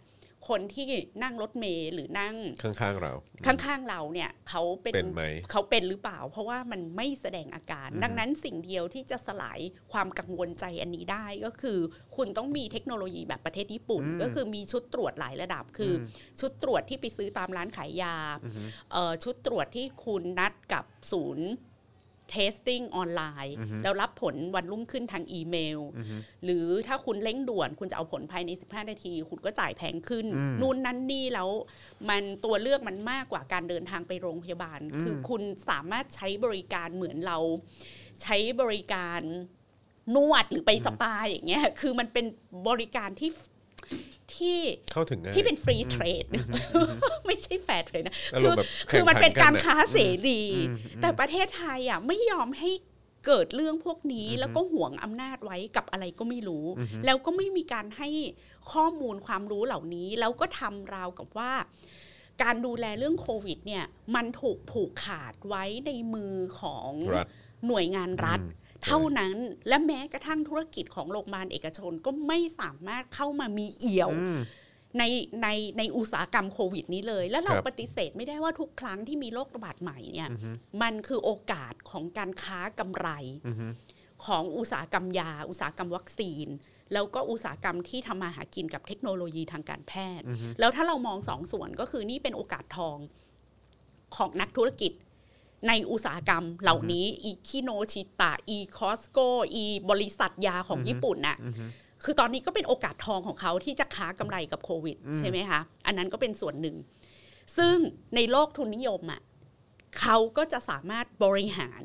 [0.48, 0.88] คนที่
[1.24, 3.14] นั่งรถเมล์หรือนั่งข้างๆเรา
[3.46, 9.60] ข้างๆเราเนี่ยเขาเป็นเป็นไหมเขาเป็นหรือเปล่า เพราะว่ามันไม่แสดงอาการ ดังนั้นสิ่งเดียวที่จะสลาย
[9.92, 11.80] ความกังวลใจอันนี้ได้ก็คือ
[12.16, 15.98] คุณต้องมีเทคโนโลยีแบบประเทศญี่ปุ่นอืมก็คือมีชุดตรวจหลายระดับ คืออ
[16.40, 18.16] ชุดตรวจที่ไปซื้อตามร้านขายยา
[18.92, 21.50] เอ่อชุดตรวจที่คุณนัดกับศูนย์
[22.34, 25.80] testing ออนไลน์แล้วรับผลวันรุ่งขึ้นทางอีเมล
[26.44, 30.26] หรือถ้าคุณเร่งด่วนคุณจะเอาผลภายใน 15 นาที คุณก็จ่ายแพงขึ้น
[30.62, 31.50] นู่นนั่นนี่แล้ว
[32.10, 37.38] มันตัวเลือกมันมากกว่าการเดินทางไปโรงพยาบาล คือคุณสามารถใช้บริการเหมือนเรา
[38.22, 39.22] ใช้บริการ
[40.16, 42.26] นวดหรือไปสปาอย่างเงี้ย คือมันเป็น
[42.68, 43.30] บริการที่
[44.38, 44.60] ที่
[44.94, 46.26] เข้าถึงง่ายที่เป็น free trade
[47.26, 50.42] ไม่ใช่ fair trade นะอืมอารมณ์แบบคือมันเป็นการแข่งขัการนกันน่ะการค้าเสรี
[51.02, 52.70] แต่ประเทศไทยอะไม่ยอมให้
[53.26, 56.66] เกิดเรื่องพวกนี้แล้วก็ห่วงอำนาจไว้กับอะไรก็ไม่รู้
[57.06, 58.10] แล้วก็ไม่มีการให้
[58.72, 61.52] ข้อมูลความรู้เหล่านี้ แล้วก็ทำราวกับว่า
[62.44, 67.28] การดูแลเรื่องโควิดเนี่ย มันถูกผูกขาดไว้ในมือของรัฐ
[67.68, 68.40] หน่วยงานรัฐ
[68.86, 69.36] เท่านั้น
[69.68, 74.12] และแม้กระทั่งธุรกิจของโรงพยาบาลเอกชนก็ไม่สามารถเข้ามามีเอี่ยว
[75.00, 75.04] ใน
[75.44, 80.30] ในในอุตสาหกรรมโควิดนี้เลย แล้วเราครับปฏิเสธไม่ได้ว่าทุกครั้งที่มีโรคระบาดใหม่เนี่ย
[80.82, 83.10] มันคือโอกาสของการค้ากำไร
[84.26, 86.48] ของอุตสาหกรรมยา อุตสาหกรรมวัคซีน
[86.94, 90.26] แล้วก็อุตสาหกรรมที่ทำมาหากินกับเทคโนโลยีทางการแพทย์
[90.60, 92.98] แล้วถ้าเรามองสองส่วนก็คือนี่เป็นโอกาสทอง
[94.16, 94.92] ของนักธุรกิจ
[95.68, 99.20] ในอุตสาหกรรมเหล่านี้อีคิโนชิตะอีคอสโก
[99.54, 101.38] อีบริษัทยาของญี่ปุ่นน่ะ
[102.04, 106.76] คือตอนนี้ก็เป็นโอกาสทองของเขาที่จะค้ากำไรกับโควิด ใช่ไหมคะ อันนั้นก็เป็นส่วนหนึ่ง
[107.58, 107.76] ซึ่ง
[108.16, 109.22] ในโลกทุนนิยมอะ
[110.00, 111.84] เขาก็จะสามารถบริหาร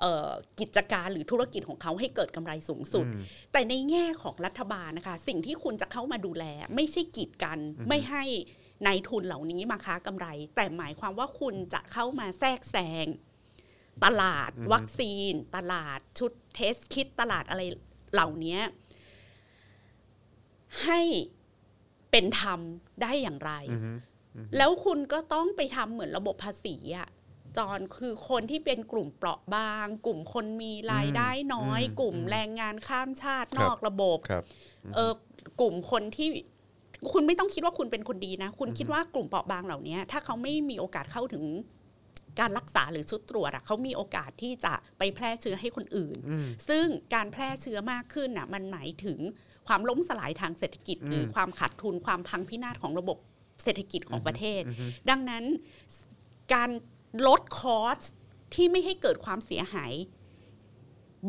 [0.00, 0.30] เอ่อ
[0.60, 3.06] กิจการหรือธุรกิจของเขาให้เกิดกำไรสูงสุด
[3.52, 8.24] แต่ในแง่ของรัฐบาลนะคะ สิ่งที่คุณจะเข้ามาดูแล ไม่ใช่กีดกันไม่ให้
[8.86, 13.06] นายทุนเหล่านี้มาค้ากำไร แต่หมายความว่าคุณจะเข้ามาแทรกแซง
[14.04, 17.62] ตลาดวัคซีน ตลาดชุดเทสคิดตลาดอะไร
[18.12, 18.58] เหล่านี้
[20.84, 21.00] ให้
[22.10, 22.60] เป็นธรรม
[23.02, 23.52] ได้อย่างไร
[24.56, 27.08] แล้วคุณก็ต้องไปทำเหมือนระบบภาษีอะ
[27.56, 34.44] จอนคือคนที่เป็นกลุ่มเปราะบาง กลุ่มคนมีรายได้น้อย กลุ่มแรงงานข้ามชาตินอกระบบครับ
[34.94, 35.12] เออ
[35.60, 36.28] กลุ่มคนที่
[37.12, 41.44] คุณไม่ต้องคิดว่าคุณเป็นคนดีนะ คุณคิดว่ากลุ่มเปราะบางเหล่านี้ถ้าเขาไม่มีโอกาสเข้าถึง
[42.40, 46.16] การรักษาหรือชุดตรวจอะเขามีโอกาสที่จะไปแพร่เชื้อให้คนอื่น
[46.68, 46.84] ซึ่ง
[47.14, 49.18] การแพร่เชื้อมากขึ้นน่ะมันหมายถึง
[49.66, 53.18] ความล้มสลายทางเศรษฐกิจ หรือความขาดทุนความพังพินาศของระบบ
[53.62, 54.62] เศรษฐกิจของประเทศ
[55.10, 55.44] ดังนั้น
[56.54, 56.70] การ
[57.26, 57.98] ลดคอส
[58.54, 59.92] ที่ไม่ให้เกิดความเสียหาย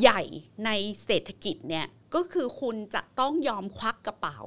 [0.01, 0.21] ใหญ่
[0.65, 0.69] ใน
[1.05, 4.39] เศรษฐกิจเนี่ยก็คือคุณจะต้องยอมควักกระเป๋า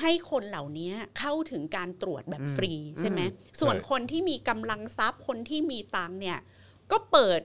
[0.00, 6.38] ให้คนเหล่านี้เข้าถึงการตรวจแบบฟรีใช่ไหมอืมส่วนใช่คนที่มีกำลังทรัพย์คนที่มีตังค์เนี่ย
[6.90, 7.40] ก็เปิด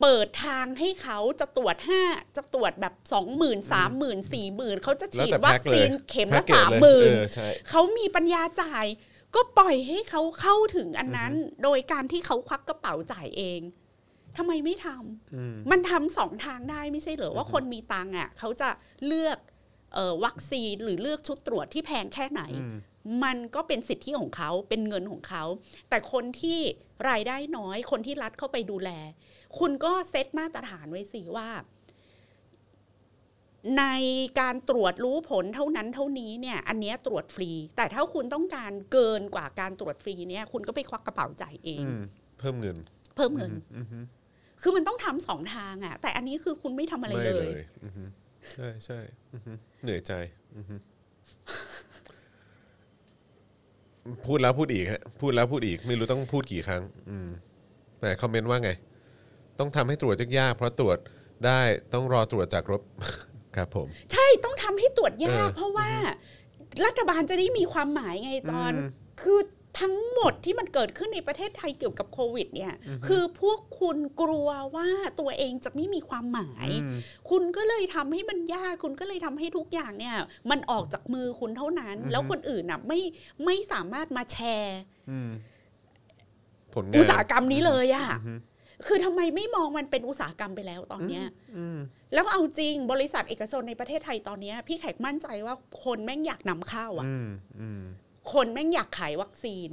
[0.00, 2.02] เปิดทางให้เขาจะตรวจห้า
[2.36, 8.86] จะตรวจแบบสองหมื่นสามหมื่นสี่หมื่นเขาจะแล้วฉีดแต่วัแพ็คคเลซียนเข็มแพ็ละคเกจสามเลยหมื่นเออใช่เขามีปัญญาจ่าย
[9.34, 13.60] ก็ปล่อยให้เขาเข้าถึงอันนั้น โดยการที่เขาควักกระเป๋าจ่ายเอง
[14.36, 18.68] ทำไมไม่ทำมันทำสองทางได้ไม่ใช่เหรอว่าคนมีตังค์อะเขาจะ
[19.06, 19.53] เลือกเอ่อ
[20.24, 22.42] วัคซีนหรือเลือกชุดตรวจที่แพงแค่ไหน
[23.24, 25.44] มันก็เป็นสิทธิของเขาเป็นเงินของเขา
[25.88, 26.60] แต่คนที่
[27.08, 28.90] รายได้น้อยคนที่รัฐเข้าไปดูแล
[29.58, 31.48] คุณก็เซตมาตรฐานไว้สิว่า
[33.78, 33.84] ใน
[34.40, 42.02] การตรวจรู้ผลเท่านั้นเท่านี้เนี่ย อันเนี้ยตรวจฟรี แต่ถ้าคุณต้องการเกินกว่าการตรวจฟรีเนี่ย คุณก็ไปควักกระเป๋าจ่ายเองอืม
[42.38, 42.76] เพิ่มเงิน
[43.16, 43.52] เพิ่มเงิน
[44.62, 47.52] คือมันต้องทำสองทางอะ่ะ แต่อันนี้คือคุณไม่ทำอะไรไม่เลเลยย
[47.84, 48.02] อือฮึ
[48.52, 48.98] ใช่ใช่
[49.32, 50.12] อือฮึเหนื่อยใจ
[50.56, 50.74] อือฮึ
[54.26, 57.28] พูดแล้วพูดอีกฮะพูดแล้วพูดอีก ไม่รู้ต้องพูดกี่ครั้ง อืม
[58.00, 58.70] แต่คอมเมนต์ว่าไง
[59.58, 60.98] ต้องทำให้ตรวจยากๆเพราะตรวจ
[61.46, 61.60] ได้
[61.92, 62.82] ต้องรอตรวจจากรบ
[63.56, 65.90] ครับผม ใช่ต้องทำให้ตรวจยาก เออเพราะว่า
[66.84, 68.88] รัฐบาลจะได้มีความหมายไงจอนอืม
[69.22, 69.38] คือ
[69.80, 72.74] ทั้งหมดที่มันเกิดขึ้นในประเทศไทยเกี่ยวกับโควิดเนี่ย
[73.06, 74.88] คือพวกคุณกลัวว่า
[75.20, 76.68] ตัวเองจะไม่มีความหมาย
[77.30, 80.16] คุณก็เลยทำให้มันยาก คุณก็เลยทำให้ทุกอย่างเนี่ย
[80.50, 83.00] มันออกจากมือคุณเท่านั้น แล้วคนอื่นน่ะไม่
[83.44, 84.78] ไม่สามารถมาแชร์
[85.10, 85.30] อืม
[86.74, 88.08] ผลงานอุตสาหกรรมนี้เลยอะ
[88.86, 91.24] คือทำไมไม่มองมันเป็นอุตสาหกรรมไปแล้วตอนเนี้ย
[92.14, 95.54] แล้วเอาจริงบริษัทเอกชนในประเทศไทยตอนเนี้ย พี่แขกมั่นใจว่า
[95.84, 97.28] คนแม่งอยากนำเข้าอะอืม
[97.60, 97.82] อืม
[98.32, 99.70] คนแม่งอยากขายวัคซีน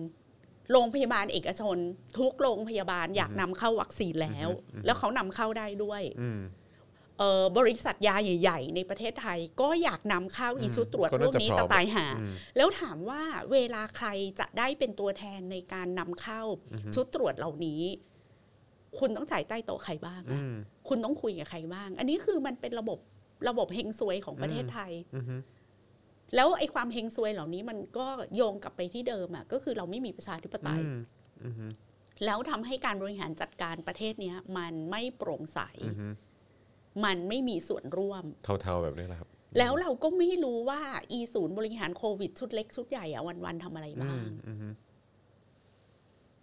[0.71, 1.77] โรงพยาบาลเอกชน
[2.19, 4.49] ทุกโรงพยาบาลอยากนำเข้าวัคซีนแล้ว
[4.85, 6.41] แล้วเขานำเข้าได้ด้วยอืม
[7.17, 13.21] เเอ่อบริษัทยาใหญ่ ๆ ในประเทศไทย ก็อยากนำเข้าอีชุดตรวจก็พน่าวกจะนี้พร้อมจะตายหาอืมแล้วถามว่า
[13.51, 14.07] เวลาใคร
[14.39, 16.41] จะได้เป็นตัวแทนในการนำเข้า
[16.95, 17.81] ชุดตรวจเหล่านี้
[18.99, 20.53] คุณต้องจ่ายใต้โต๊ะใครบ้างอือะม
[20.87, 22.99] คุณต้องคุยกับใครบ้าง อันนี้คือมันเป็นระบบ
[23.49, 25.23] ระบบเฮงซวยของประเทศไทยอืม
[26.35, 30.99] แล้วไอ้ความเฮงซวยเหล่านี้มันก็โยงกลับไปที่เดิมอะก็คือเราไม่มีประชาธิปไตยอืม
[31.43, 31.71] อืม
[32.25, 36.13] แล้วทำให้การบริหารจัดการประเทศเนี้ยมันไม่โปร่งใสอืม
[37.05, 38.23] มันไม่มีส่วนร่วม
[38.61, 44.73] เทาๆแบบนี้แหละครับ แล้วเราก็ไม่รู้ว่าอีศูนย์บริหารโควิดชุดเล็กชุดใหญ่อะวันๆทำอะไรบ้างอืมอืม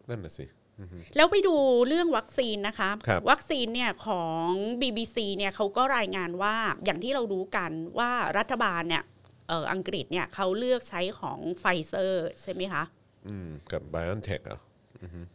[0.09, 0.47] นั่นน่ะสิ
[0.79, 1.55] อืมแล้วไปดู
[1.89, 4.49] เรื่องวัคซีนนะคะครับวัคซีนเนี่ยของ
[4.81, 12.83] BBC เนี่ยเขาก็รายงานว่าอย่างที่เรารู้กันว่ารัฐบาลเนี่ยเอออังกฤษเนี่ยเขาเลือกใช้ของไฟเซอร์ใช่ไหมคะ
[13.27, 14.61] อืมกับ BioNTech เหรอ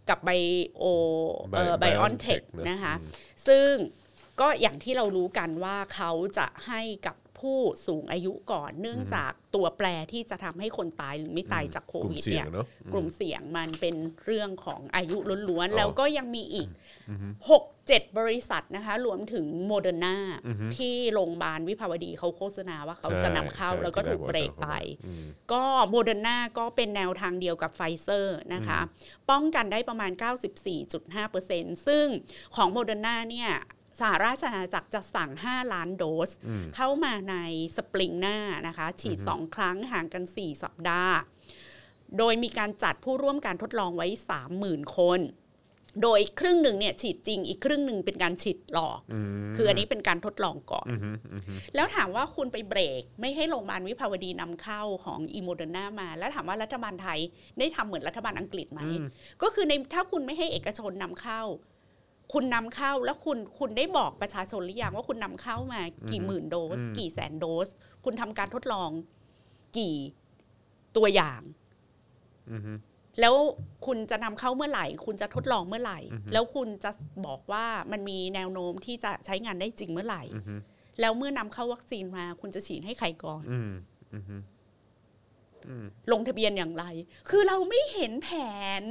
[0.09, 0.29] กับไบ
[0.77, 0.83] โอ
[1.53, 3.11] เอ่อ Bio- ไบออนเทค BioNTech นะนะคะอืม
[3.47, 3.69] ซึ่ง
[4.39, 15.17] ก็อย่างที่เรารู้กันว่าเขาจะให้กับ ผู้สูงอายุก่อน เนื่องจากตัวแปรที่จะทำให้คนตายหรือไม่ตายจากโควิดเนี่ยเนาะกลุ่มเสี่ยง กลุ่มเสี่ยงมันเป็นเรื่องของอายุ
[15.49, 16.67] ล้วนอ๋อๆแล้วก็ยังมีอีก
[17.49, 20.15] 6 7 บริษัทนะคะ รวมถึงโมเดอร์นา
[20.77, 24.67] ที่โรงพยาบาลวิภาวดีเขาโฆษณาว่าเขาจะนำเข้าใช่แล้วก็ที่ถูกเบรกไป
[25.05, 28.79] อืมก็โมเดอร์นาก็เป็นแนวทางเดียวกับไฟเซอร์นะคะ
[29.31, 30.11] ป้องกันได้ประมาณ
[31.19, 32.05] 94.5%ซึ่ง
[32.55, 33.51] ของโมเดอร์นาเนี่ย
[33.99, 36.29] สหราชอาณาจักรจะสั่ง 5 ล้านโดส
[36.75, 37.35] เข้ามาใน
[37.75, 38.37] สปริงหน้า
[38.67, 41.15] นะคะ ฉีด 2 ครั้งห่างกัน 4 สัปดาห์
[42.17, 44.07] โดยมีการจัดผู้ร่วมการทดลองไว้
[44.51, 45.21] 30,000 คน
[46.03, 48.99] โดยครึ่งหนึ่งเนี่ยฉีดจริงอีกครึ่งหนึ่งเป็นการฉีดหลอก
[49.55, 50.87] คืออันนี้เป็นการทดลองก่อน
[51.75, 57.19] แล้วถามว่าคุณไปเบรก ไม่ให้โรงพยาบาลวิภาวดีนำเข้าของอีโมเดอร์นามา แล้วถามว่ารัฐบาลไทย
[57.59, 58.81] ได้ทำเหมือนรัฐบาลอังกฤษไหม
[59.41, 61.41] ก็คือในถ้าคุณไม่ให้เอกชนนำเข้า
[62.33, 67.67] คุณนำเข้าแล้วคุณคุณได้บอกประชาชนหรือยังว่าคุณนำเข้ามากี่หมื่นโดส กี่แสนโดส
[68.05, 68.89] คุณทำการทดลอง
[69.77, 69.95] กี่
[70.97, 71.41] ตัวอย่าง
[72.51, 72.61] อืม
[73.19, 73.35] แล้ว
[73.85, 75.99] คุณจะนำเข้าเมื่อไหร่ คุณจะทดลองเมื่อไหร่
[76.33, 76.91] แล้วคุณจะ
[77.25, 80.59] บอกว่ามันมีแนวโน้มที่จะใช้งานได้จริงเมื่อไหร่อืม
[80.99, 83.71] แล้วเมื่อนำเข้าวัคซีนมา คุณจะฉีดให้ใครก่อนอืม
[84.13, 84.23] อืม
[85.67, 86.85] อืมลงทะเบียนอย่างไร
[87.29, 88.29] คือเราไม่เห็นแผ
[88.81, 88.83] น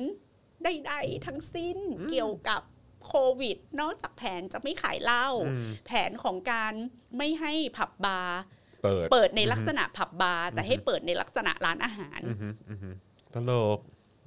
[0.64, 1.78] ใดๆทั้งสิ้น
[2.10, 2.62] เกี่ยวกับ
[3.06, 6.72] โควิด นอกจากแผนจะไม่ขายเหล้าอืมแผนของการ
[7.18, 8.40] ไม่ให้ผับบาร์
[8.82, 12.94] เปิดเปิดในลักษณะผับบาร์แต่ให้เปิดในลักษณะร้านอาหารอืมอืม
[13.34, 13.78] ตลก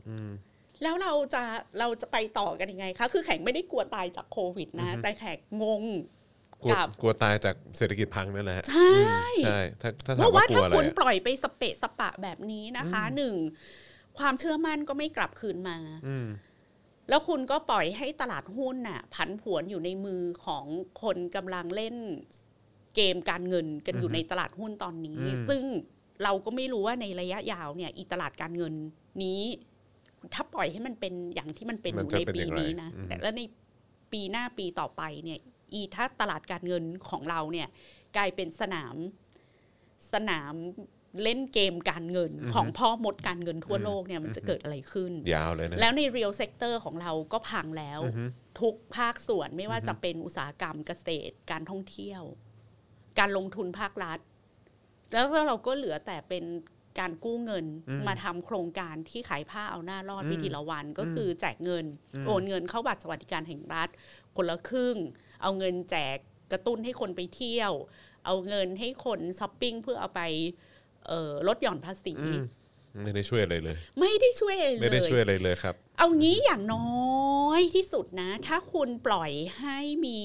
[0.08, 0.30] อืม
[0.84, 1.44] แล้วเราจะ
[1.80, 5.84] เราจะไปต่อกันยังไงคะคือแขกไม่ได้กลัวตายจากโควิดนะ แต่แขกงง
[6.64, 9.02] กลัวกับกลัวตายจากเศรษฐกิจพังนั่นแหละฮะใช่อื
[9.32, 13.36] มใช่ถ้าถ้าเพถามราะว่าว่ากลัถ้าวอะไรคุณอะปล่อยไปสเปะสปะแบบนี้นะคะหนึ่ง
[14.18, 16.28] ความเชื่อมั่นก็ไม่กลับคืนมาอืม
[17.10, 20.66] แล้วคุณก็ปล่อยให้ตลาดหุ้นน่ะผันผวนอยู่ในมือของ
[21.02, 21.96] คนกำลังเล่น
[22.96, 25.64] เกมการเงินกันอยู่ในตลาดหุ้นตอนนี้อืมซึ่ง
[26.24, 28.74] เราก็ไม่รู้ว่าในระยะยาวเนี่ยอีตลาดการเงิน
[29.24, 29.42] นี้
[30.34, 33.42] ถ้าปล่อยให้มันเป็นอย่างที่มันเป็นอมันยู่จะในเป็นปีอย่างไรนี้นะอืมแต่แล้วใน
[34.14, 35.40] ปีหน้าปีต่อไปเนี่ย
[35.74, 37.68] อีถ้าตลาดการเงินของเราเนี่ย
[38.18, 38.96] กลายเป็นสนาม
[40.14, 40.54] สนาม
[41.24, 48.00] เล่นเกมการเงินของพ่อมดการเงินทั่วโลกเนี่ยมันจะเกิดอะไรขึ้น ยาวเลยนะ แล้วใน real sector ของเราก็พังแล้ว
[48.62, 52.22] ทุกภาคส่วนไม่ว่าจะเป็นอุตสาหกรรมเกษตร การท่องเที่ยว
[53.20, 54.20] การลงทุนภาครัฐ
[55.14, 56.46] แล้วก็เราก็เหลือแต่เป็น
[57.00, 57.66] การกู้เงิน
[58.08, 61.86] มาทำโครงการที่ขายผ้าเอาหน้ารอดวิธีละวันก็คือแจกเงิน
[62.28, 63.90] โอนเงินเข้าบัตรสวัสดิการแห่งรัฐ
[64.36, 64.98] คนละครึ่ง
[65.42, 66.18] เอาเงินแจก
[66.52, 67.72] กระตุ้นให้คนไปเที่ยว
[68.26, 70.44] เอาเงินให้คนช้อปปิ้งเพื่อเอาไปเอ่อ
[71.48, 72.42] ลดหย่อนภาษีอืม
[73.04, 80.20] ไม่ได้ช่วยอะไรเลย ไม่ได้ช่วยอะไรเลยไม่ได้ช่วยอะไรเลยครับ เอางี้อย่างน้อยที่สุดนะ ถ้าคุณปล่อยให้มี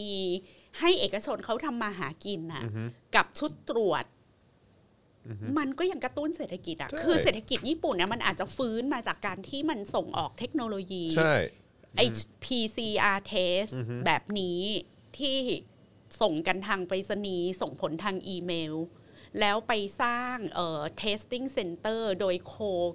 [0.78, 2.62] ให้เอกชนเขาทำมาหากินนะ
[3.16, 4.04] กับชุดตรวจ
[5.58, 11.34] มันก็ยังกระตุ้นเศรษฐกิจอะใช่คือเศรษฐกิจญี่ปุ่นเนี่ยมันอาจจะฟื้นมาจากการที่มันส่งออกเทคโนโลยีใช่
[11.96, 12.06] ไอ้
[12.44, 13.72] PCR test
[14.06, 14.60] แบบนี้
[15.18, 15.38] ที่
[16.20, 18.74] ส่งกันทางไปรษณีย์ส่งผลทางอีเมล
[19.40, 19.72] แล้วไป
[20.02, 22.54] สร้างเอ่อ testing center โดยโค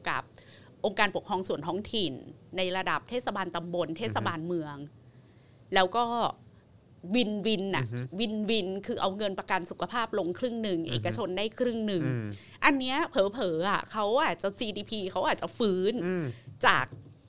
[0.09, 0.23] กับ
[0.85, 2.13] องค์การปกครองส่วนท้องถิ่น
[2.57, 4.75] ในระดับเทศบาลตำบล เทศบาลเมือง
[5.75, 6.05] แล้วก็
[7.15, 7.85] วินวินน่ะ
[8.19, 12.27] วินวินคือเอาเงินประกันสุขภาพลงครึ่งหนึ่ง เอกชนได้ครึ่งหนึ่งอืม
[12.65, 16.25] อันเนี้ยเผลอๆอะเขาอาจจะ GDP เขาอาจจะฟื้นอืม
[16.65, 16.85] จาก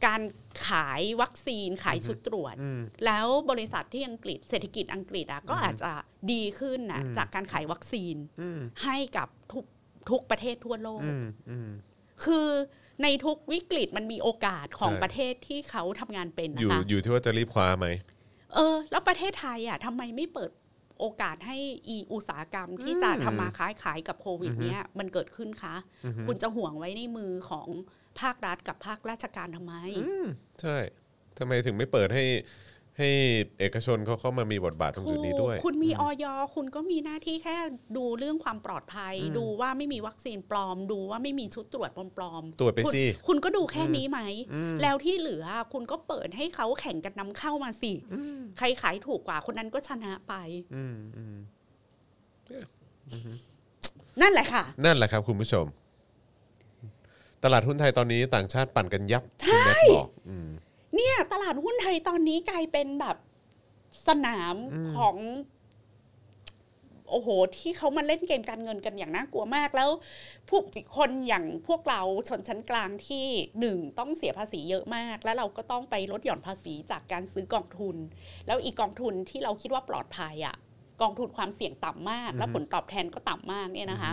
[0.06, 0.20] การ
[0.66, 5.90] ขายวัคซีนขายชุดตรวจอืมแล้วบริษัทที่อังกฤษเศรษฐกิจอังกฤษอะก็อาจจะ
[6.32, 9.64] ดีขึ้นนะจากการขายวัคซีนอืมให้กับทุก
[10.10, 11.68] ทุกประเทศทั่วโลกอืมอืม
[12.24, 12.48] คือ
[13.02, 17.86] ในทุกวิกฤตมันมีโอกาสของใช่ประเทศที่เขาทำงานเป็นอยู่นะคะอยู่ที่ว่าจะรีบคว้าไหม
[18.54, 20.50] เออ แล้วประเทศไทยอะทำไมไม่เปิด
[21.00, 21.58] โอกาสให้
[21.88, 25.74] อีอุตสาหกรรมที่จะทำมาค้าขายกับโควิด เนี้ยมันเกิดขึ้นคะ
[26.26, 27.68] คุณจะห่วงไว้ในมือของ
[28.22, 29.74] ภาครัฐกับภาคราชการทำไม
[30.60, 30.76] ใช่
[31.38, 32.24] ทำไมถึงไม่เปิดให้
[32.98, 33.10] ให้
[33.59, 36.24] เอกชนเขาเข้ามามีบทบาทตรงจุดนี้ด้วยถูกคุณมีออย
[36.55, 37.56] คุณก็มีหน้าที่แค่
[37.97, 44.20] ดูเรื่องความปลอดภัย ดูว่าไม่มีวัคซีนปลอม ดูว่าไม่มีชุดตรวจปลอมๆตรวจไปคุณสิคุณก็ดูแค่นี้ไหม
[44.82, 47.93] แล้วที่เหลือคุณก็เปิดให้เขาแข่งกันนำเข้ามาสิ
[48.59, 50.34] ใครขายถูกกว่าคนนั้นก็ชนะไป
[50.74, 51.36] อืมอืม
[54.20, 55.66] นั่นแหละค่ะ นั่นแหละครับคุณผู้ชม
[57.44, 60.48] ตลาดหุ้นไทยตอนนี้ต่างชาติปั่นกันยับคุณแม็กซ์บอกอืม
[60.94, 63.16] เนี่ย ตลาดหุ้นไทยตอนนี้กลายเป็นแบบ
[64.08, 64.54] สนาม
[64.96, 65.16] ของ
[67.10, 69.90] โอ้โห ที่เขามาเล่นเกมการเงินกันอย่างน่ากลัวมากแล้ว
[70.50, 70.64] พวก
[70.96, 73.26] คนอย่างพวกเราชนชั้นกลางที่
[73.60, 77.96] หนึ่งต้องเสียภาษีเยอะมาก แล้วเราก็ต้องไปลดหย่อนภาษีจากการซื้อกองทุน
[78.46, 80.56] แล้วอีกกองทุนที่เราคิดว่าปลอดภัยอะ่ะ
[81.02, 84.12] กองทุนความเสี่ยงต่ำมาก แล้วผลตอบแทนก็ต่ำมากเนี่ยนะคะ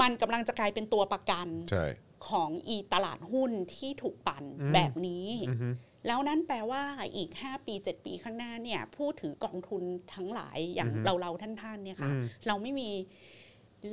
[0.00, 1.84] มันกำลังจะกลายเป็นตัวประกันใช่
[2.28, 5.68] ของอีตลาดหุ้นที่ถูกปั่นอืมแบบนี้อือฮึ
[6.06, 6.82] แล้วนั่นแปลว่า
[7.16, 9.82] อีก 5 ปี 7 ปีข้างหน้าเนี่ย ผู้ถือกองทุน
[10.14, 12.90] ทั้งหลายอย่างเราเราๆท่านๆเนี่ยค่ะอืมเราไม่มี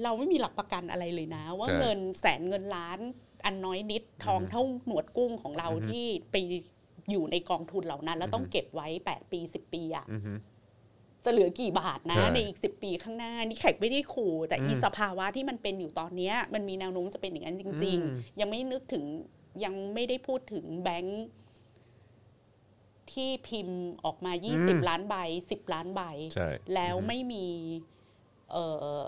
[0.03, 2.99] เราไม่มีหลักประกันอะไรเลยนะ ว่าใช่เงินแสนเงินล้าน
[3.45, 6.36] อันน้อยนิดทองเท่าหนวดกุ้งของเราที่ไป
[7.11, 10.34] อยู่ในกองทุนเหล่านั้น แล้วต้องเก็บไว้ 8 ปี 10 ปีอะอือฮึ
[11.26, 19.04] จะเหลือกี่บาทนะใช่ ในอีก 10 ปีข้างหน้า นี่แขกไม่ได้ขู่ แต่อีสภาวะที่มันเป็นอยู่ตอนเนี้ยมันมีแนวโน้มจะเป็นอย่างนั้นจริง อืม ๆ ยังไม่นึกถึง
[19.64, 21.24] ยังไม่ได้พูดถึงแบงค์
[23.12, 25.16] ที่พิมพ์ออกมา 20 ล้านใบ
[25.48, 26.02] 10 ล้านใบ
[26.36, 27.48] ใช่ แล้วไม่มี
[28.52, 29.00] เออ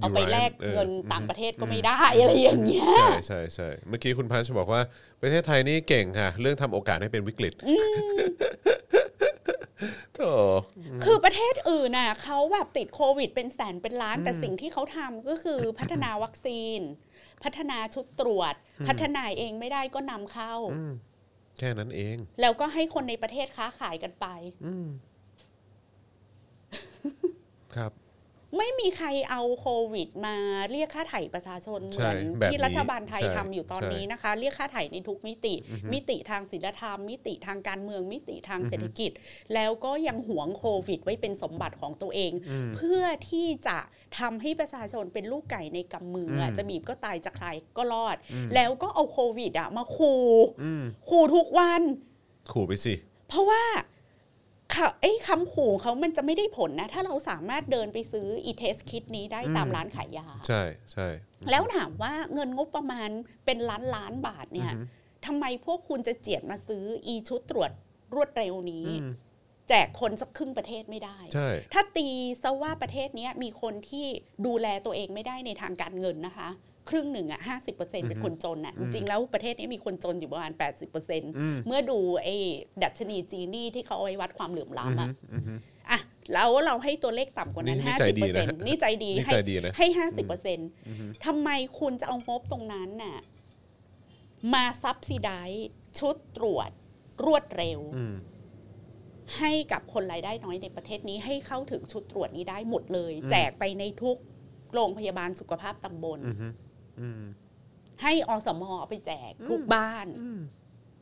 [0.00, 4.80] เอาไปแลกออเงินอือฮึต่างประเทศก็ไม่ได้อะไรอย่างเงี้ยใช่ใช่ใช่เมื่อกี้คุณพันชบอกว่า
[5.22, 7.54] ประเทศไทยนี่เก่งค่ะ เรื่องทำโอกาสให้เป็นวิกฤต
[10.14, 10.30] โธ่
[11.04, 16.80] คือประเทศอื่นน่ะเขาแบบติดโควิดเป็นแสนเป็นล้าน แต่สิ่งที่เขาทำก็คือพัฒนาวัคซีน
[17.44, 18.54] พัฒนาชุดตรวจ
[18.88, 20.54] พัฒนาเองไม่ได้ก็นำเข้า
[21.58, 24.26] แค่นั้นเอง แล้วก็ให้คนในประเทศค้าขายกันไป
[27.76, 27.92] ครับ
[28.58, 30.36] ไม่มีใครเอาโควิด มา
[30.72, 35.54] เรียกค่าไถ่ประชาชนเหใช่มือนแบบที่นี้รัฐบาลไทยใช่ทำอยู่ตอนใช่นี้นะคะ เรียกค่าไถ่ในทุกมิติ
[35.92, 39.10] มิติทางศีลธรรม มิติทางการเมืองมิติทางเศรษฐกิจ
[39.54, 42.32] แล้วก็ยังหวงโควิด ไว้เป็นสมบัติของตัวเอง
[42.76, 43.78] เพื่อที่จะ
[44.18, 47.46] ทำให้ประชาชนเป็นลูกไก่ในกำมืออะจะบีบก็ตายจะใคร
[47.76, 48.16] ก็รอด
[48.54, 50.24] แล้วก็เอาโควิดอะมาขู่
[51.08, 51.82] ขู่ทุกวัน
[52.52, 52.94] ขู่ไปสิ
[53.28, 53.62] เพราะว่า
[54.74, 60.62] ค่ะไอ้คำขู่เขามันจะไม่ได้ผลนะ ถ้าเราสามารถเดินไปซื้ออีเทสคิดนี้ได้ตามร้านขายยา ใช่
[60.92, 61.08] ใช่
[61.50, 63.10] แล้วถามว่าเงินงบประมาณ
[63.44, 64.72] เป็นล้านล้านบาทเนี่ย
[65.26, 67.70] ทำไมพวกคุณจะเจียดมาซื้ออีชุดตรวจ
[68.14, 68.86] รวดเร็วนี้
[69.68, 72.08] แจกคนสักครึ่งประเทศไม่ได้ใช่ถ้าตี
[72.42, 74.06] ซะว่าประเทศเนี้ยมีคนที่
[74.46, 76.48] ดูแลตัวเองไม่ได้ในทางการเงินนะคะ
[76.88, 81.22] ครึ่งหนึ่งอะห้าสิบเปอร์เซ็นเป็นคนจนอะจริงๆแล้วประเทศนี้มีคนจนอยู่ประมาณแปดสิบเปอร์เซ็น
[81.66, 82.36] เมื่อดูไอ้
[82.82, 85.08] ดัชนีจีนี่ที่เขาเอาไว้วัดความเหลื่อมล้ำอะ
[85.90, 86.00] อะ
[86.32, 90.68] แล้วเราให้ตัวเลขต่ำกว่านั้นนี่ห้าใจสิบดีเปอร์เซ็นะนต์นี่ใจดีนี่ให้ใจดีนะให้ห้าสิบเปอร์เซ็นต์
[91.24, 91.48] ทำไม
[91.80, 93.16] คุณจะเอางบตรงนั้นน่ะ
[94.54, 95.30] มาซับซิได
[95.98, 96.70] ชุดตรวจ
[97.24, 98.14] รวดเร็วอืม
[99.38, 104.18] ให้กับคนรายได้น้อยในประเทศนี้ให้เข้าถึงชุดตรวจนี้ได้หมดเลย แจกไปในทุก
[104.74, 106.52] โรงพยาบาลสุขภาพตำบลอืมอืม
[108.02, 110.06] ให้อสมเอาไปแจกทุกบ้าน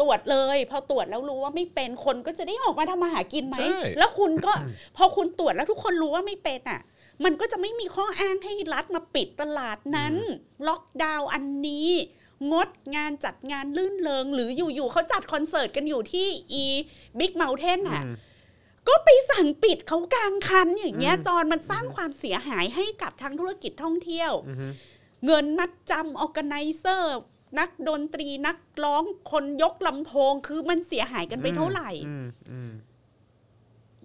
[0.00, 4.52] ตรวจเลยพอตรวจแล้วรู้ว่าไม่เป็นคนก็จะได้ออกมาทำมาหากินไหมใช่แล้วคุณก็
[4.96, 6.80] พอคุณตรวจแล้วทุกคนรู้ว่าไม่เป็นอะ
[7.24, 10.14] มันก็จะไม่มีข้ออ้างให้รัฐมาปิดตลาดนั้น
[10.68, 11.88] ล็อกดาวน์อันนี้
[12.52, 16.64] งดงานจัดงานลื่นเลงหรืออยู่ๆเขาจัดคอนเสิร์ตกันอยู่ที่อี
[17.18, 18.02] บิ๊กเมลเทนอะ
[18.88, 24.32] ก็ไปสั่งปิดเขากลางคันอย่างเงี้ยจอนมันสร้างความเสียหายให้กับทางธุรกิจท่องเที่ยว
[25.26, 27.18] เงินมัดจำออแกไนเซอร์
[27.58, 32.72] นักดนตรีนักร้องคนยกลำโพง คือมันเสียหายกันไปเท่าไหร่อืมอืม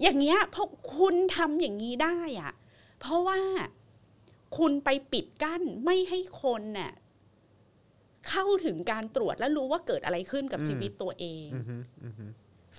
[0.02, 2.54] อย่างเงี้ยเพราะคุณทำอย่างนี้ได้อะ
[3.00, 3.40] เพราะว่า
[4.58, 6.92] คุณไปปิดกั้นไม่ให้คนน่ะ
[8.30, 12.32] เข้าถึงการตรวจและรู้ว่าเกิดอะไรขึ้นกับชีวิตตัวเองอืมอืม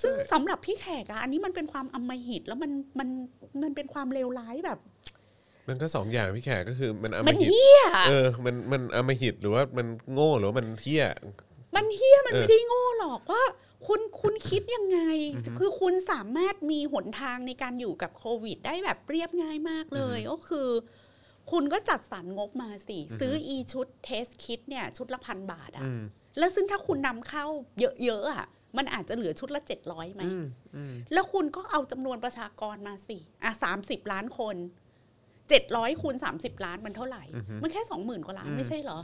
[0.02, 3.08] ซึ่งสำหรับพี่แขกอะอันนี้มันเป็นความอำมหิตแล้วมันมัน
[3.62, 4.78] มันเป็นความเลวร้ายแบบ
[5.68, 11.05] มันก็สองอย่างพี่แขกก็คือมันอำมันมหิตเฮี้ยเออมันมันอำมหิตหรือว่ามันโง่หรือว่ามันเที่ย
[11.76, 13.43] มันเฮี้ยมันเออ ไม่ได้โง่หรอกว่า
[13.86, 14.98] คุณคุณคิดยังไง
[15.59, 20.68] คือคุณสามารถมีหนทางในการอยู่กับโควิด ได้แบบเรียบง่ายมากเลย ก็คือ
[21.51, 26.01] คุณก็จัดสรรงบมาสิ ซื้ออีชุดเทสคิดเนี่ย ชุดละพันบาทอะอืม
[26.38, 27.47] แล้วซึ่งถ้าคุณนำเข้า
[27.80, 30.44] เยอะๆอะมันอาจจะเหลือชุดละเจ็ดร้อยไหม อืม
[30.76, 34.56] อืมแล้วคุณก็เอาจำนวนประชากรมาสิ อะสามสิบล้านคน
[35.48, 37.24] เจ็ดร้อยคูณสามสิบล้านมันเท่าไหร่
[37.62, 38.98] มันแค่สองหมื่นกว่าล้านไม่ใช่เหรอ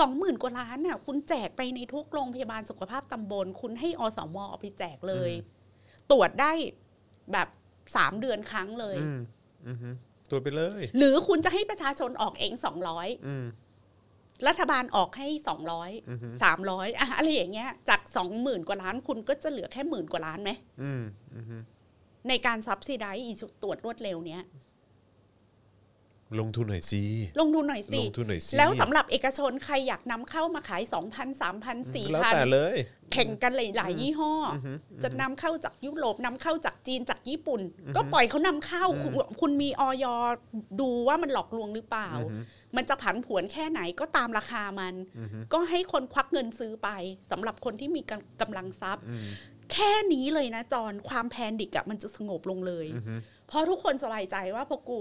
[0.00, 5.32] สองหมื่นกว่าล้านน่ะคุณแจกไปในทุกโรงพยาบาลสุขภาพตำบล คุณให้อสมเอาไปแจกเลย
[6.10, 6.52] ตรวจได้
[7.32, 7.48] แบบ
[7.96, 9.18] สามเดือนครั้งเลยอืม
[9.66, 9.94] อืม
[10.30, 13.46] ตัวจไปเลย หรือคุณจะให้ประชาชนออกเองสองร้อยอืม
[14.48, 15.90] รัฐบาลออกให้สองร้อย
[16.42, 20.50] สามร้อยอะอะไรอย่างเงี้ย จากสองหมื่นกว่าล้านคุณก็จะเหลือแค่หมื่นกว่าล้านไหม
[20.82, 21.02] อืม
[21.34, 21.62] อืม
[22.28, 24.42] ในการซับซิได้อีตรวจรวดเร็วเนี้ย
[26.40, 27.02] ลงทุนหน่อยสิ
[27.40, 32.76] ลงทุนหน่อยลสิงทุนหน่อยสิแล้วสำหรับเอกชนใครอยากนำเข้ามาขาย 2,000 3,000แล้วแต่4,000เลย
[33.12, 34.32] แข่งกันหลาย ๆ ยี่ห้อ
[34.66, 34.68] อ
[35.02, 37.60] จะนำเข้าจากยุโรปนำเข้าจากจีนจากญี่ปุ่น
[37.96, 40.04] ก็ปล่อยเขานำเข้าคุณคุณมีออย
[40.80, 42.10] ดูว่ามันหลอกลวงหรือเปล่า
[42.76, 44.94] มันจะผันผวนแค่ไหนก็ตามราคามัน
[45.52, 46.88] ก็ให้คนควักเงินซื้อไป
[47.30, 49.04] สำหรับคนที่มีกำกำลังทรัพย์
[49.72, 52.86] แค่นี้เลยนะจอนความแพนดิกอะมันจะสงบลงเลย
[53.48, 54.98] เพราะทุกคนสบายใจว่าพอกู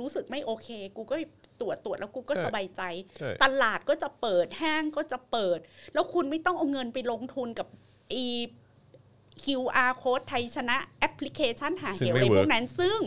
[0.00, 1.16] รู้สึกไม่โอเค กูก็
[1.60, 2.82] ตรวจตรวจแล้วกูก็ใช่สบายใจ
[3.18, 5.58] ใช่ตลาดก็จะเปิดห้างก็จะเปิด
[5.94, 7.66] แล้วคุณไม่ต้องเอาเงินไปลงทุนกับ
[8.14, 8.26] อี
[9.44, 12.98] QR code ไทยชนะแอปพลิเคชันหาเหวอะไรพวกนั้นซึ่ง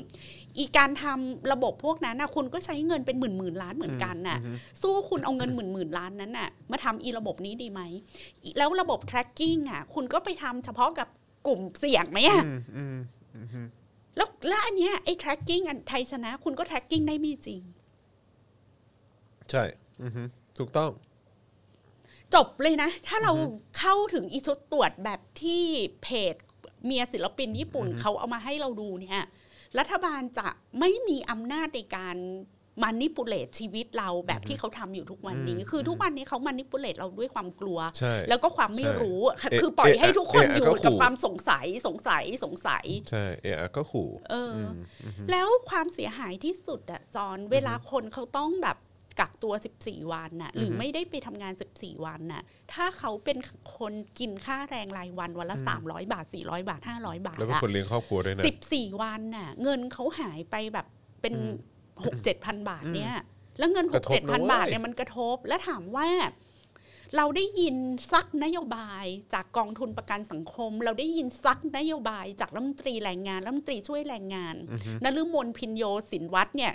[0.58, 4.40] อีการทำระบบพวกนั้นนะคุณก็ใช้เงินเป็นหมื่นหมื่นล้านเหมือนกันน่ะ
[4.82, 7.82] สู้คุณเอาเงินหมื่นหมื่นล้านนั้นน่ะมาทำอีระบบนี้ดีไหม
[8.44, 11.08] อีแล้วระบบ tracking อะ คุณก็ไปทำเฉพาะกับ
[11.48, 12.84] กลุ่มเสี่ยงไหมอะอืมอื
[13.66, 13.68] ม
[14.18, 17.62] แล้วแล้วอันเนี้ยไอ้ tracking อันไทยชนะ คุณก็ tracking ได้ไม่จริง
[19.50, 19.64] ใช่
[20.02, 20.12] อืม
[20.58, 20.92] ถูกต้อง
[22.34, 23.34] จบเลยนะ ถ้าเรา
[23.80, 25.64] เข้าถึงอีชุดตรวจแบบที่
[26.04, 26.36] เพจ
[26.86, 29.24] เมียศิลปินญี่ปุ่นเขาเอามาให้เราดูเนี่ย
[29.80, 30.48] รัฐบาลจะ
[30.80, 32.18] ไม่มีอำนาจในการ
[32.82, 44.56] มานิปุเลตชีวิตเราแบบที่เขาทำอยู่ทุกวันนี้ คือทุกวันนี้เขามานิปุเลตเราด้วยความกลัวใช่แล้วก็ความไม่รู้ใช่คือปล่อยเอ๊ะให้ทุกคนเอ๊ะอยู่ก็ขู่กับความสงสัยสงสัยสงสัย ใช่เอะก็ขู่เออ
[45.06, 48.78] อ แล้วความเสียหายที่สุดอะจอนเวลาคนเขาต้องแบบ
[49.20, 52.42] กักตัว 14 วันน่ะ หรือไม่ได้ไปทำงาน 14 วันน่ะ
[52.74, 53.38] ถ้าเขาเป็น
[53.78, 60.88] คนกินค่าแรงรายวันวันละ 300 บาท 400 บาท 500 บาท แล้วเป็นอะคนเลี้ยงครอบครัวด้วยนะ 14 วันน่ะ เงินเขาหายไปแบบ
[61.22, 61.36] เป็น
[62.02, 63.14] 6 7พันบาทเนี่ย
[63.60, 66.10] แล้วเงินกระทบ6 7พันนะเว้ยบาทเนี่ยมันกระทบ แล้วถามว่า
[67.18, 67.76] เราได้ยิน
[68.12, 74.56] ซักนโยบายจากกองทุนประกันสังคม เราได้ยินซักนโยบายจากรัฐมนตรีแรงงานรัฐมนตรีช่วยแรงงาน
[75.04, 76.74] นฤมลพินโยสินวัตรเนี่ย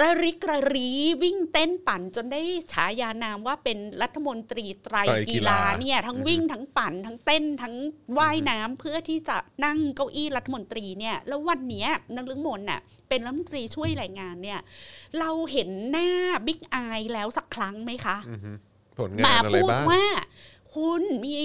[0.00, 0.90] ระริกระรี
[1.22, 2.40] วิ่งเต้นปั่นจนได้
[2.72, 7.74] ฉายานามว่าเป็นรัฐมนตรีไตรไตรกีกีฬาฬาเนี่ยทั้งวิ่งทั้งปั่นทั้งเต้นทั้ง
[8.18, 14.60] ว่ายน้ำเพื่อที่จะนั่งเก้าอี้รัฐมนตรีเนี่ยแล้ววันเนี้ยนฤมลน่ะเป็นรัฐมนตรีช่วยแรงงานเนี่ย
[15.18, 16.10] เราเห็นหน้า
[16.46, 18.16] บิ๊กอายแล้วสักครั้งไหมคะ
[18.98, 20.04] ผลงานอะไรพูดบ้างว่า
[20.74, 21.38] คุณมี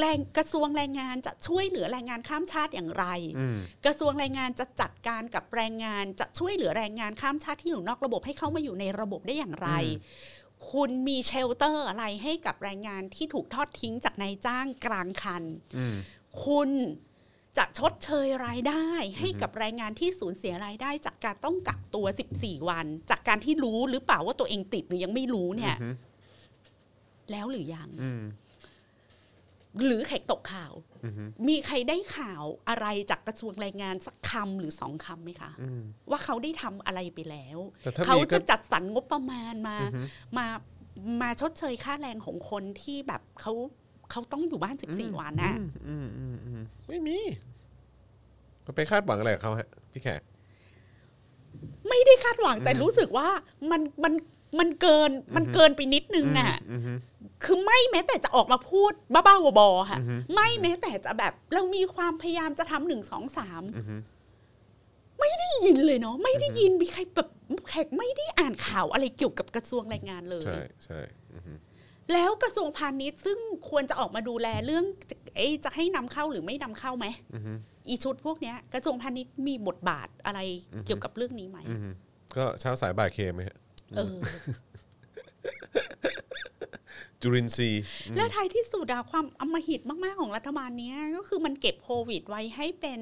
[0.00, 3.04] แรงกระทรวงแรงงานจะช่วยเหลือแรงงานข้ามชาติอย่างไร
[3.38, 9.70] อืมกระทรวงแรงงานจะจัดการกับแรงงานจะช่วยเหลือแรงงานข้ามชาติที่อยู่นอกระบบให้เข้ามาอยู่ในระบบได้อย่างไร
[10.70, 15.42] คุณมีเชลเตอร์อะไรให้กับแรงงานที่ถูกทอดทิ้งจากนายจ้างกลางคัน
[15.76, 15.96] อืม
[16.44, 16.70] คุณ
[17.58, 18.86] จะชดเชยรายได้
[19.18, 22.06] ให้กับแรงงานที่สูญเสียรายได้ จากการต้องกักตัว
[22.36, 25.90] 14 วัน จากการที่รู้หรือเปล่าว่าตัวเองติดหรือยังไม่รู้เนี่ยอือฮึ
[27.30, 28.22] แล้วหรือยังอืม
[29.86, 30.72] หรือใครตกข่าว
[31.04, 40.00] อือฮึมีใครได้ข่าวอะไรจากกระทรวงแรงงานสักคำหรือสองคำไหมคะอืมว่าเขาได้ทำอะไรไปแล้วแต่ถ้าเขามีก็จะจัดสรรงบประมาณมาอือฮึ
[40.38, 40.46] มา
[41.22, 43.52] มาชดเชยค่าแรงของคนที่แบบเขา
[44.10, 47.18] เขาต้องอยู่บ้าน14วันน่ะอืมอืมอืมไม่มี
[48.76, 50.22] ไปคาดหวังอะไรกับเขาฮะพี่แขก
[51.88, 53.28] ไม่ได้คาดหวังแต่รู้สึกว่า
[53.70, 54.12] มันมัน
[54.58, 56.92] มันเกินมันเกินไปนิดนึงอะอือฮึ
[57.44, 63.96] คือไม่แม้แต่จะออกมาพูดบ้าๆบอๆค่ะอือฮึไม่แม้แต่จะแบบเรามีความพยายามจะทำหนึ่งสองสามอือฮึ
[65.20, 67.28] ไม่ได้ยินเลยเนาะไม่ได้ยินมีใครแบบ
[67.68, 71.00] แขกไม่ได้อ่านข่าวอะไรเกี่ยวกับกระทรวงแรงงานเลยใช่ใช่
[71.34, 71.52] อือฮึ
[72.12, 73.38] แล้วกระทรวงพาณิชย์ซึ่ง
[73.70, 74.84] ควรจะออกมาดูแลเรื่อง
[75.36, 77.52] เอ๊ะจะให้นำเข้าหรือไม่นำเข้าไหมอือฮึ
[77.88, 80.40] อีชุดพวกเนี้ย กระทรวงพาณิชย์มีบทบาทอะไร
[80.86, 81.90] เกี่ยวกับเรื่องนี้ไหมอือฮึ
[82.36, 83.71] ก็เช้าสายบ่ายเคไหมฮะเออ
[87.20, 87.82] จุรินทรีย์
[88.16, 93.00] แล้วท้ายที่สุดอะความอำมหิตมาก ๆ ของรัฐบาลเนี้ย ก็คือมันเก็บโควิดไว้ให้เป็น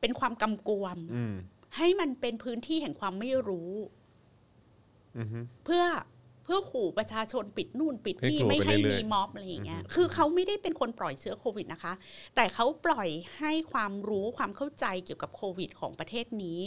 [0.00, 1.34] เป็นความกำกวมอืม
[1.76, 3.72] ให้มันเป็นพื้นที่แห่งความไม่รู้
[5.18, 5.84] อือฮึเพื่อ
[6.44, 11.92] เพื่อขู่ประชาชนปิดนู่นปิดนี่ให้กลัวไม่ไปให้เรื่อยๆมีม็อบอะไรอย่างเงี้ย คือเขาไม่ได้เป็นคนปล่อยเชื้อโควิดนะคะ
[12.34, 13.08] แต่เขาปล่อย
[13.38, 16.60] ให้ความรู้ความเข้าใจเกี่ยวกับโควิดของประเทศนี้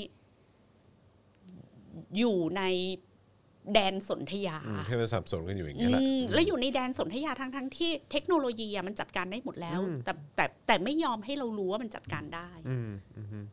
[2.17, 2.63] อยู่ใน
[3.73, 13.45] แดนสนธยาอืมให้มันสับสนกันอยู่อย่างนี้ยแหละอืมแล้วอยู่ในแดนสนธยาทั้งทั้งๆที่เทคโนโลยีอะมันจัดการได้หมดแล้ว แต่แต่แต่ไม่ยอมให้เรารู้ว่ามันจัดการได้อืมอืมอืม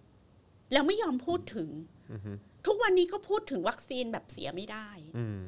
[0.73, 1.69] แล้วไม่ยอมพูดถึง
[2.12, 2.36] อืม
[2.66, 4.89] ทุกวันนี้ก็พูดถึงวัคซีนแบบเสียไม่ได้
[5.19, 5.41] อืม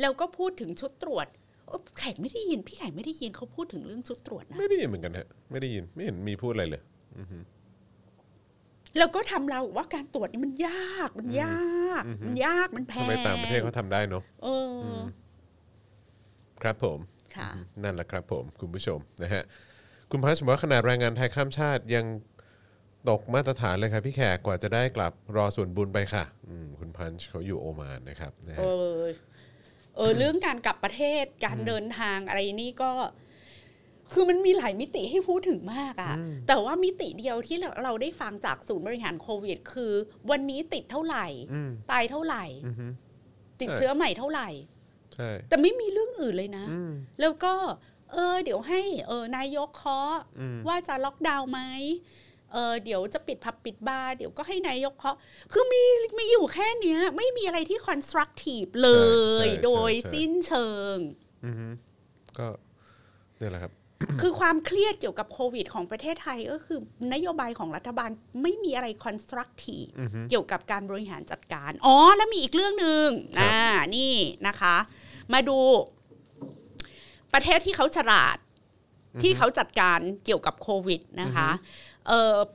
[0.00, 1.26] แล้วก็พูดถึงชุดตรวจ
[1.68, 6.82] เอ้อแขกไม่ได้ยิน พี่แขกไม่ได้ยินเขาพูดถึงเรื่องชุดตรวจนะไม่ได้ยินเหมือนกันฮะไม่ได้ยินไม่เห็นมีพูดอะไรเลย
[8.98, 15.02] แล้วก็ทำเราว่าการตรวจนี่มันยากมันยาก มันยากมันแพงทำไมต่างประเทศเขาทำได้เนาะเอออ
[16.62, 16.98] ครับผม
[17.36, 17.50] ค่ะ
[17.82, 19.42] นั่นแหละครับผมคุณผู้ชมนะฮะ
[20.10, 22.06] คุณพัชบอกว่าขนาดแรงงานไทยข้ามชาติยัง
[23.10, 29.04] ตกมาตรฐานเลยครับพี่แขกกว่าจะได้กลับรอส่วนบุญไปค่ะอืมคุณพันช์เขาอยู่โอมานนะครับนะเอฮะอ
[29.96, 32.92] เออเรื่องการกลับประเทศการเดินทางอะไรนี่ก็
[34.12, 36.14] คือมันมีหลายมิติให้พูดถึงมากอะ
[36.48, 39.92] แต่ว่ามิติเดียวที่เราเราได้ฟังจากศูนย์บริหารโควิด คือ
[40.30, 42.86] วันนี้ติดเท่าไหร่อืมตายเท่าไหร่อือฮึ
[43.60, 44.48] ติดใช่เชื้อใหม่เท่าไหร่
[45.14, 47.54] ใช่แต่ไม่มีเรื่องอื่นเลยนะอืมแล้วก็
[48.12, 51.60] เออ เดี๋ยวให้เออนายกเคาะอืมว่าจะล็อกดาวน์ไหม
[52.52, 55.16] เออเดี๋ยวจะปิดผับปิดบาร์เดี๋ยวก็ให้นายกเคาะ
[55.52, 55.82] คือมี
[56.18, 58.90] มีอยู่แค่เนี้ย ไม่มีอะไรที่ constructive เล
[59.44, 60.96] ย โดยสิ้นเชิง
[61.44, 61.66] อือฮึ
[62.38, 62.46] ก็
[63.38, 63.72] เนี่ยแหละครับ
[64.20, 66.78] คือความเครียดเกี่ยวกับโควิด ของประเทศไทยก็คือ
[67.12, 68.10] นโยบายของรัฐบาล
[68.42, 73.06] ไม่มีอะไร constructive อือฮึเกี่ยวกับการบริหารจัดการ อ๋อ แล้วมีอีกเรื่องหนึ่ง
[73.38, 73.64] ครับอ่า
[73.96, 74.14] นี่
[74.46, 74.76] นะคะ
[75.32, 75.58] มาดู
[77.34, 78.36] ประเทศที่เขาฉลาด
[79.22, 81.91] ที่เขาจัดการเกี่ยวกับโควิดนะคะเอ่อ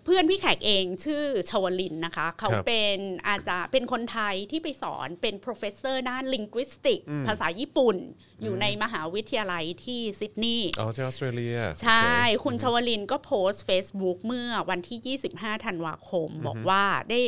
[0.03, 2.97] เพื่อนพี่แขกเองชื่อชวลินนะคะ เขาครับเป็น
[3.27, 7.97] อาจารย์เป็นคนไทยที่ไปสอนเป็น professor ด้าน linguistic อืมภาษาญี่ปุ่น
[8.41, 17.19] อยู่ในมหาวิทยาลัยที่ซิดนีย์อ๋อที่ออสเตรเลีย ใช่โอเคคุณชวลินก็โพสต์ Facebook เมื่อวันที่ 25 ธันวาคม บอกว่าได้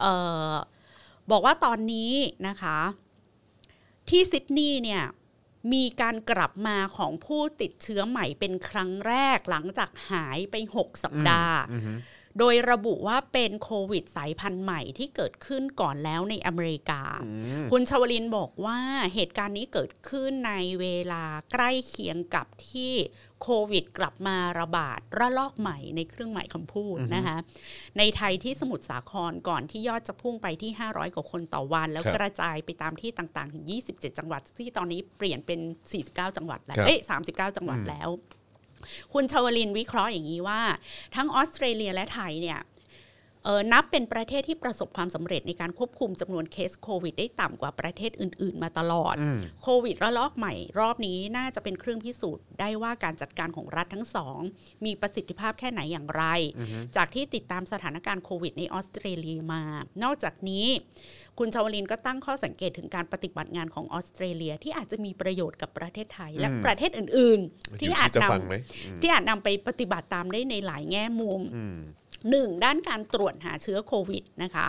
[0.00, 0.12] เอ่
[0.52, 0.54] อ
[1.30, 2.12] บอกว่าตอนนี้
[2.48, 2.78] นะคะ
[4.10, 5.02] ที่ซิดนีย์เนี่ย
[5.72, 11.94] มีการกลับมาของผู้ติดเชื้อใหม่เป็นครั้งแรกหลังจากหายไป 6 สัปดาห์อือฮึ
[12.38, 17.02] โดยระบุว่าเป็นโควิดสายพันธุ์ใหม่ที่เกิดขึ้นก่อนแล้วในอเมริกา
[17.70, 18.80] คุณชวลินบอกว่า
[19.14, 22.94] เหตุการณ์นี้เกิดขึ้นในเวลาใกล้เคียงกับที่
[23.42, 27.36] โควิด กลับมาระบาดระลอกใหม่ในเครื่องหมายคำพูดนะคะ
[27.98, 35.60] ในไทยที่สมุทรสาครก่อนที่ยอดจะพุ่งไปที่ 500 กว่าคนต่อวัน แล้วครับกระจายไปตามที่ต่างๆ ถึง 27 จังหวัด ที่ตอนนี้เปลี่ยนเป็น
[35.98, 36.98] 49 จังหวัดแล้วครับเอ้ย
[37.28, 38.08] 39 จังหวัดแล้ว
[39.12, 40.60] คุณชวลินวิเคราะห์อย่างนี้ว่า
[41.16, 42.71] ทั้งออสเตรเลียและไทยเนี่ยเออ
[43.72, 54.40] นับเป็นประเทศที่ประสบความสำเร็จในการควบคุมจำนวนเคสโควิดได้ต่ำกว่าประเทศอื่น ๆ มาตลอดอืมโควิดระลอกใหม่ รอบนี้น่าจะเป็นเครื่องพิสูจน์ได้ว่าการจัดการของรัฐทั้งสอง
[54.84, 56.24] มีประสิทธิภาพแค่ไหนอย่างไร
[56.96, 59.62] จากที่ติดตามสถานการณ์โควิดในออสเตรเลียมา
[60.02, 60.66] นอกจากนี้
[61.38, 68.54] คุณชาวลินก็ตั้งข้อสังเกตถึงการปฏิบัติงานของออสเตรเลีย ที่อาจจะมีประโยชน์กับประเทศไทยและอืมประเทศอื่น ๆ ที่อยู่อาจจะนฟังไหม
[68.86, 71.40] อืมำที่อาจนำไปปฏิบัติตามได้ในหลายแง่มุม
[72.30, 74.66] หนึ่งด้านการตรวจหาเชื้อโควิดนะคะ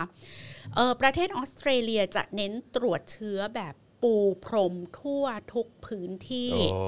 [0.74, 3.74] เอ่อประเทศออสเตรเลียจะเน้นตรวจเชื้อแบบ
[4.04, 4.14] ปู
[4.46, 5.24] พรมทั่ว
[5.54, 6.82] ทุกพื้นที่โอ้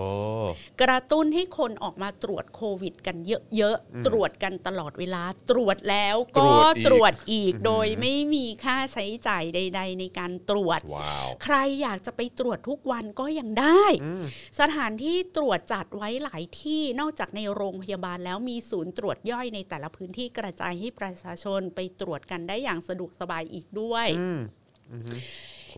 [0.83, 3.17] กระตุ้นให้คนออกมาตรวจโควิด กัน
[3.57, 6.51] เยอะๆ ตรวจกันตลอดเวลา ตรวจแล้วก็
[6.87, 13.85] ตรวจอีกโดยไม่มีค่าใช้จ่ายใด ๆ ในการตรวจว้าวใครอยากจะไปตรวจทุกวันก็ยังได้
[14.61, 24.07] สถานที่ตรวจจัดไว้หลายที่นอกจากในโรงพยาบาลแล้วมีศูนย์ตรวจย่อยในแต่ละพื้นที่กระจายให้ประชาชนไปตรวจกันได้อย่างสะดวกสบายอีกด้วย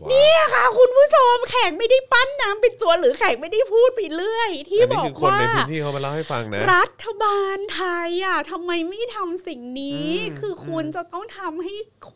[0.07, 11.73] เนี่ยค่ะ คุณผู้ชมแขกไม่ได้ปั้นน้ำเป็นตัวหรือแขกไม่ได้พูดไปเรื่อย ที่อันบนี้อกคือคนว่าในพื้นที่เขามาเล่าให้ฟังนะ รัฐบาลไทยอะทำไมไม่ทำสิ่งนี้อืมคือคุณจะต้องทำให้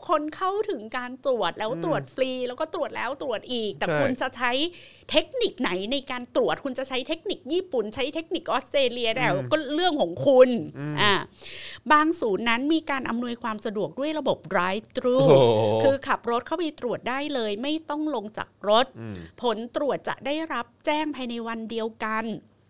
[0.08, 4.52] คนเข้าถึงการตรวจแล้วตรวจฟรี แล้วก็ตรวจแล้วตรวจอีก แต่ใช่คุณจะใช้
[5.12, 10.50] เทคนิคไหนในการตรวจคุณจะใช้เทคนิคญี่ปุ่น ใช้เทคนิคออสเตรเลียแต่ก็เรื่องของคุณ
[11.02, 11.14] อ่า
[11.92, 15.34] บางศูนย์นั้นมีการอำนวยความสะดวกด้วยระบบ drive thru โอ้โห
[15.84, 22.26] คือขับรถเข้าไปตรวจได้เลยไม่ต้องลงจากรถอืมผลตรวจจะได้รับแจ้งภายในวันเดียวกัน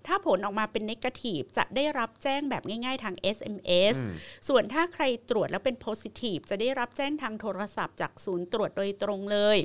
[0.07, 4.15] ถ้าผลออกมาเป็นนกาทีฟจะได้รับแจ้งแบบง่าย ๆ ทาง SMS อืม
[4.47, 9.57] ส่วนถ้าใครตรวจแล้วเป็นโพซิทีฟจะได้รับแจ้งทางโทรศัพท์จากศูนย์ตรวจโดยตรงเลย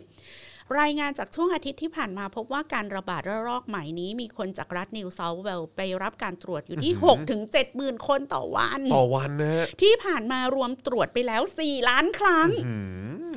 [0.81, 12.74] รายงานจากช่วงอาทิตย์ที่ผ่านมาพบว่าการระบาดระลอกใหม่นี้มีคนจากรัฐนิวเซาท์เวลไปรับการตรวจอยู่ที่6ถึง7หมื่นคนต่อวัน ต่อวันนะฮะที่ผ่านมารวมตรวจไปแล้ว 4 ล้านครั้งอื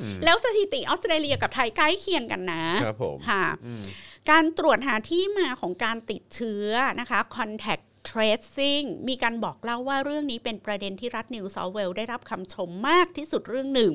[0.24, 3.84] แล้วสถิติออสเตรเลียกับไทยใกล้เคียงกันนะครับผมค่ะอืม
[4.30, 6.68] การตรวจหาที่มาของการติดเชื้อ
[7.00, 13.92] นะคะ contact tracing มีการบอกเล่าว่าเรื่องนี้เป็นประเด็นที่รัฐนิวเซาท์เวลได้รับคำชมมากที่สุดเรื่องหนึ่ง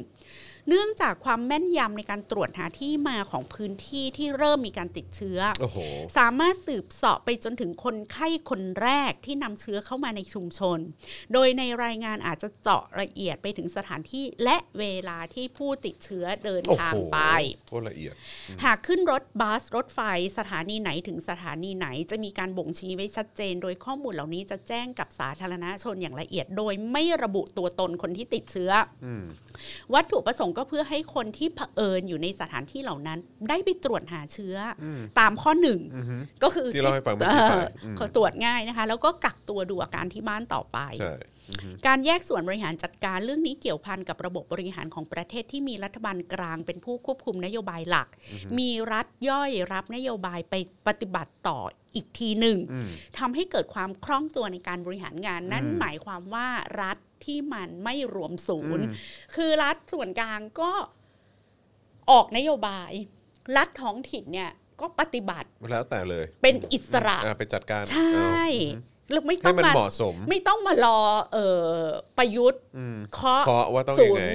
[0.70, 5.78] เนื่องจากความแม่นยำในการตรวจหาที่มาของพื้นที่ที่เริ่มมีการติดเชื้อโอ้โห
[6.18, 10.80] สามารถสืบเสาะไปจนถึงคนไข้คนแรกที่นำเชื้อเข้ามาในชุมชน
[11.34, 17.20] โดยในรายงานอาจจะเจาะละเอียดไปถึงสถานที่และเวลาที่ผู้ติดเชื้อเดินโอ้ทางโหไป
[17.68, 18.14] โคตรละเอียด
[18.64, 20.00] หากขึ้นรถบัสรถไฟ
[20.38, 28.72] สถานีไหนถึงสถานีไหน จะมีการบ่งชี้ไว้ชัดเจน โดยข้อมูลเหล่านี้จะแจ้งกับสาธารณชนอย่างละเอียด โดยไม่ระบุตัวตนคนที่ติดเชื้อ
[29.06, 29.24] อม
[29.96, 33.20] วัตถุประสงค์ก็เพื่อให้คนที่เผอิญอยู่ในสถานที่เหล่านั้น
[33.50, 34.86] ได้ไปตรวจหาเชื้ออ
[35.20, 41.14] ตามข้อหนึ่งอือฮึก็คือที่เล่าให้ฟังเมื่อกี้ไปเอออืมขอตรวจง่ายนะคะ แล้วก็กักตัวดูอาการที่บ้านต่อไปใช่
[41.88, 48.08] การแยกส่วนบริหารจัดการเรื่องนี้เกี่ยวพันกับระบบบริหารของประเทศที่มีรัฐบาลกลางเป็นผู้ควบคุมนโยบายหลัก
[48.58, 50.56] มีรัฐย่อยรับนโยบายไป
[50.88, 51.60] ปฏิบัติต่อ
[51.96, 52.88] อีกทีหนึ่งอืม
[53.20, 56.48] ทำให้เกิดความคล่องตัวในการบริหารงาน นั่นอืมหมายความว่า
[56.82, 58.94] รัฐ ที่มันไม่รวมศูนย์อืม
[59.36, 60.72] คือรัฐส่วนกลางก็
[62.12, 62.92] ออกนโยบาย
[63.58, 68.42] รัฐท้องถิ่นเนี่ยก็ปฏิบัติแล้วแต่เลย เป็นอิสระอ่าไปจัดการใช่
[68.74, 71.00] เอาแล้วไม่ต้ให้องมันมาเหมาะสมไม่ต้องมารอ
[71.34, 71.72] เออ
[72.18, 74.26] ประยุทธ์อืมเคาะเคาะว่าต้องศูยังนไง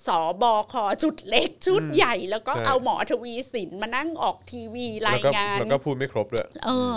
[0.00, 0.08] ย์ส
[0.42, 6.94] บคชุดเล็กชุดอืมใหญ่ แล้วก็ใช่เอาหมอทวีสินมานั่งออกทีวีรายงาน แล้วก็ แล้วก็พูดไม่ครบด้วยเออ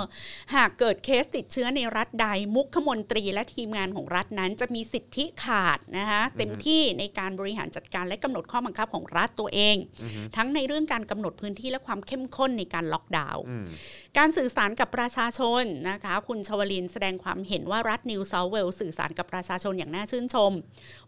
[0.55, 9.75] หากเกิดเคสติดเชื้อในรัฐใดมุขมนตรีและทีมงานของรัฐนั้น จะมีสิทธิขาดนะคะเต็มที่ในการบริหารจัดการและกำหนดข้อบังคับของรัฐตัวเอง
[10.35, 13.65] ทั้งในเรื่องการกำหนดพื้นที่และความเข้มข้นในการล็อกดาวน์อืม
[14.17, 20.51] การสื่อสารกับประชาชนนะคะ คุณชวลินแสดงความเห็นว่ารัฐนิวเซาท์เวลส์สื่อสารกับประชาชนอย่างน่าชื่นชม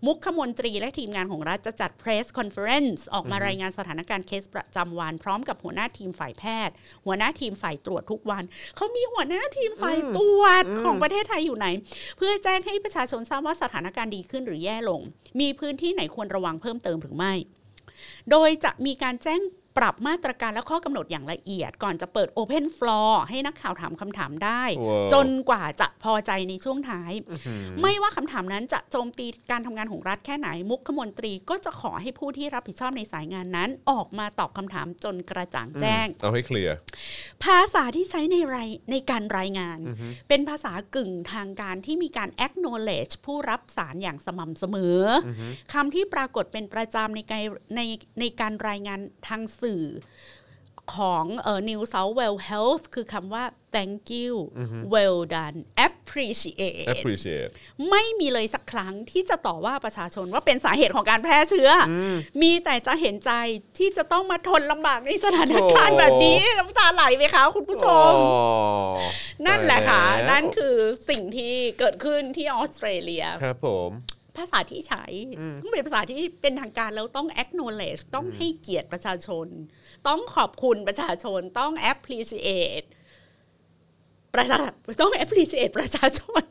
[0.05, 6.73] มุขมนตรีและทีมงานของรัฐจะจัด press conference ออกมารายงานสถานการณ์เคสประจำวัน พร้อมกับหัวหน้าทีมฝ่ายแพทย์
[7.05, 8.43] หัวหน้าทีมฝ่ายตรวจทุกวัน
[8.75, 11.67] เขามีหัวหน้าทีมฝ่ายตรวจของประเทศไทยอยู่ไหน
[12.17, 15.01] เพื่อแจ้งให้ประชาชนทราบว่าสถานการณ์ดีขึ้นหรือแย่ลง
[15.39, 17.33] มีพื้นที่ไหนควรระวังเพิ่มเติมหรือไม่
[18.31, 19.41] โดยจะมีการแจ้ง
[19.77, 27.11] ปรับมาตรการและข้อกำหนดอย่างละเอียด ก่อนจะเปิด Open Floor ให้นักข่าวถามคำถามได้ว้าวจนกว่าจะพอใจในช่วงท้าย
[27.81, 36.75] ไม่ว่าคำถามนั้นจะโจมตีการทำงานของรัฐแค่ไหนมุขมนตรีก็จะขอให้ผู้ที่รับผิดชอบในสายงานนั้น ออกมาตอบคำถามจนกระจ่างแจ้ง เอาให้เคลียร์
[37.43, 39.79] ภาษาที่ใช้ในรายในการรายงาน
[40.29, 45.29] เป็นภาษากึ่งทางการที่มีการ acknowledge ผู้รับสารอย่างสม่ำเสมออ
[45.73, 47.43] คำที่ปรากฏเป็นประจำในการ
[47.75, 47.81] ใน
[48.19, 49.64] ในการรายงานทางสื่อ
[50.97, 53.43] ของเอ่อ New South Wales Health คือคำว่า
[53.75, 54.33] thank you
[54.93, 57.51] well done appreciate appreciate
[57.89, 61.93] ไม่มีเลยสักครั้งที่จะต่อว่าประชาชนว่าเป็นสาเหตุของการแพร่เชื้ออ
[62.41, 63.31] มีแต่จะเห็นใจ
[63.77, 68.97] ที่จะต้องมาทนลำบากในสถานการณ์โถแบบนี้น้ำตาไหลไหมคะคุณผู้ชมอ๋อ
[69.47, 70.75] นั่นแหละค่ะตายแล้วนั่นคือ
[71.09, 73.91] สิ่งที่เกิดขึ้นที่ออสเตรเลีย ครับผม
[74.37, 75.05] ภาษาที่ใช้
[75.61, 79.47] ต้องเป็นภาษาที่เป็นทางการแล้วต้อง acknowledge ต้องให้เกียรติประชาชน
[80.07, 82.85] ต้องขอบคุณประชาชน ต้อง appreciate
[84.35, 84.57] ประชา
[85.01, 86.43] ต้อง appreciate ประชาชน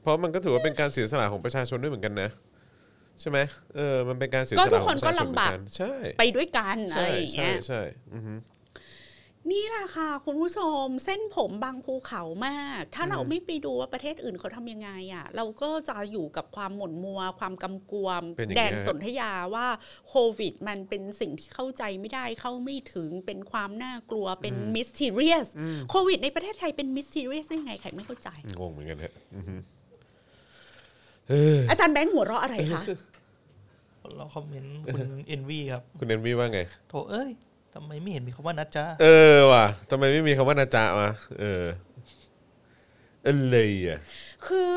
[0.00, 2.30] เพราะมันก็ถือว่าเป็นการเสียสละของประชาชนด้วยเหมือนกันนะ
[3.20, 3.38] ใช่ไหม
[3.76, 7.80] เออมันเป็นการเสียสก็ละทุกขคองนประชาชนเหมืก็ลำบากอนกันใช่ ไปด้วยกันอะใช่ไรอย่างใช่เงี้ยใช่
[8.14, 8.34] อือฮึ
[9.52, 19.66] นี่แหละค่ะ คุณผู้ชมเส้นผมบางภูเขามาก ถ้าเราไม่ไปดูว่าประเทศอื่นเขาทำยังไงอะ เราก็จะอยู่กับความหม่นมัว ความกำกวมเป็นอย่างแดเงี้ยนสนธยาว่า
[20.08, 25.48] โควิด มันเป็นสิ่งที่เข้าใจไม่ได้เข้าไม่ถึงเป็นความน่ากลัวเป็น mysterious
[25.90, 28.28] โควิดในประเทศไทยเป็น mysterious ได้ยังไงใครไม่เข้าใจ
[28.58, 29.56] งงเหมือนกันฮะอือฮึ
[31.70, 32.82] อาจารย์แบงค์หัวเราะอะไรคะ
[34.16, 37.30] เราคอมเมนต์คุณเอ็นวีครับ คุณเอนวีว่าไงโถเอ้ย
[37.78, 41.64] ทำไมไม่เห็นมีคำว่านะจ๊ะเออว่ะทำไมไม่มีคำว่านะจ๊ะมาเออ
[43.26, 43.98] อะไรอะ
[44.46, 44.76] คือ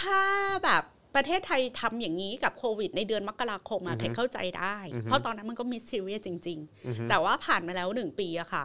[0.00, 0.22] ถ้า
[0.64, 0.82] แบบ
[1.14, 8.64] ประเทศไทยทำอย่างนี้กับโควิด ในเดือนมกราคมอะแพทเข้าใจได้ เพราะตอนนั้นมันก็มิสทีเรียจริง ๆ แต่ว่าผ่านมาแล้วหนึ่งปีอะค่ะ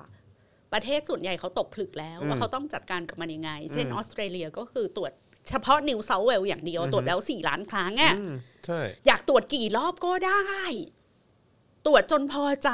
[0.73, 5.11] ประเทศส่วนใหญ่เขาตกผลึกแล้ว ว่าเขาต้องจัดการกับมันยังไง เช่นออสเตรเลียก็คือตรวจ
[5.49, 8.33] เฉพาะนิวเซาเวลอย่างเดียวตรวจแล้วสี่ล้านครั้งอะอืม
[8.65, 10.61] ใช่อยากตรวจกี่รอบก็ได้
[11.85, 12.69] ตรวจจนพอใจ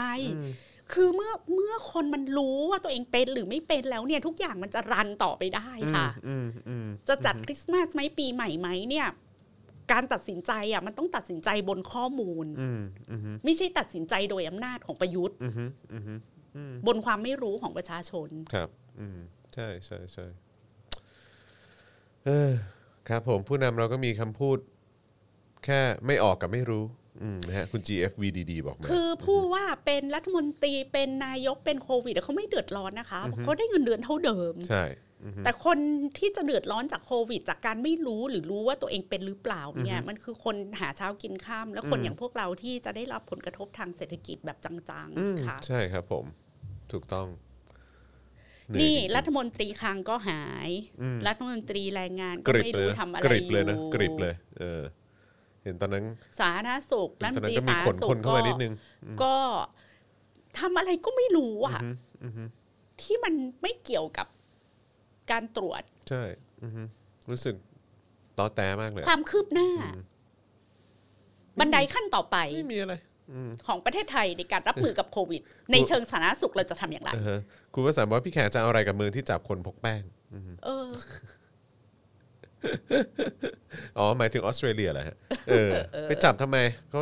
[0.93, 9.07] คือเมื่อเมื่อคนมันรู้ว่าตัวเองเป็นหรือไม่เป็นแล้วเนี่ยทุกอย่างมันจะรันต่อไปได้ค่ะอืมอืมจะจัดคริสต์มาสไหมปีใหม่ไหมเนี่ย
[9.91, 12.81] การตัดสินใจอะมันต้องตัดสินใจบนข้อมูลอืม
[13.11, 16.03] อืมไม่ใช่ตัดสินใจโดยอำนาจของประยุทธ์อืมอืม
[16.55, 18.69] อืมบนความไม่รู้ของประชาชน ครับ
[18.99, 19.17] อืม
[19.53, 20.25] ใช่ใช่ใช่
[22.25, 22.51] เออ
[23.09, 24.57] ครับผมผู้นำเราก็มีคำพูด
[25.65, 26.83] แค่ไม่ออกกับไม่รู้
[27.23, 34.85] อืมนะฮะคุณ GFVDD บอกมาคือผู้ว่าเป็นรัฐมนตรีเป็นนายกเป็นโควิดเขาไม่เดือดร้อนนะคะเพราะเขาได้เงินเดือนเท่าเดิม ใช่
[35.45, 35.77] แต่คน
[36.17, 44.71] ที่จะเดือดร้อนจากโควิด จากการไม่รู้หรือรู้ว่าตัวเองเป็นหรือเปล่าเนี่ยมันคือคนหาเช้ากินข้ามแล้วคนอืมอย่างพวกเราที่จะได้รับผลกระทบทางเศรษฐกิจแบบจั
[45.05, 46.25] งอืมๆค่ะใช่ครับผม
[46.91, 47.27] ถูกต้อง
[48.69, 50.69] เหอยนี่จงๆรัฐมนตรีคลังก็หาย
[51.01, 54.81] อืมรัฐมนตรีแรงงานกก็ริบไม่เลยรู้นะทำอะไรกริบเลยนะอยู่กริบเลยเออ
[55.67, 56.05] เห็นตอนนั้น
[56.39, 58.73] สาธารณสุขเห็รันฐตมอนนนั้ตนรีก็มีสาธาขรนณสุคนขเข้าก็มานิดนึง
[59.23, 59.35] ก็
[60.59, 61.91] ทำอะไรก็ไม่รู้อะอือฮึ
[62.23, 62.43] อือฮึ
[63.01, 64.27] ที่มันไม่เกี่ยวกับ
[65.31, 66.23] การตรวจ ใช่
[66.63, 66.81] อือฮึ
[67.29, 67.55] รู้สึก
[68.39, 70.03] ตอแตมากเลย ความคืบหน้าอืม
[71.59, 72.95] บันไดขั้นต่อไปไม่มีอะไร
[73.33, 75.41] อืมของประเทศไทยในการรับมือกับโควิด
[75.71, 77.39] ในเชิงสาธารณสุขเราจะทำอย่างไรอ่าฮะ
[77.73, 80.01] คุณวสันต์บอกว่าพี่แขกจะเอาอะไรกับเมืองที่จับคนพกแป้ง
[80.33, 80.87] อือฮึเออ
[83.97, 85.15] อ๋อหมายถึงออสเตรเลียเหรอฮะ
[85.49, 85.71] เออ
[86.03, 86.57] ไปจับทำไม
[86.89, 86.99] เขา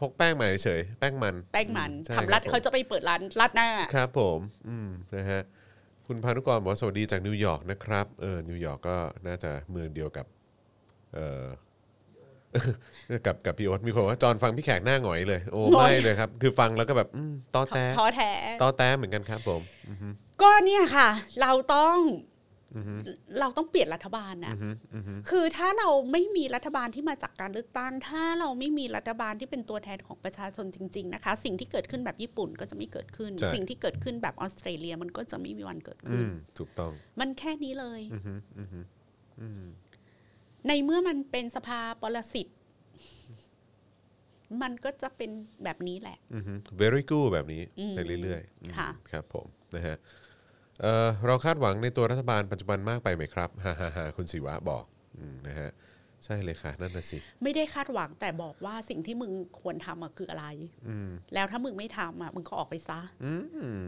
[0.00, 4.38] พกแป้งมาเฉยๆแป้งมัน แป้งมันใช่ทำราดคบผม เขาจะไปเปิดร้านราดหน้า ครับผม
[4.68, 5.42] อืมนะฮะ
[6.06, 8.96] คุณพานุกรบอกว่าสวัสดีจากนิวยอร์กนะครับเออนิวยอร์กก็
[9.26, 10.26] น่าจะเมืองเดียวกับ
[11.14, 11.44] เออ
[13.26, 18.30] กับกับพี่โอ๊ตมีคนว่าจอนฟังพี่แขกหน้าหงอยเลย โอ้หงอย ไม่เลยครับ คือฟังแล้วก็แบบอืมท้อแท้
[18.62, 19.60] ท้อแท้ ท้อแท้เหมือนกันครับผม
[20.42, 21.08] ก็เนี่ยค่ะ
[21.40, 21.96] เราต้อง
[23.40, 38.80] เราต้องเปลี่ยนรัฐบาลนะอือฮึอือฮึคือถ้าเราไม่มีรัฐบาลที่มาจากการเลือกตั้ง ถ้าเราไม่มีรัฐบาลที่เป็นตัวแทนของประชาชนจริง ๆ นะคะ สิ่งที่เกิดขึ้นแบบญี่ปุ่นก็จะไม่เกิดขึ้นใช่สิ่งที่เกิดขึ้นแบบออสเตรเลียมันก็จะไม่มีวันเกิดอืขึ้นมถูกต้อง มันแค่นี้เลยอือฮึอือฮึ
[39.40, 39.64] อืม
[40.68, 42.46] ในเมื่อมันเป็นสภาปรสิต
[44.62, 45.30] มันก็จะเป็น
[45.64, 49.96] แบบนี้แหละอือฮึ very good แบบนี้อืมไปเรื่อยๆอืมค่ะ ครับผมนะฮะ
[50.82, 54.84] เอ่อเราคาดหวังในตัวรัฐบาลปัจจุบันมากไปไหมครับฮ่าฮ่าฮ่าคุณศิวะบอก
[55.18, 55.70] อืมนะฮะ
[56.24, 60.46] ใช่เลยค่ะ นั่นน่ะสิ ไม่ได้คาดหวังแต่บอกว่าสิ่งที่มึงควรทำอะคืออะไร
[60.88, 63.32] อืม แล้วถ้ามึงไม่ทำอะมึงก็ออกไปซะ อื
[63.78, 63.80] ม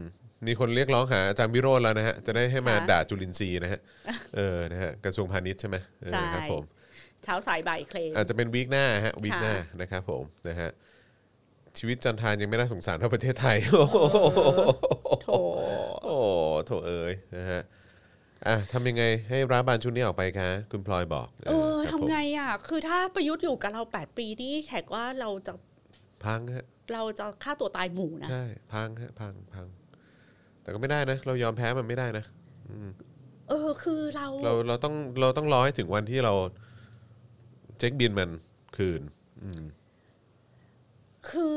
[0.47, 3.79] มีคนเรียกร้องหาอาจารย์วิโรจน์แล้วนะฮะ จะได้ให้มาค่ะด่าจุลินทรีย์นะฮะ
[4.35, 6.63] เออ นะฮะ กระทรวงพาณิชย์ใช่ไหมเออใช่ ครับผม
[7.23, 10.69] เช้าสายบ่ายเคลม อาจจะเป็นวีคหน้าฮะวีคค่ะหน้านะครับผมนะฮะ
[11.77, 13.97] ชีวิตจันทานยังไม่น่าสงสารเท่าประเทศไทย โอ้โห
[15.23, 15.29] โถ
[16.03, 16.17] โอ้
[16.65, 17.61] โถเอ๋ยนะฮะ
[18.47, 25.53] อะทำยังไงให้รัฐบาลชุดนี้ออกไปคะ คุณพลอยบอกเออครับผมทำไงอะ คือถ้าประยุทธ์อยู่กับเราแปดปีนี่แขกว่าเราจะ
[26.25, 28.43] พังฮะเราจะฆ่าตัวตายหมู่นะ ใช่
[28.73, 29.67] พังฮะพังพัง
[30.61, 32.25] แต่ก็ไม่ได้นะ เรายอมแพ้มันไม่ได้นะ
[33.49, 36.33] เออ คือเรา เราเราต้องเราต้องรอให้ถึงวันที่เรา
[37.77, 38.29] เช็คบินมัน
[38.77, 39.01] คืน
[39.43, 39.63] อืม
[41.29, 41.55] คือ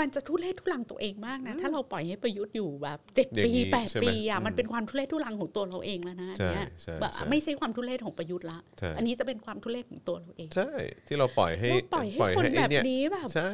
[0.00, 10.70] มันจะทุเรศทุลังตัวเองมากนะ ถ้าเราปล่อยให้ประยุทธ์อยู่แบบเจ็ดอย่างปีนี้แปดใช่ไหมปีอะอืมมันเป็นความทุเรศทุลังของตัวเราเองแล้วนะอันใช่เนี้ยใช่แบบใช่ไม่ใช่ความทุเรศของประยุทธ์ละใช่อันนี้จะเป็นความทุเรศของตัวเราเอง ใช่
[11.06, 13.50] ที่เราปล่อยให้เราปล่อยให้คนไอ้แบบเยนี้แบบใช่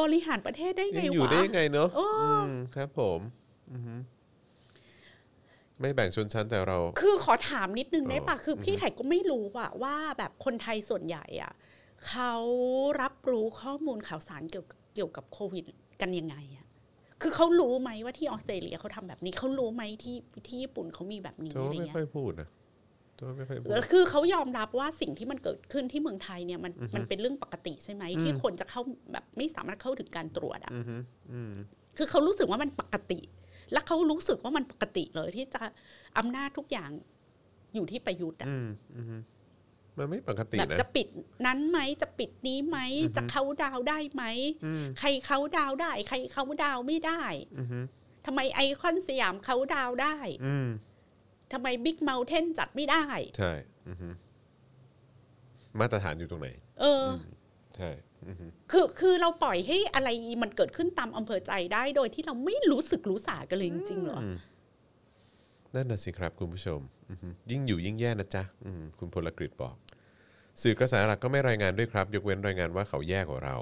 [0.00, 2.06] บริหารประเทศได้ไงยังอยู่วะได้ยังไงเนอะโอ้
[2.48, 3.20] มครับผม
[3.72, 3.94] อือฮึ
[5.80, 11.52] ไม่แบ่งชนชั้นแต่เรา คือขอถามนิดนึงได้ปะเออคือพี่ไข่ก็ไม่รู้อะว่าแบบคนไทยส่วนใหญ่อะ
[12.08, 12.34] เขา
[13.00, 15.64] รับรู้ข้อมูลข่าวสารเกี่ยวกับเกี่ยวกับโควิด
[16.00, 16.66] กันยังไงอะ
[17.22, 20.16] คือเขารู้ไหมว่าที่ออสเตรเลียเขาทำแบบนี้เขารู้ไหมที่
[20.46, 22.48] ที่ญี่ปุ่นเขามีแบบนี้โจ้อะไรไม่เงี้ค่ยอยพูดนะ
[23.16, 28.80] โจ้ไม่ค่อยพูดคือเขายอมรับว่าสิ่งที่มันเกิดขึ้นที่เมืองไทยเนี่ยมันมันเป็นเรื่องปกติใช่ไหมที่คนจะเข้า
[29.12, 30.96] แบบไม่สามารถเข้าถึงการตรวจอะอือฮึ
[31.32, 31.52] อืม
[31.96, 33.20] คือเขารู้สึกว่ามันปกติ
[33.72, 35.62] และเขารู้สึกว่ามันปกติเลยที่จะ
[36.18, 36.90] อำนาจทุกอย่าง
[37.74, 39.02] อยู่ที่ประยุทธ์อะอื
[39.98, 41.06] มอือฮึมันไม่ปกติแบบนะ จะปิด
[41.46, 42.78] นั้นไหมจะปิดนี้ไหม
[43.16, 44.24] จะเขาดาวน์ได้ไหม
[44.64, 47.22] อืมใครเขาดาวน์ได้ ใครเขาดาวน์ไม่ได้
[47.58, 47.78] อือฮึ
[48.26, 50.16] ทำไมไอคอนสยามเขาดาวน์ได้
[50.46, 50.68] อืม
[51.52, 53.02] ทำไมบิ๊กเม t เทนจัดไม่ได้
[53.38, 53.52] ใช่
[53.88, 54.08] อือฮึ
[55.80, 56.48] มาตรฐานอยู่ตรงไหน
[56.80, 57.20] เอออ
[57.76, 57.90] ใช่
[58.28, 60.08] อือฮึคือคือเราปล่อยให้อะไร
[60.42, 64.20] มันเกิดขึ้นตามอำเภอใจได้โดยที่เราไม่รู้สึกรู้สากันเลยจริงๆเหรอ
[65.74, 66.80] นั่นน่ะสิครับคุณผู้ชม
[67.10, 69.74] อือฮึยิ่งอยู่ยิ่งแย่นะจ๊ะอืมคุณพลกฤษบอก
[70.62, 73.56] สื่อกระแสหลักก็ไม่รายงานด้วยครับ ยกเว้นรายงานว่าเขาแย่กว่าเรา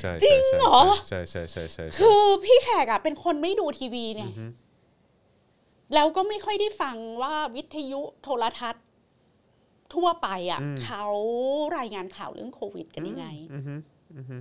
[0.00, 0.78] ใช่จริงใช่เหรอ
[1.08, 4.30] ใช่ใช่ใช่ใช่ใช่คือพี่แขกอะเป็นคนไม่ดูทีวีเนี่ย
[5.94, 8.84] แล้วก็ไม่ค่อยได้ฟังว่าวิทยุโทรทัศน์
[9.94, 11.04] ทั่วไปอะเขา
[11.78, 13.74] รายงานข่าวเรื่องโควิดกันยังไงอือฮึ
[14.16, 14.36] อือฮึ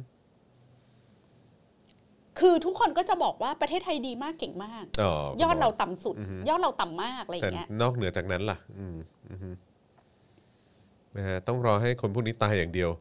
[2.39, 8.95] คือทุกคนก็จะบอกว่าประเทศไทยดีมากเก่งมากอ๋อยอดเราต่ำสุดอือฮึยอดเราต่ำมากอะไรอแต่ย่างเงี้ยนอกเหนือจากนั้นล่ะอืม
[9.31, 9.49] อือฮึ
[11.17, 12.91] นะฮะต้องรอให้คนพวกนี้ตายอย่างเดียว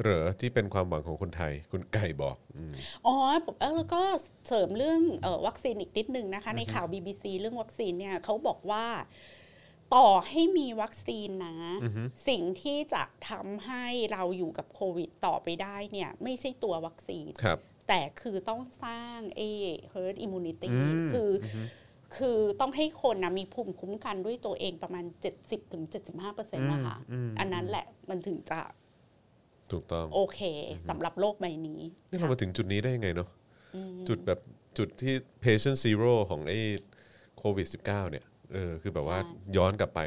[0.00, 2.74] เหรอที่เป็นความหวังของคนไทย คุณไก่บอกอืม
[3.06, 3.14] อ๋อ
[3.44, 4.00] ผมแล้วก็
[4.48, 8.86] เสริมเรื่องเออวัคซีนอีกนิดนึงนะคะ ในข่าว BBC เรื่องวัคซีนเนี่ยเขาบอกว่า
[9.94, 11.56] ต่อให้มีวัคซีนนะ
[12.28, 17.58] สิ่งที่จะทำให้เราอยู่กับโควิดต่อไปได้เนี่ย ไม่ใช่ตัววัคซีนครับ
[17.88, 19.42] แต่คือต้องสร้างเอ
[19.92, 21.46] herd immunity อืมคืออ
[22.16, 25.04] คือต้องให้คนนะมีภูมิคุ้มกันด้วยตัวเองประมาณ
[25.62, 28.60] 70-75%นะคะอืมอืมอันนั้นแหละมันถึงจะ
[29.72, 30.40] ถูกต้องโอเค
[30.88, 31.80] สำหรับโลกใบนี้
[32.10, 33.28] นี่เรามาถึงจุดนี้ได้ยังไงเนาะ
[33.74, 34.40] อืมจุดแบบ
[34.78, 35.14] จุดที่
[35.44, 36.60] patient zero ของไอ้
[37.38, 39.18] โควิด -19 เนี่ยเออคือแบบว่า
[39.56, 40.00] ย้อนกลับไป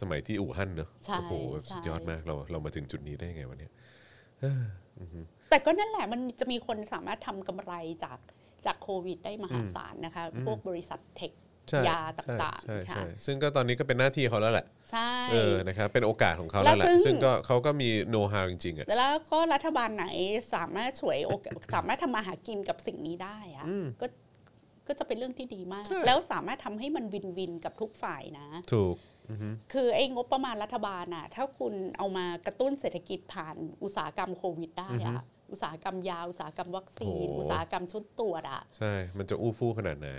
[0.00, 3.72] สมัยที่อู่ฮั่นเนอะใช่โอ้โหใช่สุดยอดมากเราเรามาถึงจุดนี้ได้ยังไงวะเนี่ย
[5.48, 7.72] แต่ก็นั่นแหละมันจะมีคนสามารถทำกำไร
[8.04, 8.18] จาก
[8.66, 11.32] จากโควิด ได้มหาศาลนะคะ พวกบริษัทเทค
[11.68, 20.06] ใช่ยาต่างใช่ๆใช่ค่ะใช่ซึ่งก็ตอนนี้ก็เป็นหน้าที่เขาแล้วแหละ ใช่เออนะครับเป็นโอกาสของเขาแล้วแหละแล้วซึ่งซึ่งก็เขาก็มีโน้ตฮาวจริงๆอะแล้วก็รัฐบาลไหน
[20.54, 24.06] สามารถช่วยโอกาสสามารถทำมาหากินกับสิ่งนี้ได้อะอืมก็
[24.86, 28.96] ก็จะเป็นเรื่องที่ดีมากใช่แล้วสามารถทำให้มันวินวินกับทุกฝ่ายนะ ถูก
[29.30, 40.10] อือฮึคือไอ้งบประมาณรัฐบาลน่ะ ถ้าคุณเอามากระตุ้นเศรษฐกิจผ่านอุตสาหกรรมโควิดได้อะ อุตสาหกรรมยาอุตสาหกรรมวัคซีนโอ้อุตสาหกรรมชุดตรวจอะใช่ มันจะอู้ฟู่ขนาดไหน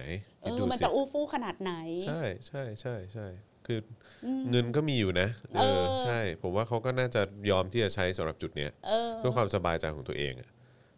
[0.41, 1.73] เอคิดอดูมันสิจะอู้ฟู่ขนาดไหน
[2.05, 3.27] ใช่ใช่ใช่ใช่
[3.65, 3.79] คือ
[4.25, 7.21] อมเงินก็มีอยู่นะเอเอออใช่ ผมว่าเขาก็น่าจะ
[7.51, 10.49] ยอมที่จะใช้สำหรับจุดเนี้ยเออเพื่อความสบายใจของตัวเองอะ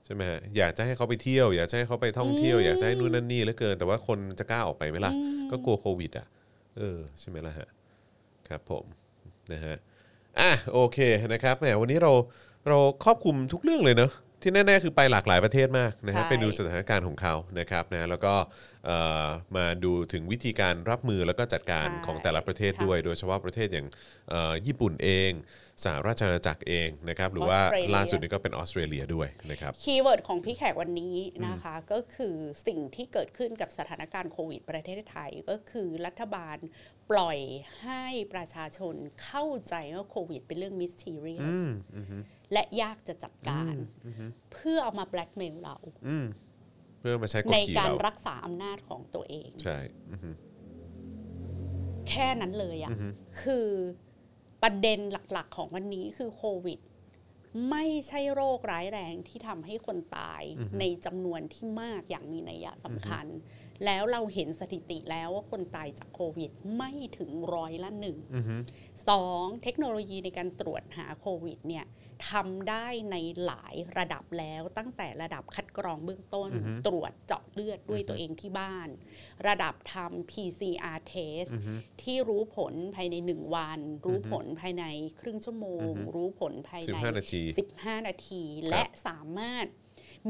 [0.06, 5.14] ใช่ไหมฮะอยากจะให้เขาไปเที่ยว อยากจะให้เขาไปท่องเที่ยวอยากจะให้นู่นนั่นนี่เหลือเกิน แต่ว่าคนจะกล้าออกไปไหมล่ะ
[5.52, 6.28] ก็กลัวโควิด อะ
[6.78, 7.68] เออใช่ไหมล่ะฮะ
[8.48, 8.86] ครับผม
[9.54, 9.76] นะฮะ
[10.40, 11.00] อะโอเค
[11.34, 12.12] นะครับแหมวันนี้เรา
[12.70, 18.34] เราครอบคลุมทุกเรื่องเลยเนอะที่แน่ๆคือไปหลากหลายประเทศมากนะฮะใช่ ไปดูสถานการณ์ของเขานะครับนะแล้วก็
[18.86, 23.88] เอ่อมาดูถึงวิธีการรับมือแล้วก็จัดการใช่ของแต่ละประเทศค่ะด้วย โดยเฉพาะประเทศอย่าง
[24.30, 25.32] เอ่อญี่ปุ่นเอง
[25.84, 31.16] สหราชอาณาจักรเองนะครับหรือว่าออสเตรเลียล่าสุดนี้ก็เป็นออสเตรเลียด้วยนะครับ keyword ของพี่แขกวันนี้
[31.48, 32.36] นะคะก็คือ
[32.68, 36.58] สิ่งที่เกิดขึ้นกับสถานการณ์โควิด ประเทศไทย ก็คือรัฐบาล
[37.12, 37.40] ปล่อย
[37.82, 38.04] ให้
[38.34, 41.60] ประชาชนเข้าใจว่าโควิด เป็นเรื่อง mysterious
[42.54, 43.76] และยากจะจัดการ
[44.54, 45.78] เพื่อเอามาแบล็กเมลเรา
[46.08, 46.26] อืม
[47.00, 49.78] เพื่อมาใช้กดขี่ในการเรารักษาอำนาจของตัวเอง ใช่
[50.12, 50.30] อือฮึ
[52.10, 52.92] แค่นั้นเลยอะ่ะ
[53.42, 53.68] คือ
[54.64, 55.00] ประเด็น
[55.34, 56.80] หลักๆ ของวันนี้คือโควิด
[57.70, 60.44] ไม่ใช่โรคร้ายแรงที่ทำให้คนตาย
[60.80, 63.26] ในจำนวนที่มากอย่างมีนัยสำคัญ
[63.86, 68.56] แล้วเราเห็นสถิติแล้วว่าคนตายจากโควิดไม่ถึงร้อยละหนึ่งอือฮึ
[69.10, 71.86] สองเทคโนโลยีในการตรวจหาโควิดเนี่ย
[72.30, 73.16] ทำได้ใน
[73.46, 76.50] หลายระดับแล้วตั้งแต่ระดับคัดกรองเบื้องต้น
[76.88, 78.88] ตรวจเจาะเลือดด้วยตัวเองที่บ้าน
[79.48, 81.52] ระดับทำ PCR test
[82.02, 84.84] ที่รู้ผลภายใน 1 วัน รู้ผลภายใน
[85.20, 87.42] ครึ่งชั่วโมง รู้ผลภายสิบในห้านาที
[87.76, 89.66] 15 นาที และสามารถ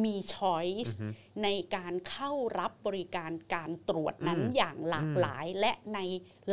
[0.04, 0.98] มีช้อยส์
[1.44, 6.00] ในการเข้ารับบริการการตรวจนั้นอย่างหลากหลายและใน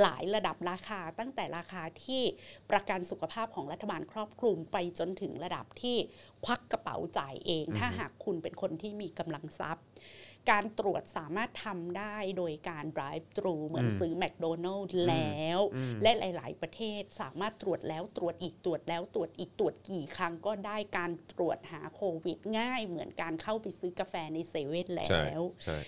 [0.00, 2.22] หลายระดับราคา ตั้งแต่ราคาที่
[2.70, 5.96] ประกันสุขภาพของรัฐบาลครอบคลุมไปจนถึงระดับที่
[6.44, 9.84] ควักกระเป๋าจ่ายเอง ถ้าหากคุณเป็นคนที่มีกำลังทรัพย์
[10.50, 15.58] การตรวจสามารถทำได้โดยการ drive thru เหมือนซื้อแมคโดนัลล์แล้ว
[16.02, 25.78] และหลาย ๆ ประเทศสามารถตรวจแล้วตรวจอีกตรวจแล้วตรวจอีกตรวจกี่ครั้งก็ได้การตรวจหาโควิด ง่ายเหมือนการเข้าไปซื้อกาแฟในเซเว่นแล้ใช่วใช่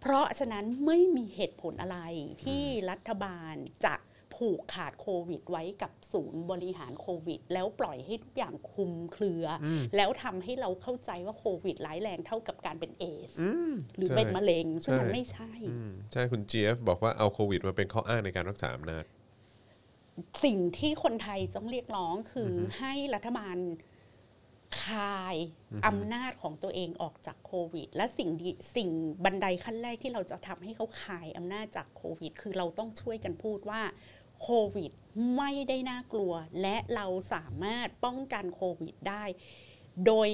[0.00, 1.98] เพราะฉะนั้นไม่มีเหตุผลอะไร
[2.44, 3.54] ที่รัฐบาล
[3.84, 3.94] จะ
[4.36, 9.66] ผูกขาดโควิดไว้กับศูนย์บริหารโควิด แล้วปล่อยให้ทุกอย่างคลุมเครืออ
[9.96, 13.32] แล้วทำให้เราเข้าใจว่าโควิดร้ายแรงเท่ากับการเป็นเอส
[13.96, 19.04] หรือใช่เป็นมะเร็งซึ่งมันใช่ไม่ใช่อืมใช่คุณ GF บอกว่าเอาโควิดมาเป็นข้ออ้างในการรักษาอำนาจ
[20.44, 23.58] สิ่งที่คนไทยต้องเรียกร้องคืออให้รัฐบาล
[24.82, 25.36] คาย
[25.86, 28.90] อำนาจของตัวเองออกจากโควิด และสิ่งดีสิ่ง
[29.24, 33.82] บันไดขั้นแรกที่เราจะทำให้เขาคายอำนาจจากโควิด คือเราต้องช่วยกันพูดว่า
[34.42, 34.90] โควิด
[35.36, 36.32] ไม่ได้น่ากลัว
[36.62, 39.24] และเราสามารถป้องกันโควิดได้
[40.06, 40.28] โดย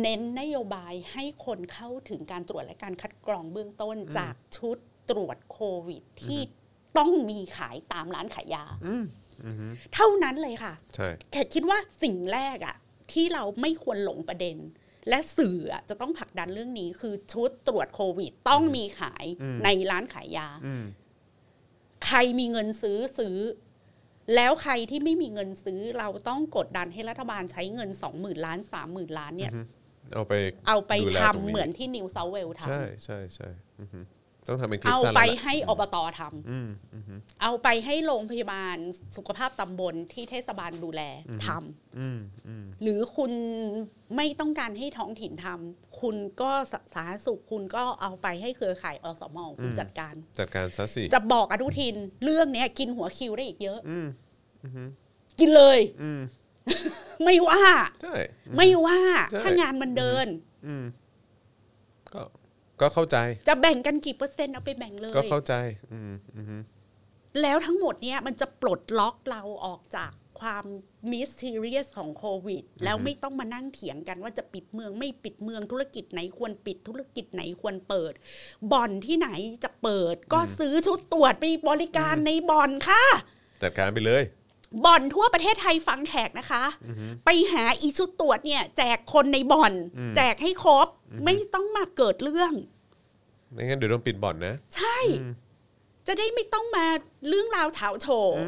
[0.00, 4.76] เน้นนโยบายให้คนเข้าถึงการตรวจและการคัดกรองเบื้องต้นจากชุด
[5.10, 6.40] ตรวจโควิดที่
[6.98, 8.64] ต้องมีขายตามร้านขายยา
[9.94, 12.76] เท่านั้นเลยค่ะใช่แขกคิดว่าสิ่งแรกอะ
[13.12, 14.56] ที่เราไม่ควรหลงประเด็น
[15.08, 19.24] และสื่ออะจะต้องผลักดันเรื่องนี้คือชุดตรวจโควิด ต้องมีขาย
[19.64, 20.84] ในร้านขายยาอืม
[22.06, 23.36] ใครมีเงินซื้อซื้อ
[24.34, 29.52] แล้วใครที่ไม่มีเงินซื้อเราต้องกดดันให้รัฐบาลใช้เงินสองหมื่นล้านสามหมื่นล้านเนี่ย
[30.14, 30.34] เอาไป
[30.68, 33.48] เอาไปดูแลทำตรงนี้เหมือนที่นิวเซาเวลทำใช่ใช่ใช่
[33.80, 34.00] อือฮึ
[34.46, 36.20] ต้องทำเป็นคลิปเอาสั้นไปแล้วล่ะให้อบตท
[36.50, 38.76] อืมอือฮึำเอาไปให้โรงพยาบาล
[39.16, 41.02] สุขภาพตำบลที่เทศบาลดูแล
[41.46, 43.32] ทำอืมอืมหรือคุณ
[44.16, 54.06] ไม่ต้องการให้ท้องถิ่นทำคุณก็สาธารณสุขคุณก็เอาไปให้เครือข่ายอสมคุณจัดการ จัดการซะสิจะบอกอนุทินเรื่องเนี้ยกินหัวคิวได้อีกเยอะ อืม
[54.64, 54.84] อือฮึ
[55.40, 56.20] กินเลย อืม
[57.24, 57.60] ไม่ว่า
[58.02, 58.14] ใช่
[58.56, 58.98] ไม่ว่า
[59.32, 60.26] ใช่ ถ้างานมันเดิน
[60.66, 60.84] อืม
[62.14, 62.22] ก็
[62.80, 63.16] ก็เข้าใจ
[63.48, 65.54] จะแบ่งกันกี่เปอร์เซ็นต์เอาไปแบ่งเลย ก็เข้าใจ
[65.92, 66.62] อืมอืม
[67.42, 70.64] แล้วทั้งหมดเนี่ยมันจะปลดล็อกเราออกจากความ
[71.10, 78.12] มิสทีเรียสของโควิด แล้วไม่ต้องมานั่งเถียงกันว่าจะปิดเมืองไม่ปิดเมืองธุรกิจไหนควรปิดธุรกิจไหนควรเปิด
[78.72, 79.28] บ่อนที่ไหน
[79.64, 83.04] จะเปิด ก็ซื้อชุดตรวจไปบริการในบ่อนค่ะ
[83.62, 84.22] จัดการไปเลย
[84.84, 86.62] บ่อนทั่วประเทศไทยฟังแขกนะคะ
[87.24, 89.72] ไปหาอีชุดตรวจเนี่ย แจกคนในบ่อน
[90.16, 90.88] แจกให้ครบ
[91.24, 92.52] ไม่ต้องมาเกิดเรื่อง
[93.52, 94.98] ไม่งั้นเดี๋ยวโดนปิดบ่อนนะ ใช่
[96.06, 96.86] จะได้ไม่ต้องมา
[97.28, 98.06] เรื่องราวเฉาโฉ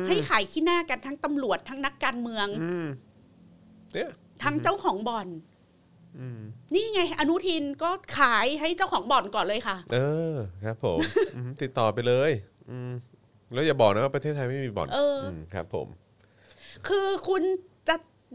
[0.09, 2.87] ให้ขายขี้หน้ากันทั้งตำรวจทั้งนักการเมืองอืม
[3.95, 4.11] เนี่ย
[4.43, 5.29] ทั้งเจ้าของบ่อน
[6.19, 6.41] อืม
[6.75, 9.99] นี่ไง อนุทินก็ขายให้เจ้าของบ่อนก่อนเลยค่ะ เอ
[10.33, 10.35] อ
[10.65, 10.99] ครับผม
[11.37, 12.31] อืมติดต่อไปเลย
[12.71, 12.91] อืม
[13.53, 15.87] แล้วอย่าบอกนะว่าประเทศไทยไม่มีบ่อนเอออืมครับผม
[16.89, 17.43] คือคุณ
[17.89, 17.95] จะ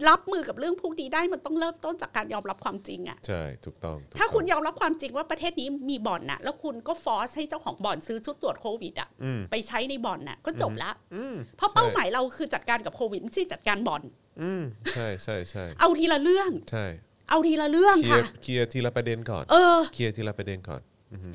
[0.10, 14.02] รับมือกับเรื่องพวกนี้ได้มันต้องเริ่มต้นจากการยอมรับความจริงอะใช่ถูกต้องถูกถ้าคุณต้องยอมรับความจริงว่าประเทศนี้มีบ่อนน่ะ แล้วคุณก็ฟอร์สให้เจ้าของบ่อนซื้อชุดตรวจโควิดอะอืมไปใช้ในบ่อนน่ะ ก็จบละอืมเพราะเป้าหมายเราคือจัดการกับโควิดไม่ใช่จัดการบ่อน
[14.42, 14.64] อืม
[14.96, 16.86] ใช่ใช่ใช่เอาทีละเรื่องใช่
[17.30, 20.82] เอาทีละเรื่องเคลียค่ะร์เคลียร์ทีละประเด็นก่อนเออเคลียร์ทีละประเด็นก่อน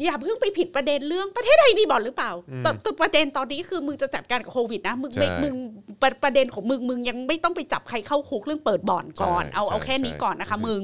[0.04, 2.32] อย่าเพิ่งไปผิดประเด็นเรื่องประเทศไทยมีบ่อนหรือเปล่า
[2.64, 5.54] แต่แต่ประเด็นตอนนี้คือมึงจะจัดการกับโควิดนะมึงไม่ใช่มึง
[6.02, 10.82] ประประเด็นของมึงมึงยังไม่ต้องไปจับใครเข้าคุกเรื่องเปิดบ่อนก่อนใช่เอาเอาใช่แค่นี้ใช่ก่อนนะคะอือฮึมึง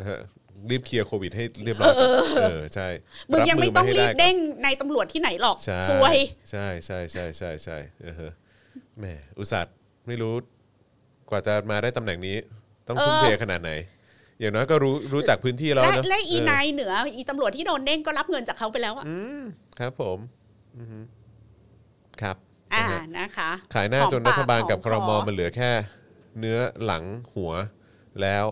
[0.00, 0.20] เออ
[0.70, 2.88] รีบเคลียร์โควิดให้เรียบร้อยก่อนเออใช่
[3.30, 6.16] มึงยังไม่ต้องให้รีบก่อนเด้งในตำรวจที่ไหนหรอกใช่ซวย
[6.50, 8.32] ใช่ใช่ใช่ใช่ใช่เออฮะ
[8.98, 9.04] แหม
[9.38, 9.74] อุตส่าห์
[10.06, 10.34] ไม่รู้
[11.30, 12.36] กว่าจะมาได้ตำแหน่งนี้
[12.86, 13.70] ต้องทุ่มเออเทขนาดไหน
[14.40, 19.40] อย่างน้อยก็รู้รู้จักพื้นที่แล้วและเนอะและอีเนายเหนือ อีตำรวจที่โดนเด้งก็รับเงินจากเขาไปแล้วอะอืม
[19.78, 20.18] ครับผม
[20.78, 20.98] อือฮึ
[22.22, 22.36] ครับ
[22.74, 25.70] อ่านะฮะนะคะ ขายหน้าหอมจนรัฐบาลปากกับหคอมรมคอมันเหลือแค่
[26.38, 27.04] เนื้อหลัง
[27.34, 27.52] หัว
[28.22, 28.46] แล้ว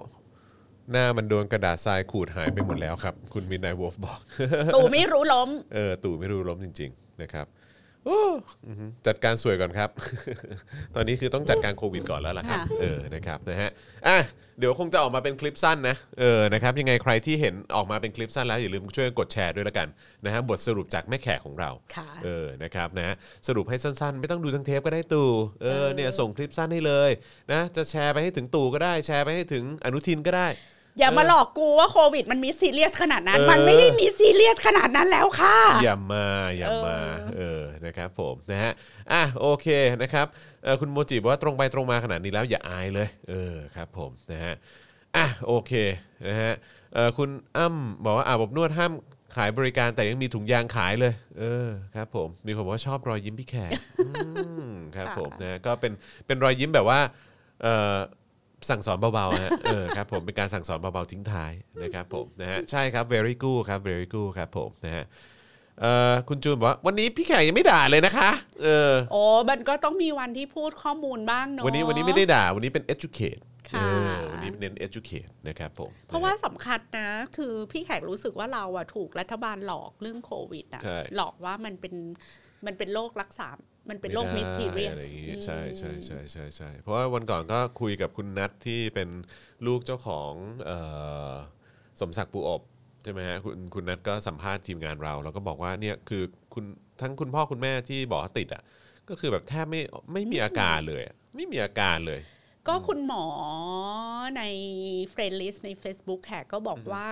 [0.93, 4.19] หน้ามันโดนกระดาษทรายขูดหายไปหมดแล้วครับ คุณมินนายวอฟบอก
[4.75, 7.47] ตู่ไม่รู้ล้ม เออตู่ไม่รู้ล้มจริง ๆ นะครับ
[8.07, 8.21] โอ้
[8.67, 9.91] อือหือจัดการสวยก่อนครับ
[10.95, 13.71] ตอนนี้คือต้องจัดการโควิดก่อนแล้วล่ะครับ ค่ะ เออ นะครับ นะฮะ
[14.09, 14.19] อะ
[14.59, 19.89] เดี๋ยวคงจะออกมาเป็นคลิปสั้นนะ เออ นะครับ ยังไงใครที่เห็นออกมาเป็นคลิปสั้นแล้วอย่าลืมช่วยกดแชร์ด้วยละกัน
[20.25, 23.15] นะฮะ บทสรุปจากแม่แขกของเรา ค่ะ เออ นะครับ นะ
[23.49, 25.31] สรุปให้สั้นๆ ไม่ต้องดูทั้งเทปก็ได้ตู่
[25.63, 27.11] เออเออ เนี่ย ส่งคลิปสั้นให้เลย
[27.53, 30.49] นะ จะแชร์ไปให้ถึงตู่ก็ได้ แชร์ไปให้ถึงอนุทินก็ได้
[30.99, 36.27] อย่ามาหลอกกูว่าโควิด มันมีซีเรียสขนาดนั้นเออมันไม่ได้มีซีเรียสขนาดนั้นแล้วค่ะ อย่ามา
[36.59, 38.73] อย่ามาเออเออนะครับผมนะฮะ
[39.13, 39.67] อะโอเค
[40.03, 40.27] นะครับ
[40.65, 44.55] เออคุณโมจิบอกว่าตรงไปตรงมาขนาดนี้แล้วอย่าอายเลย เออครับผมนะฮะ
[45.17, 45.73] อะโอเค
[46.29, 46.53] นะฮะ
[46.95, 48.93] เออคุณอ้ำบอกว่าอาบอบนวดห้าม
[49.37, 53.71] ขายบริการแต่ยังมีถุงยางขายเลย เออครับผมมีคนบอกว่าชอบรอยยิ้มพี่แขก
[54.07, 54.11] อื
[54.67, 55.93] มครับผมนะก็เป็น
[56.27, 57.01] เป็นรอยยิ้มแบบว่า
[57.63, 57.97] เออ
[58.71, 61.53] สั่งสอนเบาๆฮะเออครับผมเป็นการสั่งสอนเบาๆทิ้งท้าย
[61.83, 65.05] นะครับผมนะฮะใช่ครับ very good ครับ very good ครับผมนะฮะ
[65.81, 68.31] เอ่อคุณจูนบอกว่าวันนี้พี่แขกยังไม่ด่าเลยนะคะ
[68.63, 81.95] เออโอ้มันก็ต้องมีวันที่พูดข้อมูลบ้างเนาะวันนี้วันนี้ไม่ได้ด่าวันนี้เป็น educate ค่ะเออวันนี้เน้น educate นะครับผมเพราะว่าสำคัญนะคือพี่แขกรู้สึกว่าเราอะถูกรัฐบาลหลอกเรื่องโควิดอะใช่หลอกว่ามันเป็น
[82.67, 83.49] มันเป็นโรครักษาได้
[83.89, 89.09] มันเป็นโรค mysterious อะไรอย่างงี้ใช่ใช่ใช่ใช่ใช่เพราะว่าวันก่อนก็คุยกับคุณนัทที่เป็น
[89.67, 90.33] ลูกเจ้าของ
[90.65, 90.79] เอ่
[91.31, 91.33] อ
[92.01, 92.63] สมศักดิ์ปูอบ
[93.03, 96.23] ใช่ไหมฮะคุณคุณนัทก็สัมภาษณ์ทีมงานเรา แล้วก็บอกว่าเนี่ยคือ
[96.55, 96.65] คุณ
[97.01, 98.63] ทั้งคุณพ่อคุณแม่ที่บอกว่าติดอะ
[99.09, 99.81] ก็คือแบบแทบไม่
[100.13, 102.21] ไม่มีอาการเลยอะไม่มีอาการเลย
[102.69, 103.25] ก็คุณหมอ
[104.39, 104.43] ใน
[105.11, 107.07] friend list ใน Facebook แขกก็บอกว่า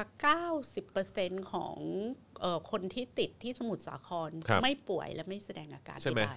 [0.72, 2.29] 90%ของเอ่อ
[2.70, 6.32] คนที่ติดที่สมุทรสาครครับไม่ป่วยและไม่แสดงอาการใช่ไหม ใด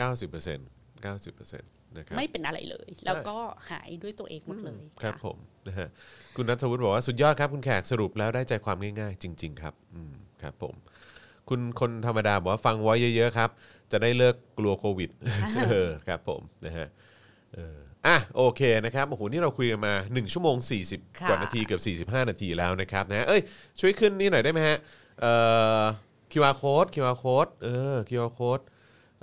[0.00, 3.36] 90% 90%นะครับๆไม่เป็นอะไรเลย แล้วก็
[3.70, 5.36] หายด้วยตัวเองหมดเลยครับะ ผม
[5.68, 5.88] นะฮะ
[6.36, 10.12] คุณนัทวุฒิบอกว่าสุดยอดครับคุณแขกสรุปแล้วได้ใจความง่ายๆ จริง ๆ ครับอืม
[10.42, 10.74] ครับผม
[11.48, 13.50] คุณคนธรรมดาบอกว่าฟังไว้เยอะๆครับ
[13.92, 15.10] จะได้เลิกกลัวโควิด
[15.66, 16.88] เออครับผมนะฮะ
[17.54, 20.56] เอออะโอเคนะครับโอ้โหนี่เราคุยกันมา 1 ชั่วโมง
[20.88, 23.42] 40ค่ะกว่านาทีเกือบ 45 นาทีแล้วนะครับนะฮะเอ้ย
[23.80, 24.78] ช่วยขึ้นนี่หน่อยได้ไหมฮะ
[25.20, 25.34] เอ่
[25.80, 25.84] อ
[26.32, 28.64] QR code QR code เออ QR code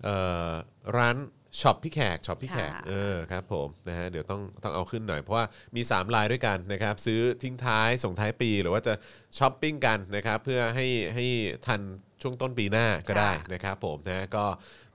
[0.04, 0.16] เอ่
[0.50, 0.52] อ
[0.98, 1.18] ร้าน
[1.62, 5.46] ช็อปพี่แขกช็อปพี่แขกค่ะ เออครับผมนะฮะเดี๋ยวต้องต้องเอาขึ้นหน่อย เพราะว่า
[5.76, 8.94] มี 3 ลายด้วยกันนะครับซื้อทิ้งท้ายส่งท้ายปีหรือว่าจะ
[9.38, 11.26] ช้อปปิ้งกันนะครับเพื่อให้ให้
[11.66, 11.82] ทัน
[12.22, 14.46] ช่วงต้นปีหน้าก็ได้นะครับผมนะก็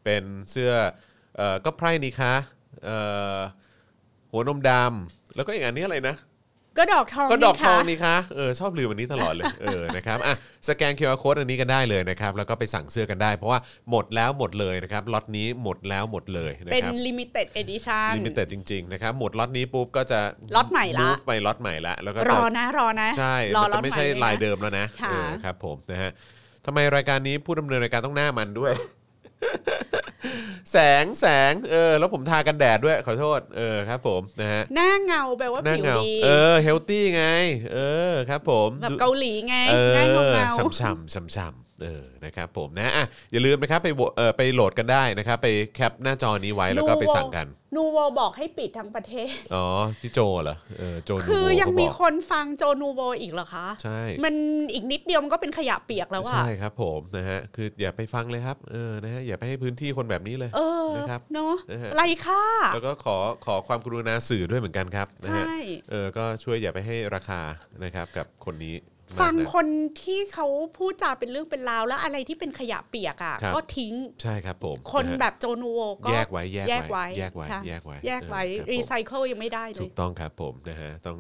[0.04, 0.72] เป็นเสื้อ
[1.36, 2.34] เอ่อก็ไพร่นี่คะ
[2.84, 2.98] เอ่
[3.36, 3.38] อ
[4.32, 6.16] หัวนมดำแล้วก็อีกอันนี้อะไรนะ
[6.78, 10.34] ก็ดอกทองก็ดอกนี่ทค่ะองนี่คะเออชอบลืมอันนี้ตลอดเลยเออนะครับอะ
[10.68, 13.58] สแกน QR code อันนี้กันได้เลยนะครับ แล้วก็ไปสั่งเสื้อกันได้ เพราะว่า
[13.90, 20.20] หมดแล้วหมดเลยนะครับล็อตนี้หมดแล้วหมดเลยนะเป็นครับลิมิเต็ดเอดิชันลิมิเต็ดจริงๆนะครับหมดล็อตนี้ปุ๊บก็จะ
[20.56, 26.10] ล็อตใหม่ละ move ไปล็อตใหม่ละแล้วก็รจะอนะรอนะใช่รอมันล็อจะตไม่ใช่ใหม่ลายนะเดิมแล้วนะค่ะเออครับผมนะฮะ
[26.66, 28.72] ทำไมรายการนี้ผู้ดำเนินรายการต้องหน้ามันด้วย
[30.72, 37.24] แสงแสงเออแล้วผมทากันแดดด้วยขอโทษเออครับผมนะฮะหน้าเงาแปลว่าหน้าผิวเงาดีเออเฮลตี้ไง
[37.74, 37.78] เอ
[38.12, 49.66] อครับผมแบบดูเกาหลีไงเอหน้าเงาอเงาช่ำช่ำช่ำๆเออ นะครับผมนะอะอย่าลืมนะครับไปโหวตเออไปโหลดกันได้นะครับ ไปแคปหน้าจอนี้ไว้แล้วก็ไปสั่งกัน นูโวบอกให้ปิดทั้งประเทศ อ๋อ
[50.00, 54.34] พี่โจเหรอเออโจนูคือโวยังเขาบมีอกคนฟังโจนูโวอีกเหรอคะ ใช่ มัน
[54.72, 63.16] อีกนิดเดียวมันก็เป็นขยะเปียกแล้วอะใช่ครับผมนะฮะ คืออย่าไปฟังเลยครับ เออ นะฮะ อย่าไปให้พื้นที่คนแบบนี้เลย เออ นะครับ เนาะนะฮะไรค่าแล้วก็ขอ
[63.46, 65.56] ขอความกรุณาสื่อด้วยเหมือนกันครับ นะฮะใช่
[65.90, 67.40] เออ ก็ช่วยอย่าไปให้ราคา
[67.84, 69.66] นะครับกับคนนี้มาก ฟังนะคน
[70.02, 81.16] ที่เขาพูดจาเป็นเรื่องเป็นราวแล้วอะไรที่เป็นขยะเปียกอะครับก็ทิ้งใช่ครับผมคนนะฮะแบบโจนูโวก็แยกไว้แยกแยกไว้ไว้แยกไว้ค่ะแยกไว้แยกไว้เออครับผมรีไซเคิลยังไม่ได้เลถูยกต้องครับผมนะฮะต้อง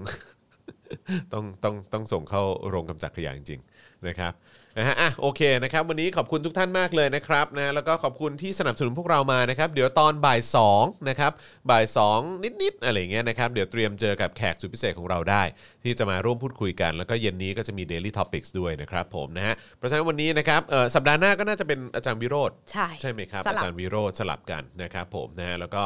[1.32, 4.34] ต้องต้องต้องส่งเข้าโรงกำจัดขยะจริงๆนะครับ
[4.78, 10.40] นะฮะอะโอเคนะครับวันนี้ขอบคุณทุกท่านมากเลยนะครับนะแล้วก็ขอบคุณที่สนับสนุนพวกเรามานะครับเดี๋ยวตอนบ่าย
[10.74, 11.32] 2นะครับ
[11.70, 11.84] บ่าย
[12.16, 15.42] 2นิดๆอะไรอย่างเงี้ยนะครับเดี๋ยวเตรียมเจอกับแขกสุดพิเศษของเราได้
[15.84, 25.82] ที่จะมาร่วมพูดคุยกัน แล้วก็เย็นนี้ก็จะมี Daily Topics ด้วยนะครับผมนะฮะเพราะฉะนั้นวันนี้นะครับเอ่อสัปดาห์หน้าก็น่าจะเป็นอาจารย์วิโรธใช่ใช่ไหมครับสอาลับจารย์วิโรธสลับกันนะครับผมนะฮะแล้วก็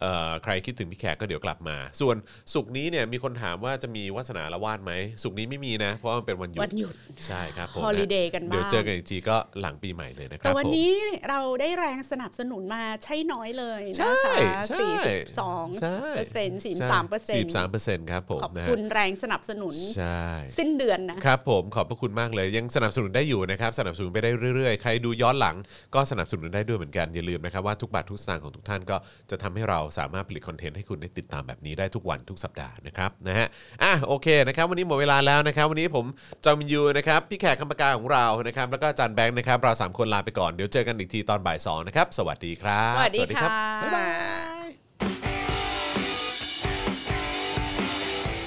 [0.00, 2.16] เอ่อใครคิดถึงพี่แขกก็เดี๋ยวกลับมา ส่วน
[2.54, 4.92] สุกร์นี้เนี่ยมีคนถามว่าจะมีวาสนาละวาดไหม
[5.22, 6.94] สุกร์นี้ไม่มีนะ เพราะว่ามันเป็นวันหยุดวันหยุด
[7.26, 10.90] ใช่ครับผม Holiday กันบ้างเดี๋ยวเจอกันอีกทีก็หลังปีใหม่เลยนะครัแต่บวันผมนี้
[11.28, 20.24] เราได้แรงสนับสนุนมาใช่น้อยเลยใช่นะคะใช่สี่สิบสองใช่เปอร์เซ็นต์สี่สามเปอร์เซ็นสี่ต์สามเปอร์เซ็นต์ครับผมขอบนะฮะคุณแรงสนับสนุนใช่
[20.58, 25.56] สิ้นเดือนนะครับผมขอบพระคุณมากเลยยังสนับสนุนได้อยู่นะครับสนับสนุนไปได้เรื่อยๆ ใครดูย้อนหลัง
[25.94, 28.96] ก็สนับสนุนได้ด้วยเหมือนกันอย่าลืมนะครับว่าทุกบาททุกสตางค์ของทุกท่านก็
[29.30, 33.46] จะทำให้เราสามารถผลิตคอนเทนต์ให้คุณได้ติดตามแบบนี้ได้ทุกวันทุกสัปดาห์นะครับนะฮะ
[33.82, 36.04] อะโอเคนะครับวันนี้หมดเวลาแล้วนะครับวันนี้ผม
[36.44, 43.50] จอมินยูนะครับพี่แขกคำปากาของเรานะครับแล้วก็อาจารย์แบงค์นะครับเราสามคนลาไปก่อนเดี๋ยวเจอกันอีกทีตอนบ่ายสองนะครับสวัสดีครับ สวัสดีครัค่ะ
[43.82, 44.06] บ๊ายบา
[44.64, 44.65] ย